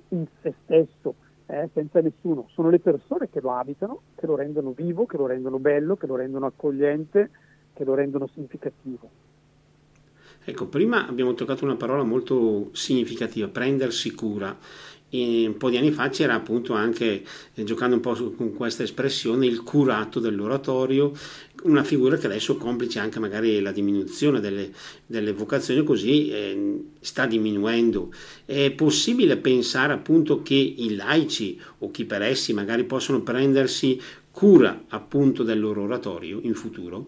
in 0.10 0.26
se 0.42 0.54
stesso, 0.64 1.16
eh, 1.48 1.70
senza 1.74 2.02
nessuno, 2.02 2.48
sono 2.54 2.70
le 2.70 2.80
persone 2.80 3.30
che 3.30 3.42
lo 3.42 3.52
abitano, 3.52 4.02
che 4.16 4.26
lo 4.26 4.36
rendono 4.36 4.72
vivo, 4.72 5.06
che 5.06 5.18
lo 5.18 5.28
rendono 5.28 5.60
bello, 5.60 5.96
che 5.96 6.08
lo 6.08 6.16
rendono 6.16 6.48
accogliente, 6.48 7.30
che 7.74 7.84
lo 7.84 7.94
rendono 7.94 8.28
significativo. 8.28 9.10
Ecco, 10.46 10.68
prima 10.68 11.08
abbiamo 11.08 11.34
toccato 11.34 11.64
una 11.64 11.78
parola 11.78 12.04
molto 12.04 12.70
significativa, 12.74 13.48
prendersi 13.48 14.14
cura 14.14 14.56
un 15.14 15.58
po' 15.58 15.70
di 15.70 15.78
anni 15.78 15.92
fa 15.92 16.10
c'era 16.10 16.34
appunto 16.34 16.74
anche, 16.74 17.24
eh, 17.54 17.64
giocando 17.64 17.96
un 17.96 18.02
po' 18.02 18.16
su, 18.16 18.36
con 18.36 18.54
questa 18.54 18.84
espressione, 18.84 19.46
il 19.46 19.64
curato 19.64 20.20
dell'oratorio, 20.20 21.12
una 21.64 21.84
figura 21.84 22.18
che 22.18 22.26
adesso 22.26 22.58
complice 22.58 23.00
anche 23.00 23.20
magari 23.20 23.62
la 23.62 23.72
diminuzione 23.72 24.40
delle, 24.40 24.72
delle 25.06 25.34
vocazioni, 25.34 25.84
così 25.84 26.30
eh, 26.30 26.84
sta 27.00 27.26
diminuendo. 27.26 28.12
È 28.46 28.72
possibile 28.72 29.38
pensare 29.38 29.94
appunto 29.94 30.42
che 30.42 30.56
i 30.56 30.96
laici 30.96 31.60
o 31.80 31.92
chi 31.92 32.06
per 32.06 32.22
essi 32.22 32.54
magari 32.54 32.84
possono 32.84 33.22
prendersi 33.22 34.00
cura 34.32 34.86
appunto 34.88 35.44
del 35.44 35.60
loro 35.60 35.84
oratorio 35.84 36.40
in 36.42 36.56
futuro? 36.56 37.06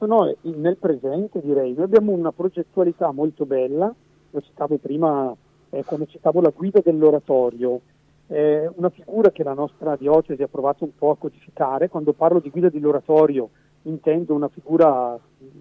No, 0.00 0.34
nel 0.42 0.76
presente 0.76 1.40
direi. 1.42 1.74
Noi 1.74 1.84
abbiamo 1.84 2.12
una 2.12 2.32
progettualità 2.32 3.12
molto 3.12 3.44
bella, 3.44 3.92
lo 4.30 4.40
citavo 4.40 4.78
prima 4.78 5.34
eh, 5.70 5.84
quando 5.84 6.06
citavo 6.06 6.40
la 6.40 6.52
guida 6.54 6.80
dell'oratorio, 6.82 7.80
eh, 8.26 8.70
una 8.74 8.90
figura 8.90 9.30
che 9.30 9.42
la 9.42 9.54
nostra 9.54 9.96
diocesi 9.96 10.42
ha 10.42 10.48
provato 10.48 10.84
un 10.84 10.94
po' 10.96 11.10
a 11.10 11.16
codificare. 11.16 11.88
Quando 11.88 12.12
parlo 12.12 12.40
di 12.40 12.50
guida 12.50 12.68
dell'oratorio 12.68 13.48
intendo 13.82 14.34
una 14.34 14.48
figura, 14.48 15.18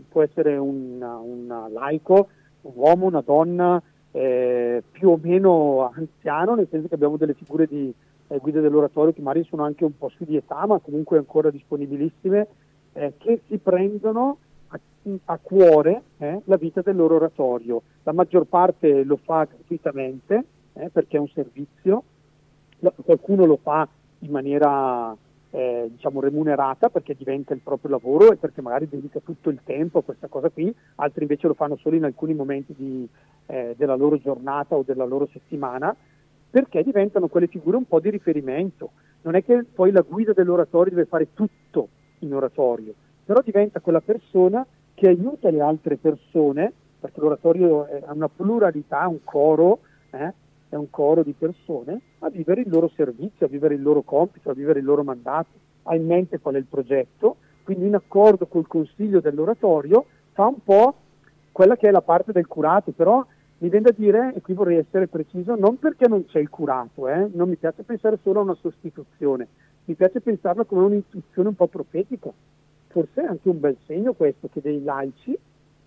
può 0.09 0.21
essere 0.21 0.57
un 0.57 0.97
laico, 1.71 2.27
un 2.61 2.71
uomo, 2.75 3.05
una 3.05 3.21
donna, 3.21 3.81
eh, 4.11 4.83
più 4.91 5.09
o 5.09 5.19
meno 5.21 5.91
anziano, 5.93 6.55
nel 6.55 6.67
senso 6.69 6.87
che 6.87 6.95
abbiamo 6.95 7.17
delle 7.17 7.33
figure 7.33 7.65
di 7.65 7.93
eh, 8.27 8.37
guida 8.39 8.59
dell'oratorio 8.59 9.13
che 9.13 9.21
magari 9.21 9.45
sono 9.45 9.63
anche 9.63 9.85
un 9.85 9.97
po' 9.97 10.09
su 10.09 10.25
di 10.25 10.35
età, 10.35 10.65
ma 10.65 10.79
comunque 10.79 11.17
ancora 11.17 11.49
disponibilissime, 11.49 12.47
eh, 12.93 13.13
che 13.17 13.41
si 13.47 13.57
prendono 13.57 14.37
a, 14.69 14.79
a 15.25 15.37
cuore 15.37 16.01
eh, 16.17 16.41
la 16.45 16.57
vita 16.57 16.81
del 16.81 16.95
loro 16.95 17.15
oratorio. 17.15 17.81
La 18.03 18.13
maggior 18.13 18.45
parte 18.45 19.03
lo 19.03 19.17
fa 19.17 19.45
gratuitamente 19.45 20.43
eh, 20.73 20.89
perché 20.89 21.17
è 21.17 21.19
un 21.19 21.29
servizio, 21.29 22.03
qualcuno 23.03 23.45
lo 23.45 23.59
fa 23.61 23.87
in 24.19 24.31
maniera 24.31 25.15
eh, 25.51 25.87
diciamo 25.89 26.19
remunerata 26.19 26.89
perché 26.89 27.15
diventa 27.17 27.53
il 27.53 27.61
proprio 27.61 27.91
lavoro 27.91 28.31
e 28.31 28.35
perché 28.37 28.61
magari 28.61 28.87
dedica 28.87 29.19
tutto 29.19 29.49
il 29.49 29.59
tempo 29.63 29.99
a 29.99 30.03
questa 30.03 30.27
cosa 30.27 30.49
qui, 30.49 30.73
altri 30.95 31.23
invece 31.23 31.47
lo 31.47 31.53
fanno 31.53 31.77
solo 31.77 31.95
in 31.95 32.03
alcuni 32.03 32.33
momenti 32.33 32.73
di, 32.77 33.07
eh, 33.47 33.73
della 33.77 33.95
loro 33.95 34.17
giornata 34.17 34.75
o 34.75 34.83
della 34.85 35.05
loro 35.05 35.27
settimana, 35.31 35.95
perché 36.49 36.83
diventano 36.83 37.27
quelle 37.27 37.47
figure 37.47 37.77
un 37.77 37.87
po' 37.87 37.99
di 37.99 38.09
riferimento. 38.09 38.91
Non 39.21 39.35
è 39.35 39.43
che 39.43 39.63
poi 39.63 39.91
la 39.91 40.01
guida 40.01 40.33
dell'oratorio 40.33 40.93
deve 40.93 41.07
fare 41.07 41.33
tutto 41.33 41.89
in 42.19 42.33
oratorio, 42.33 42.93
però 43.29 43.41
diventa 43.43 43.79
quella 43.79 44.01
persona 44.01 44.65
che 44.95 45.07
aiuta 45.07 45.51
le 45.51 45.61
altre 45.61 45.97
persone, 45.97 46.73
perché 46.99 47.19
l'oratorio 47.19 47.85
ha 48.07 48.11
una 48.11 48.27
pluralità, 48.27 49.07
un 49.07 49.23
coro, 49.23 49.81
eh, 50.09 50.33
è 50.67 50.73
un 50.73 50.89
coro 50.89 51.21
di 51.21 51.35
persone, 51.37 52.01
a 52.21 52.29
vivere 52.31 52.61
il 52.61 52.69
loro 52.71 52.89
servizio, 52.95 53.45
a 53.45 53.49
vivere 53.49 53.75
il 53.75 53.83
loro 53.83 54.01
compito, 54.01 54.49
a 54.49 54.55
vivere 54.55 54.79
il 54.79 54.85
loro 54.85 55.03
mandato, 55.03 55.49
ha 55.83 55.95
in 55.95 56.07
mente 56.07 56.39
qual 56.39 56.55
è 56.55 56.57
il 56.57 56.65
progetto, 56.65 57.35
quindi 57.61 57.85
in 57.85 57.93
accordo 57.93 58.47
col 58.47 58.65
consiglio 58.65 59.19
dell'oratorio 59.19 60.05
fa 60.31 60.47
un 60.47 60.63
po' 60.63 60.95
quella 61.51 61.75
che 61.75 61.87
è 61.87 61.91
la 61.91 62.01
parte 62.01 62.31
del 62.31 62.47
curato, 62.47 62.93
però 62.93 63.23
mi 63.59 63.69
viene 63.69 63.91
da 63.91 63.95
dire, 63.95 64.33
e 64.33 64.41
qui 64.41 64.55
vorrei 64.55 64.77
essere 64.77 65.05
preciso, 65.05 65.53
non 65.53 65.77
perché 65.77 66.07
non 66.07 66.25
c'è 66.25 66.39
il 66.39 66.49
curato, 66.49 67.07
eh, 67.07 67.29
non 67.31 67.47
mi 67.47 67.57
piace 67.57 67.83
pensare 67.83 68.17
solo 68.23 68.39
a 68.39 68.43
una 68.43 68.57
sostituzione, 68.59 69.47
mi 69.85 69.93
piace 69.93 70.19
pensarla 70.19 70.63
come 70.63 70.85
un'istruzione 70.85 71.49
un 71.49 71.55
po' 71.55 71.67
profetica. 71.67 72.33
Forse 72.89 73.21
è 73.21 73.25
anche 73.25 73.49
un 73.49 73.59
bel 73.59 73.77
segno 73.85 74.13
questo, 74.13 74.49
che 74.51 74.61
dei 74.61 74.83
laici, 74.83 75.37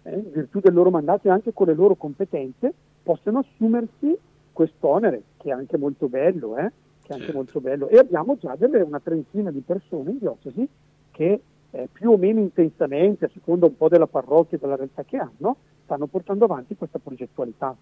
eh, 0.03 0.15
in 0.15 0.31
virtù 0.33 0.61
del 0.61 0.73
loro 0.73 0.91
mandato 0.91 1.29
e 1.29 1.31
anche 1.31 1.53
con 1.53 1.67
le 1.67 1.75
loro 1.75 1.95
competenze, 1.95 2.73
possano 3.03 3.41
assumersi 3.41 4.17
quest'onere, 4.53 5.23
che 5.37 5.51
è 5.51 5.53
anche 5.53 5.77
molto 5.77 6.09
bello, 6.09 6.57
eh? 6.57 6.71
che 7.03 7.09
è 7.09 7.13
anche 7.13 7.25
certo. 7.25 7.33
molto 7.33 7.61
bello. 7.61 7.89
E 7.89 7.99
abbiamo 7.99 8.37
già 8.37 8.55
delle, 8.57 8.81
una 8.81 9.01
trentina 9.01 9.51
di 9.51 9.61
persone 9.61 10.11
in 10.11 10.19
diocesi 10.19 10.67
che 11.11 11.41
eh, 11.71 11.89
più 11.91 12.11
o 12.11 12.17
meno 12.17 12.41
intensamente, 12.41 13.25
a 13.25 13.31
seconda 13.33 13.67
un 13.67 13.77
po' 13.77 13.89
della 13.89 14.07
parrocchia 14.07 14.57
e 14.57 14.61
della 14.61 14.77
realtà 14.77 15.03
che 15.05 15.17
hanno, 15.17 15.57
stanno 15.85 16.07
portando 16.07 16.45
avanti 16.45 16.77
questa 16.77 16.99
progettualità. 16.99 17.75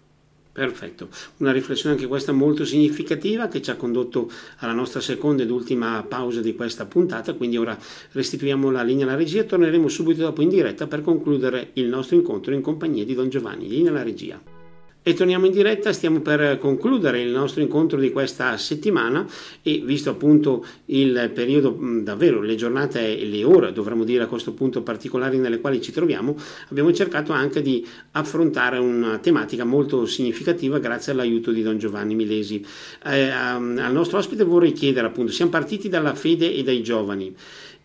Perfetto, 0.53 1.07
una 1.37 1.53
riflessione 1.53 1.95
anche 1.95 2.07
questa 2.07 2.33
molto 2.33 2.65
significativa 2.65 3.47
che 3.47 3.61
ci 3.61 3.71
ha 3.71 3.77
condotto 3.77 4.29
alla 4.57 4.73
nostra 4.73 4.99
seconda 4.99 5.43
ed 5.43 5.49
ultima 5.49 6.03
pausa 6.05 6.41
di 6.41 6.55
questa 6.55 6.85
puntata, 6.85 7.33
quindi 7.35 7.55
ora 7.55 7.77
restituiamo 8.11 8.69
la 8.69 8.83
linea 8.83 9.05
alla 9.05 9.15
regia 9.15 9.39
e 9.39 9.45
torneremo 9.45 9.87
subito 9.87 10.23
dopo 10.23 10.41
in 10.41 10.49
diretta 10.49 10.87
per 10.87 11.03
concludere 11.03 11.69
il 11.73 11.87
nostro 11.87 12.17
incontro 12.17 12.53
in 12.53 12.59
compagnia 12.59 13.05
di 13.05 13.13
Don 13.13 13.29
Giovanni. 13.29 13.69
Linea 13.69 13.91
alla 13.91 14.03
regia. 14.03 14.60
E 15.03 15.15
torniamo 15.15 15.47
in 15.47 15.51
diretta, 15.51 15.93
stiamo 15.93 16.19
per 16.19 16.59
concludere 16.59 17.23
il 17.23 17.31
nostro 17.31 17.63
incontro 17.63 17.99
di 17.99 18.11
questa 18.11 18.55
settimana 18.57 19.25
e 19.63 19.81
visto 19.83 20.11
appunto 20.11 20.63
il 20.85 21.31
periodo 21.33 21.75
davvero, 22.03 22.39
le 22.39 22.53
giornate 22.53 23.17
e 23.17 23.25
le 23.25 23.43
ore, 23.43 23.73
dovremmo 23.73 24.03
dire 24.03 24.21
a 24.21 24.27
questo 24.27 24.53
punto 24.53 24.83
particolari 24.83 25.39
nelle 25.39 25.59
quali 25.59 25.81
ci 25.81 25.91
troviamo, 25.91 26.37
abbiamo 26.69 26.93
cercato 26.93 27.31
anche 27.31 27.63
di 27.63 27.83
affrontare 28.11 28.77
una 28.77 29.17
tematica 29.17 29.63
molto 29.63 30.05
significativa 30.05 30.77
grazie 30.77 31.13
all'aiuto 31.13 31.49
di 31.49 31.63
Don 31.63 31.79
Giovanni 31.79 32.13
Milesi. 32.13 32.63
Eh, 33.03 33.27
al 33.27 33.91
nostro 33.91 34.19
ospite 34.19 34.43
vorrei 34.43 34.71
chiedere 34.71 35.07
appunto, 35.07 35.31
siamo 35.31 35.49
partiti 35.49 35.89
dalla 35.89 36.13
fede 36.13 36.53
e 36.53 36.61
dai 36.61 36.83
giovani, 36.83 37.35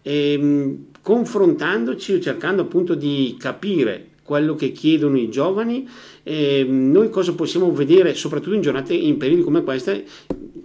e, 0.03 0.77
confrontandoci 1.01 2.13
o 2.13 2.21
cercando 2.21 2.61
appunto 2.61 2.95
di 2.95 3.37
capire 3.39 4.09
quello 4.27 4.55
che 4.55 4.73
chiedono 4.73 5.17
i 5.17 5.31
giovani 5.31 5.89
eh, 6.25 6.67
noi 6.69 7.09
cosa 7.09 7.35
possiamo 7.35 7.71
vedere, 7.71 8.15
soprattutto 8.15 8.57
in 8.57 8.61
giornate, 8.61 8.93
in 8.93 9.17
periodi 9.17 9.43
come 9.43 9.63
queste, 9.63 10.05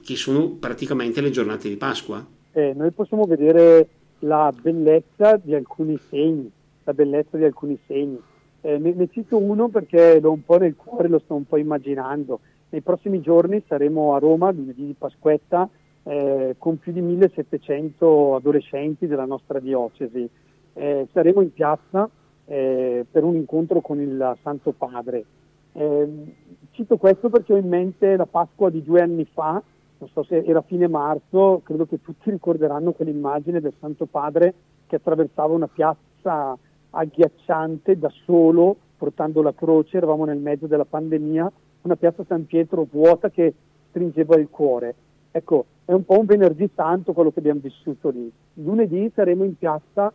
che 0.04 0.16
sono 0.16 0.50
praticamente 0.50 1.22
le 1.22 1.30
giornate 1.30 1.70
di 1.70 1.78
Pasqua? 1.78 2.26
Eh, 2.52 2.74
noi 2.76 2.90
possiamo 2.92 3.26
vedere 3.26 3.88
la 4.20 4.52
bellezza 4.60 5.40
di 5.42 5.54
alcuni 5.54 6.00
segni, 6.10 6.52
la 6.84 6.94
bellezza 6.94 7.38
di 7.38 7.44
alcuni 7.44 7.78
segni. 7.86 8.20
Eh, 8.62 8.80
ne, 8.80 8.94
ne, 8.94 9.08
cito 9.12 9.38
uno 9.38 9.70
perché 9.70 10.20
l'ho 10.20 10.32
un 10.32 10.44
po' 10.44 10.58
nel 10.58 10.76
cuore, 10.76 11.08
lo 11.08 11.20
sto 11.20 11.36
un 11.36 11.46
po' 11.46 11.58
immaginando. 11.58 12.40
Nei 12.70 12.82
prossimi 12.82 13.22
giorni 13.22 13.64
saremo 13.68 14.16
a 14.16 14.20
Roma, 14.20 14.52
lunedì 14.52 14.88
di 14.88 14.96
Pasquetta, 14.98 15.70
eh, 16.04 16.56
con 16.58 16.80
più 16.80 16.92
di 16.92 17.02
1700 17.02 18.36
adolescenti 18.36 19.06
della 19.06 19.26
nostra 19.26 19.60
diocesi. 19.60 20.28
Eh, 20.74 21.08
saremo 21.12 21.42
in 21.42 21.54
piazza 21.54 22.10
eh, 22.52 23.06
per 23.10 23.24
un 23.24 23.36
incontro 23.36 23.80
con 23.80 24.02
il 24.02 24.38
Santo 24.42 24.74
Padre. 24.74 25.24
Eh, 25.72 26.36
cito 26.72 26.98
questo 26.98 27.30
perché 27.30 27.54
ho 27.54 27.58
in 27.58 27.70
mente 27.70 28.18
la 28.18 28.26
Pasqua 28.26 28.70
di 28.70 28.84
due 28.84 29.02
anni 29.02 29.24
fa, 29.24 29.64
non 29.98 30.10
so 30.10 30.24
se 30.24 30.44
era 30.44 30.62
fine 30.62 30.90
marzo, 30.90 31.62
credo 31.64 31.86
che 31.86 32.02
tutti 32.02 32.30
ricorderanno 32.30 32.92
quell'immagine 32.92 33.62
del 33.62 33.74
Santo 33.80 34.06
Padre 34.06 34.54
che 34.88 34.98
attraversava 34.98 35.54
una 35.54 35.70
piazza 35.70 36.58
agghiacciante 36.90 37.98
da 37.98 38.12
solo, 38.26 38.76
portando 38.98 39.42
la 39.42 39.54
croce, 39.54 39.96
eravamo 39.96 40.26
nel 40.26 40.38
mezzo 40.38 40.68
della 40.68 40.84
pandemia, 40.84 41.50
una 41.84 41.96
piazza 41.96 42.26
San 42.28 42.46
Pietro 42.46 42.86
vuota 42.92 43.30
che 43.30 43.54
stringeva 43.92 44.36
il 44.36 44.50
cuore. 44.50 44.94
Ecco, 45.32 45.66
è 45.86 45.94
un 45.94 46.04
po' 46.04 46.20
un 46.20 46.26
venerdì 46.26 46.70
santo 46.76 47.14
quello 47.14 47.32
che 47.32 47.40
abbiamo 47.40 47.62
vissuto 47.64 48.10
lì. 48.10 48.30
Lunedì 48.56 49.10
saremo 49.16 49.46
in 49.46 49.58
piazza 49.58 50.12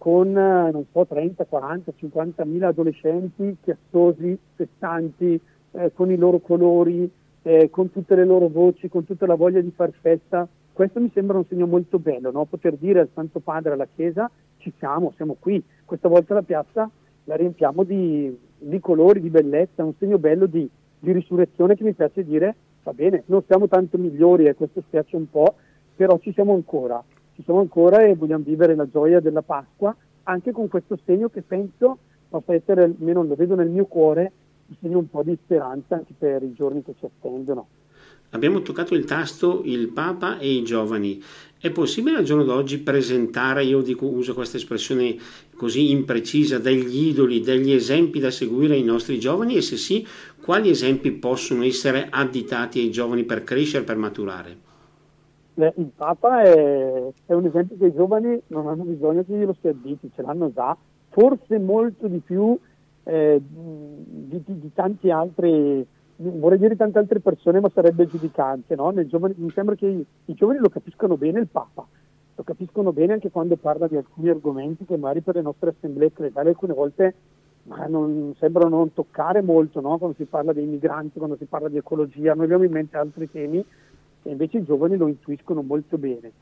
con, 0.00 0.28
eh, 0.28 0.70
non 0.70 0.86
so, 0.92 1.04
30, 1.04 1.44
40, 1.44 1.92
50 1.94 2.46
mila 2.46 2.68
adolescenti 2.68 3.58
chiassosi, 3.60 4.38
festanti, 4.54 5.38
eh, 5.72 5.92
con 5.92 6.10
i 6.10 6.16
loro 6.16 6.38
colori, 6.38 7.08
eh, 7.42 7.68
con 7.68 7.92
tutte 7.92 8.14
le 8.14 8.24
loro 8.24 8.48
voci, 8.48 8.88
con 8.88 9.04
tutta 9.04 9.26
la 9.26 9.34
voglia 9.34 9.60
di 9.60 9.70
far 9.76 9.92
festa. 10.00 10.48
Questo 10.72 11.00
mi 11.00 11.10
sembra 11.12 11.36
un 11.36 11.44
segno 11.44 11.66
molto 11.66 11.98
bello, 11.98 12.30
no? 12.30 12.46
poter 12.46 12.76
dire 12.78 13.00
al 13.00 13.10
Santo 13.12 13.40
Padre, 13.40 13.74
alla 13.74 13.88
Chiesa, 13.94 14.30
ci 14.56 14.72
siamo, 14.78 15.12
siamo 15.16 15.36
qui. 15.38 15.62
Questa 15.84 16.08
volta 16.08 16.32
la 16.32 16.42
piazza 16.42 16.88
la 17.24 17.36
riempiamo 17.36 17.82
di, 17.82 18.34
di 18.56 18.80
colori, 18.80 19.20
di 19.20 19.28
bellezza, 19.28 19.84
un 19.84 19.92
segno 19.98 20.16
bello 20.16 20.46
di, 20.46 20.66
di 20.98 21.12
risurrezione 21.12 21.76
che 21.76 21.84
mi 21.84 21.92
piace 21.92 22.24
dire, 22.24 22.54
va 22.84 22.94
bene, 22.94 23.24
non 23.26 23.42
siamo 23.46 23.68
tanto 23.68 23.98
migliori 23.98 24.46
e 24.46 24.54
questo 24.54 24.80
spiace 24.80 25.16
un 25.16 25.28
po', 25.28 25.56
però 25.94 26.18
ci 26.20 26.32
siamo 26.32 26.54
ancora 26.54 27.04
ci 27.40 27.46
siamo 27.46 27.60
ancora 27.60 28.04
e 28.04 28.14
vogliamo 28.14 28.44
vivere 28.44 28.74
la 28.74 28.86
gioia 28.88 29.20
della 29.20 29.42
Pasqua 29.42 29.96
anche 30.24 30.52
con 30.52 30.68
questo 30.68 30.98
segno 31.04 31.28
che 31.28 31.42
penso 31.42 31.98
possa 32.28 32.54
essere, 32.54 32.84
almeno 32.84 33.24
lo 33.24 33.34
vedo 33.34 33.56
nel 33.56 33.68
mio 33.68 33.86
cuore, 33.86 34.32
un 34.68 34.76
segno 34.80 34.98
un 34.98 35.10
po' 35.10 35.22
di 35.22 35.36
speranza 35.42 35.96
anche 35.96 36.14
per 36.16 36.42
i 36.42 36.52
giorni 36.52 36.84
che 36.84 36.94
ci 36.98 37.06
attendono. 37.06 37.66
Abbiamo 38.32 38.62
toccato 38.62 38.94
il 38.94 39.04
tasto 39.06 39.62
il 39.64 39.88
Papa 39.88 40.38
e 40.38 40.52
i 40.52 40.62
giovani. 40.62 41.20
È 41.58 41.70
possibile 41.70 42.18
al 42.18 42.24
giorno 42.24 42.44
d'oggi 42.44 42.78
presentare, 42.78 43.64
io 43.64 43.80
dico, 43.82 44.06
uso 44.06 44.34
questa 44.34 44.56
espressione 44.56 45.16
così 45.56 45.90
imprecisa, 45.90 46.58
degli 46.58 47.08
idoli, 47.08 47.40
degli 47.40 47.72
esempi 47.72 48.20
da 48.20 48.30
seguire 48.30 48.74
ai 48.74 48.84
nostri 48.84 49.18
giovani 49.18 49.56
e 49.56 49.62
se 49.62 49.76
sì, 49.76 50.06
quali 50.40 50.70
esempi 50.70 51.10
possono 51.10 51.64
essere 51.64 52.06
additati 52.08 52.78
ai 52.78 52.90
giovani 52.92 53.24
per 53.24 53.42
crescere, 53.42 53.82
per 53.82 53.96
maturare? 53.96 54.68
Il 55.54 55.90
Papa 55.94 56.42
è, 56.42 57.12
è, 57.26 57.32
un 57.32 57.44
esempio 57.44 57.76
che 57.76 57.86
i 57.86 57.94
giovani 57.94 58.40
non 58.48 58.68
hanno 58.68 58.84
bisogno 58.84 59.24
che 59.24 59.34
glielo 59.34 59.54
si 59.60 59.68
additi, 59.68 60.10
ce 60.14 60.22
l'hanno 60.22 60.52
già, 60.52 60.76
forse 61.08 61.58
molto 61.58 62.06
di 62.06 62.18
più 62.18 62.58
eh, 63.04 63.40
di, 63.42 64.42
di, 64.44 64.58
di, 64.60 64.72
tanti 64.72 65.10
altri, 65.10 65.84
vorrei 66.16 66.58
dire 66.58 66.76
tante 66.76 66.98
altre 66.98 67.20
persone, 67.20 67.60
ma 67.60 67.70
sarebbe 67.70 68.06
giudicante. 68.06 68.74
No? 68.74 68.92
Giovani, 69.06 69.34
mi 69.38 69.50
sembra 69.50 69.74
che 69.74 69.86
i, 69.86 70.06
i, 70.26 70.34
giovani 70.34 70.58
lo 70.58 70.68
capiscono 70.68 71.16
bene 71.16 71.40
il 71.40 71.48
Papa, 71.48 71.86
lo 72.34 72.42
capiscono 72.42 72.92
bene 72.92 73.14
anche 73.14 73.30
quando 73.30 73.56
parla 73.56 73.88
di 73.88 73.96
alcuni 73.96 74.28
argomenti 74.28 74.84
che 74.84 74.96
magari 74.96 75.20
per 75.20 75.34
le 75.34 75.42
nostre 75.42 75.70
assemblee 75.70 76.12
clericali 76.12 76.48
alcune 76.48 76.74
volte 76.74 77.14
non, 77.64 78.34
sembrano 78.38 78.76
non 78.76 78.92
toccare 78.92 79.42
molto, 79.42 79.80
no? 79.80 79.98
quando 79.98 80.16
si 80.16 80.24
parla 80.24 80.52
dei 80.52 80.64
migranti, 80.64 81.18
quando 81.18 81.36
si 81.36 81.44
parla 81.44 81.68
di 81.68 81.76
ecologia, 81.76 82.34
noi 82.34 82.44
abbiamo 82.44 82.64
in 82.64 82.72
mente 82.72 82.96
altri 82.96 83.30
temi 83.30 83.64
e 84.22 84.30
invece 84.30 84.58
i 84.58 84.64
giovani 84.64 84.96
lo 84.96 85.08
intuiscono 85.08 85.62
molto 85.62 85.98
bene. 85.98 86.32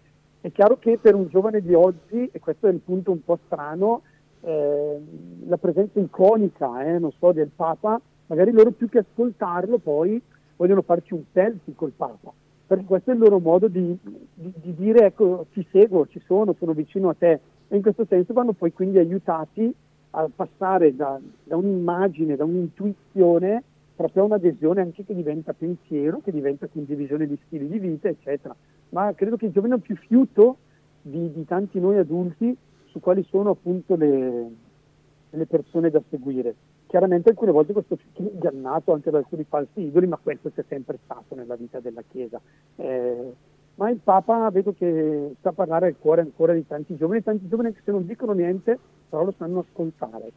È 0.40 0.50
chiaro 0.52 0.78
che 0.78 0.98
per 1.00 1.14
un 1.14 1.28
giovane 1.28 1.60
di 1.60 1.74
oggi, 1.74 2.28
e 2.30 2.38
questo 2.40 2.68
è 2.68 2.70
il 2.70 2.78
punto 2.78 3.10
un 3.10 3.22
po' 3.24 3.38
strano, 3.46 4.02
eh, 4.40 5.00
la 5.46 5.56
presenza 5.56 5.98
iconica, 5.98 6.84
eh, 6.84 7.00
so, 7.18 7.32
del 7.32 7.50
Papa, 7.54 8.00
magari 8.26 8.52
loro 8.52 8.70
più 8.70 8.88
che 8.88 8.98
ascoltarlo 8.98 9.78
poi 9.78 10.20
vogliono 10.56 10.82
farci 10.82 11.14
un 11.14 11.22
selfie 11.32 11.74
col 11.74 11.92
Papa, 11.96 12.32
perché 12.66 12.84
questo 12.84 13.10
è 13.10 13.14
il 13.14 13.20
loro 13.20 13.38
modo 13.38 13.68
di, 13.68 13.96
di, 14.34 14.52
di 14.62 14.74
dire 14.74 15.06
ecco 15.06 15.46
ti 15.52 15.66
seguo, 15.70 16.06
ci 16.06 16.20
sono, 16.26 16.54
sono 16.58 16.72
vicino 16.72 17.08
a 17.08 17.14
te 17.14 17.40
e 17.68 17.76
in 17.76 17.82
questo 17.82 18.04
senso 18.08 18.32
vanno 18.32 18.52
poi 18.52 18.72
quindi 18.72 18.98
aiutati 18.98 19.72
a 20.10 20.28
passare 20.34 20.94
da, 20.94 21.18
da 21.44 21.56
un'immagine, 21.56 22.36
da 22.36 22.44
un'intuizione 22.44 23.62
proprio 23.98 24.26
un'adesione 24.26 24.80
anche 24.80 25.04
che 25.04 25.12
diventa 25.12 25.52
pensiero, 25.54 26.20
che 26.22 26.30
diventa 26.30 26.68
condivisione 26.68 27.26
di 27.26 27.36
stili 27.44 27.66
di 27.66 27.80
vita, 27.80 28.06
eccetera. 28.06 28.54
Ma 28.90 29.12
credo 29.12 29.36
che 29.36 29.46
i 29.46 29.50
giovani 29.50 29.72
hanno 29.72 29.82
più 29.82 29.96
fiuto 29.96 30.58
di, 31.02 31.32
di 31.32 31.44
tanti 31.44 31.80
noi 31.80 31.98
adulti 31.98 32.56
su 32.84 33.00
quali 33.00 33.24
sono 33.24 33.50
appunto 33.50 33.96
le, 33.96 34.50
le 35.30 35.46
persone 35.46 35.90
da 35.90 36.00
seguire. 36.08 36.54
Chiaramente 36.86 37.30
alcune 37.30 37.50
volte 37.50 37.72
questo 37.72 37.94
è 37.94 38.22
ingannato 38.22 38.92
anche 38.92 39.10
da 39.10 39.18
alcuni 39.18 39.44
falsi 39.48 39.80
idoli, 39.80 40.06
ma 40.06 40.16
questo 40.22 40.52
c'è 40.54 40.62
sempre 40.68 41.00
stato 41.02 41.34
nella 41.34 41.56
vita 41.56 41.80
della 41.80 42.02
Chiesa. 42.08 42.40
Eh, 42.76 43.32
ma 43.74 43.90
il 43.90 43.98
Papa 43.98 44.48
vedo 44.50 44.74
che 44.74 45.34
sta 45.40 45.48
a 45.48 45.52
parlare 45.52 45.88
al 45.88 45.96
cuore 45.98 46.20
ancora 46.20 46.52
di 46.52 46.64
tanti 46.64 46.94
giovani, 46.94 47.24
tanti 47.24 47.48
giovani 47.48 47.72
che 47.72 47.80
se 47.82 47.90
non 47.90 48.06
dicono 48.06 48.30
niente, 48.30 48.78
però 49.08 49.24
lo 49.24 49.34
sanno 49.36 49.66
ascoltare. 49.68 50.30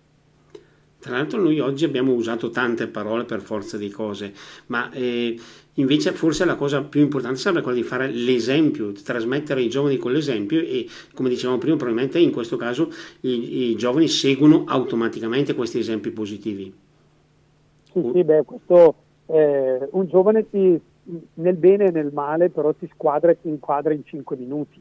Tra 1.01 1.17
l'altro 1.17 1.41
noi 1.41 1.59
oggi 1.59 1.83
abbiamo 1.83 2.13
usato 2.13 2.51
tante 2.51 2.85
parole 2.85 3.23
per 3.23 3.41
forza 3.41 3.75
di 3.75 3.89
cose, 3.89 4.33
ma 4.67 4.91
eh, 4.91 5.35
invece 5.73 6.11
forse 6.11 6.45
la 6.45 6.53
cosa 6.53 6.83
più 6.83 7.01
importante 7.01 7.39
sarebbe 7.39 7.63
quella 7.63 7.77
di 7.79 7.83
fare 7.83 8.07
l'esempio, 8.07 8.91
di 8.91 9.01
trasmettere 9.01 9.61
ai 9.61 9.67
giovani 9.67 9.97
con 9.97 10.11
l'esempio 10.11 10.59
e 10.59 10.85
come 11.15 11.29
dicevamo 11.29 11.57
prima 11.57 11.75
probabilmente 11.75 12.19
in 12.19 12.31
questo 12.31 12.55
caso 12.55 12.91
i, 13.21 13.71
i 13.71 13.75
giovani 13.77 14.07
seguono 14.07 14.65
automaticamente 14.67 15.55
questi 15.55 15.79
esempi 15.79 16.11
positivi. 16.11 16.71
Sì, 17.91 18.11
sì 18.13 18.23
beh, 18.23 18.43
questo 18.43 18.93
eh, 19.25 19.87
un 19.93 20.05
giovane 20.05 20.47
ti, 20.51 20.79
nel 21.33 21.55
bene 21.55 21.85
e 21.85 21.91
nel 21.91 22.11
male 22.13 22.51
però 22.51 22.71
ti 22.75 22.87
squadra 22.93 23.31
e 23.31 23.41
ti 23.41 23.49
inquadra 23.49 23.91
in 23.91 24.05
cinque 24.05 24.37
minuti. 24.37 24.79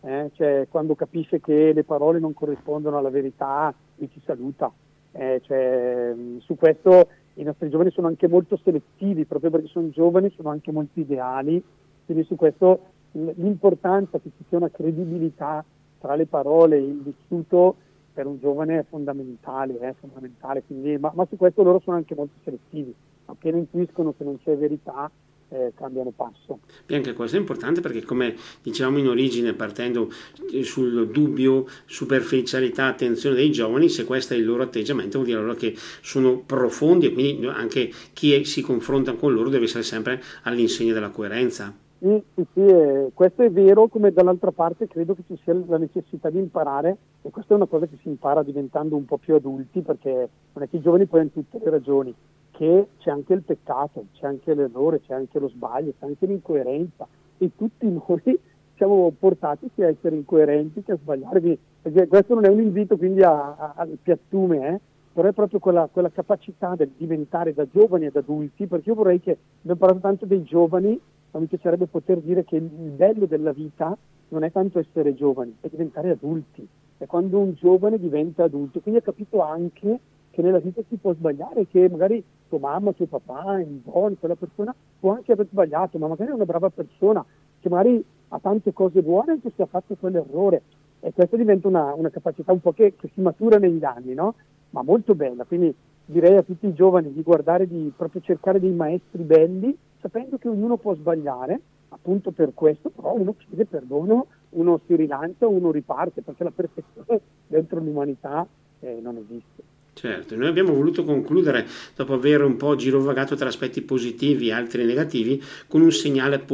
Eh? 0.00 0.30
Cioè, 0.32 0.66
quando 0.70 0.94
capisce 0.94 1.42
che 1.42 1.72
le 1.74 1.84
parole 1.84 2.18
non 2.18 2.32
corrispondono 2.32 2.96
alla 2.96 3.10
verità, 3.10 3.74
mi 3.96 4.08
ti 4.08 4.18
saluta 4.24 4.72
eh, 5.18 5.40
cioè, 5.42 6.14
su 6.38 6.54
questo 6.54 7.08
i 7.34 7.42
nostri 7.42 7.68
giovani 7.68 7.90
sono 7.90 8.06
anche 8.06 8.28
molto 8.28 8.56
selettivi, 8.62 9.24
proprio 9.24 9.50
perché 9.50 9.66
sono 9.66 9.90
giovani, 9.90 10.30
sono 10.36 10.50
anche 10.50 10.70
molto 10.70 11.00
ideali, 11.00 11.62
quindi 12.04 12.22
su 12.24 12.36
questo 12.36 12.80
l'importanza 13.12 14.20
che 14.20 14.30
ci 14.36 14.44
sia 14.48 14.58
una 14.58 14.70
credibilità 14.70 15.64
tra 15.98 16.14
le 16.14 16.26
parole 16.26 16.76
e 16.76 16.82
il 16.82 17.02
vissuto 17.02 17.74
per 18.12 18.26
un 18.26 18.38
giovane 18.38 18.78
è 18.78 18.84
fondamentale, 18.88 19.78
è 19.78 19.92
fondamentale. 19.98 20.62
Quindi, 20.64 20.96
ma, 20.98 21.10
ma, 21.14 21.26
su 21.28 21.36
questo 21.36 21.64
loro 21.64 21.80
sono 21.80 21.96
anche 21.96 22.14
molto 22.14 22.34
selettivi, 22.44 22.94
appena 23.24 23.56
intuiscono 23.56 24.14
che 24.16 24.22
non 24.22 24.38
c'è 24.38 24.56
verità 24.56 25.10
eh, 25.50 25.72
cambiano 25.76 26.10
passo. 26.10 26.60
E 26.86 26.94
anche 26.94 27.12
questo 27.12 27.36
è 27.36 27.40
importante 27.40 27.80
perché 27.80 28.02
come 28.02 28.34
dicevamo 28.62 28.98
in 28.98 29.08
origine 29.08 29.52
partendo 29.54 30.10
eh, 30.52 30.62
sul 30.62 31.08
dubbio, 31.08 31.66
superficialità, 31.86 32.86
attenzione 32.86 33.36
dei 33.36 33.50
giovani, 33.50 33.88
se 33.88 34.04
questo 34.04 34.34
è 34.34 34.36
il 34.36 34.44
loro 34.44 34.62
atteggiamento 34.62 35.18
vuol 35.18 35.26
dire 35.26 35.38
allora 35.38 35.54
che 35.54 35.74
sono 36.00 36.38
profondi 36.38 37.06
e 37.06 37.12
quindi 37.12 37.46
anche 37.46 37.90
chi 38.12 38.44
si 38.44 38.60
confronta 38.60 39.14
con 39.14 39.32
loro 39.32 39.48
deve 39.48 39.64
essere 39.64 39.82
sempre 39.82 40.22
all'insegna 40.42 40.92
della 40.92 41.10
coerenza. 41.10 41.86
Sì, 42.00 42.22
sì, 42.34 42.46
sì 42.52 42.60
eh, 42.60 43.10
questo 43.12 43.42
è 43.42 43.50
vero, 43.50 43.88
come 43.88 44.12
dall'altra 44.12 44.52
parte 44.52 44.86
credo 44.86 45.14
che 45.14 45.24
ci 45.26 45.36
sia 45.42 45.52
la 45.66 45.78
necessità 45.78 46.30
di 46.30 46.38
imparare 46.38 46.96
e 47.22 47.30
questa 47.30 47.54
è 47.54 47.56
una 47.56 47.66
cosa 47.66 47.86
che 47.86 47.98
si 48.02 48.08
impara 48.08 48.44
diventando 48.44 48.94
un 48.94 49.04
po' 49.04 49.16
più 49.16 49.34
adulti 49.34 49.80
perché 49.80 50.28
non 50.52 50.62
è 50.62 50.68
che 50.68 50.76
i 50.76 50.80
giovani 50.80 51.06
poi 51.06 51.20
hanno 51.20 51.30
tutte 51.32 51.58
le 51.58 51.70
ragioni, 51.70 52.14
che 52.52 52.88
c'è 52.98 53.10
anche 53.10 53.34
il 53.34 53.42
peccato, 53.42 54.06
c'è 54.12 54.26
anche 54.26 54.54
l'errore, 54.54 55.00
c'è 55.00 55.14
anche 55.14 55.40
lo 55.40 55.48
sbaglio, 55.48 55.92
c'è 55.98 56.06
anche 56.06 56.26
l'incoerenza 56.26 57.04
e 57.36 57.50
tutti 57.56 57.88
noi 57.88 58.22
siamo 58.76 59.12
portati 59.18 59.68
sia 59.74 59.86
a 59.86 59.90
essere 59.90 60.14
incoerenti 60.14 60.84
che 60.84 60.92
a 60.92 60.96
sbagliare. 60.96 61.58
Perché 61.82 62.06
questo 62.06 62.34
non 62.34 62.44
è 62.44 62.48
un 62.48 62.60
invito 62.60 62.96
quindi 62.96 63.22
a, 63.22 63.56
a, 63.56 63.72
al 63.74 63.98
piattume, 64.00 64.68
eh? 64.68 64.80
però 65.12 65.28
è 65.28 65.32
proprio 65.32 65.58
quella, 65.58 65.88
quella, 65.90 66.10
capacità 66.10 66.76
di 66.76 66.88
diventare 66.96 67.52
da 67.54 67.66
giovani 67.68 68.06
ad 68.06 68.14
adulti, 68.14 68.68
perché 68.68 68.90
io 68.90 68.94
vorrei 68.94 69.20
che, 69.20 69.36
abbiamo 69.62 69.80
parlato 69.80 70.00
tanto 70.00 70.26
dei 70.26 70.44
giovani, 70.44 71.00
ma 71.30 71.40
mi 71.40 71.46
piacerebbe 71.46 71.86
poter 71.86 72.18
dire 72.18 72.44
che 72.44 72.56
il 72.56 72.62
bello 72.62 73.26
della 73.26 73.52
vita 73.52 73.96
non 74.28 74.44
è 74.44 74.52
tanto 74.52 74.78
essere 74.78 75.14
giovani, 75.14 75.56
è 75.60 75.68
diventare 75.68 76.10
adulti. 76.10 76.66
È 76.96 77.06
quando 77.06 77.38
un 77.38 77.54
giovane 77.54 77.98
diventa 77.98 78.44
adulto, 78.44 78.80
quindi 78.80 79.00
ha 79.00 79.04
capito 79.04 79.40
anche 79.40 80.00
che 80.30 80.42
nella 80.42 80.58
vita 80.58 80.82
si 80.88 80.96
può 80.96 81.12
sbagliare, 81.14 81.66
che 81.66 81.88
magari 81.88 82.22
tuo 82.48 82.58
mamma, 82.58 82.92
tuo 82.92 83.06
papà, 83.06 83.60
il 83.60 83.66
buono, 83.66 84.14
quella 84.18 84.36
persona 84.36 84.74
può 84.98 85.12
anche 85.12 85.32
aver 85.32 85.46
sbagliato, 85.50 85.98
ma 85.98 86.06
magari 86.06 86.30
è 86.30 86.34
una 86.34 86.44
brava 86.44 86.70
persona 86.70 87.24
che 87.60 87.68
magari 87.68 88.04
ha 88.28 88.38
tante 88.38 88.72
cose 88.72 89.02
buone 89.02 89.32
anche 89.32 89.50
se 89.54 89.62
ha 89.62 89.66
fatto 89.66 89.96
quell'errore. 89.98 90.62
E 91.00 91.12
questa 91.12 91.36
diventa 91.36 91.68
una, 91.68 91.94
una 91.94 92.10
capacità 92.10 92.52
un 92.52 92.60
po' 92.60 92.72
che, 92.72 92.94
che, 92.96 93.10
si 93.14 93.20
matura 93.20 93.58
negli 93.58 93.84
anni, 93.84 94.14
no? 94.14 94.34
Ma 94.70 94.82
molto 94.82 95.14
bella. 95.14 95.44
Quindi 95.44 95.74
direi 96.04 96.36
a 96.36 96.42
tutti 96.42 96.66
i 96.66 96.74
giovani 96.74 97.12
di 97.12 97.22
guardare, 97.22 97.66
di 97.66 97.92
proprio 97.96 98.20
cercare 98.20 98.58
dei 98.58 98.72
maestri 98.72 99.22
belli, 99.22 99.76
sapendo 100.00 100.38
che 100.38 100.48
ognuno 100.48 100.76
può 100.76 100.94
sbagliare, 100.94 101.60
appunto 101.88 102.30
per 102.30 102.52
questo, 102.54 102.90
però 102.90 103.14
uno 103.14 103.34
chiede 103.36 103.64
perdono, 103.64 104.26
uno 104.50 104.80
si 104.86 104.96
rilancia, 104.96 105.46
uno 105.46 105.70
riparte, 105.70 106.22
perché 106.22 106.44
la 106.44 106.52
perfezione 106.54 107.20
dentro 107.46 107.80
l'umanità 107.80 108.46
eh, 108.80 108.98
non 109.02 109.16
esiste. 109.16 109.76
Certo, 109.98 110.36
noi 110.36 110.46
abbiamo 110.46 110.72
voluto 110.72 111.02
concludere, 111.02 111.66
dopo 111.96 112.14
aver 112.14 112.44
un 112.44 112.56
po' 112.56 112.76
girovagato 112.76 113.34
tra 113.34 113.48
aspetti 113.48 113.82
positivi 113.82 114.46
e 114.46 114.52
altri 114.52 114.84
negativi, 114.84 115.42
con 115.66 115.80
un 115.80 115.90
segnale 115.90 116.44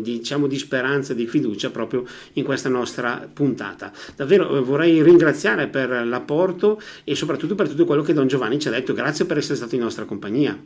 diciamo, 0.00 0.46
di 0.46 0.56
speranza, 0.56 1.12
di 1.12 1.26
fiducia 1.26 1.70
proprio 1.70 2.04
in 2.34 2.44
questa 2.44 2.68
nostra 2.68 3.28
puntata. 3.32 3.90
Davvero 4.14 4.56
eh, 4.56 4.60
vorrei 4.60 5.02
ringraziare 5.02 5.66
per 5.66 6.06
l'apporto 6.06 6.80
e 7.02 7.16
soprattutto 7.16 7.56
per 7.56 7.68
tutto 7.68 7.86
quello 7.86 8.02
che 8.02 8.12
Don 8.12 8.28
Giovanni 8.28 8.60
ci 8.60 8.68
ha 8.68 8.70
detto. 8.70 8.92
Grazie 8.92 9.24
per 9.24 9.38
essere 9.38 9.56
stato 9.56 9.74
in 9.74 9.80
nostra 9.80 10.04
compagnia. 10.04 10.56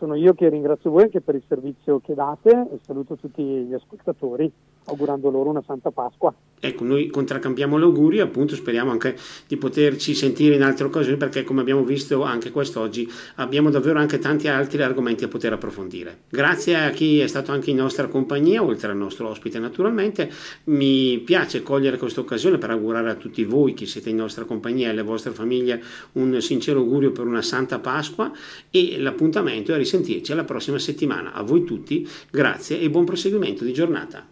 Sono 0.00 0.14
io 0.14 0.32
che 0.32 0.48
ringrazio 0.48 0.90
voi 0.90 1.02
anche 1.02 1.20
per 1.20 1.34
il 1.34 1.44
servizio 1.46 2.00
che 2.00 2.14
date 2.14 2.68
e 2.72 2.78
saluto 2.86 3.16
tutti 3.16 3.42
gli 3.42 3.74
ascoltatori 3.74 4.50
augurando 4.84 5.30
loro 5.30 5.50
una 5.50 5.62
Santa 5.62 5.90
Pasqua. 5.90 6.34
Ecco, 6.62 6.84
noi 6.84 7.08
contraccampiamo 7.08 7.78
gli 7.78 7.82
auguri, 7.82 8.20
appunto 8.20 8.54
speriamo 8.54 8.90
anche 8.90 9.16
di 9.46 9.56
poterci 9.56 10.14
sentire 10.14 10.56
in 10.56 10.62
altre 10.62 10.84
occasioni 10.84 11.16
perché 11.16 11.42
come 11.42 11.62
abbiamo 11.62 11.82
visto 11.84 12.22
anche 12.22 12.50
quest'oggi 12.50 13.10
abbiamo 13.36 13.70
davvero 13.70 13.98
anche 13.98 14.18
tanti 14.18 14.46
altri 14.46 14.82
argomenti 14.82 15.24
a 15.24 15.28
poter 15.28 15.54
approfondire. 15.54 16.24
Grazie 16.28 16.76
a 16.76 16.90
chi 16.90 17.20
è 17.20 17.26
stato 17.28 17.50
anche 17.50 17.70
in 17.70 17.76
nostra 17.76 18.08
compagnia, 18.08 18.62
oltre 18.62 18.90
al 18.90 18.98
nostro 18.98 19.28
ospite 19.28 19.58
naturalmente, 19.58 20.30
mi 20.64 21.18
piace 21.24 21.62
cogliere 21.62 21.96
questa 21.96 22.20
occasione 22.20 22.58
per 22.58 22.68
augurare 22.68 23.08
a 23.08 23.14
tutti 23.14 23.42
voi 23.44 23.72
che 23.72 23.86
siete 23.86 24.10
in 24.10 24.16
nostra 24.16 24.44
compagnia 24.44 24.88
e 24.88 24.90
alle 24.90 25.02
vostre 25.02 25.30
famiglie 25.30 25.82
un 26.12 26.42
sincero 26.42 26.80
augurio 26.80 27.10
per 27.10 27.24
una 27.24 27.40
Santa 27.40 27.78
Pasqua 27.78 28.30
e 28.70 28.98
l'appuntamento 28.98 29.72
è 29.72 29.76
a 29.76 29.78
risentirci 29.78 30.32
alla 30.32 30.44
prossima 30.44 30.78
settimana. 30.78 31.32
A 31.32 31.40
voi 31.40 31.64
tutti, 31.64 32.06
grazie 32.30 32.78
e 32.78 32.90
buon 32.90 33.06
proseguimento 33.06 33.64
di 33.64 33.72
giornata. 33.72 34.26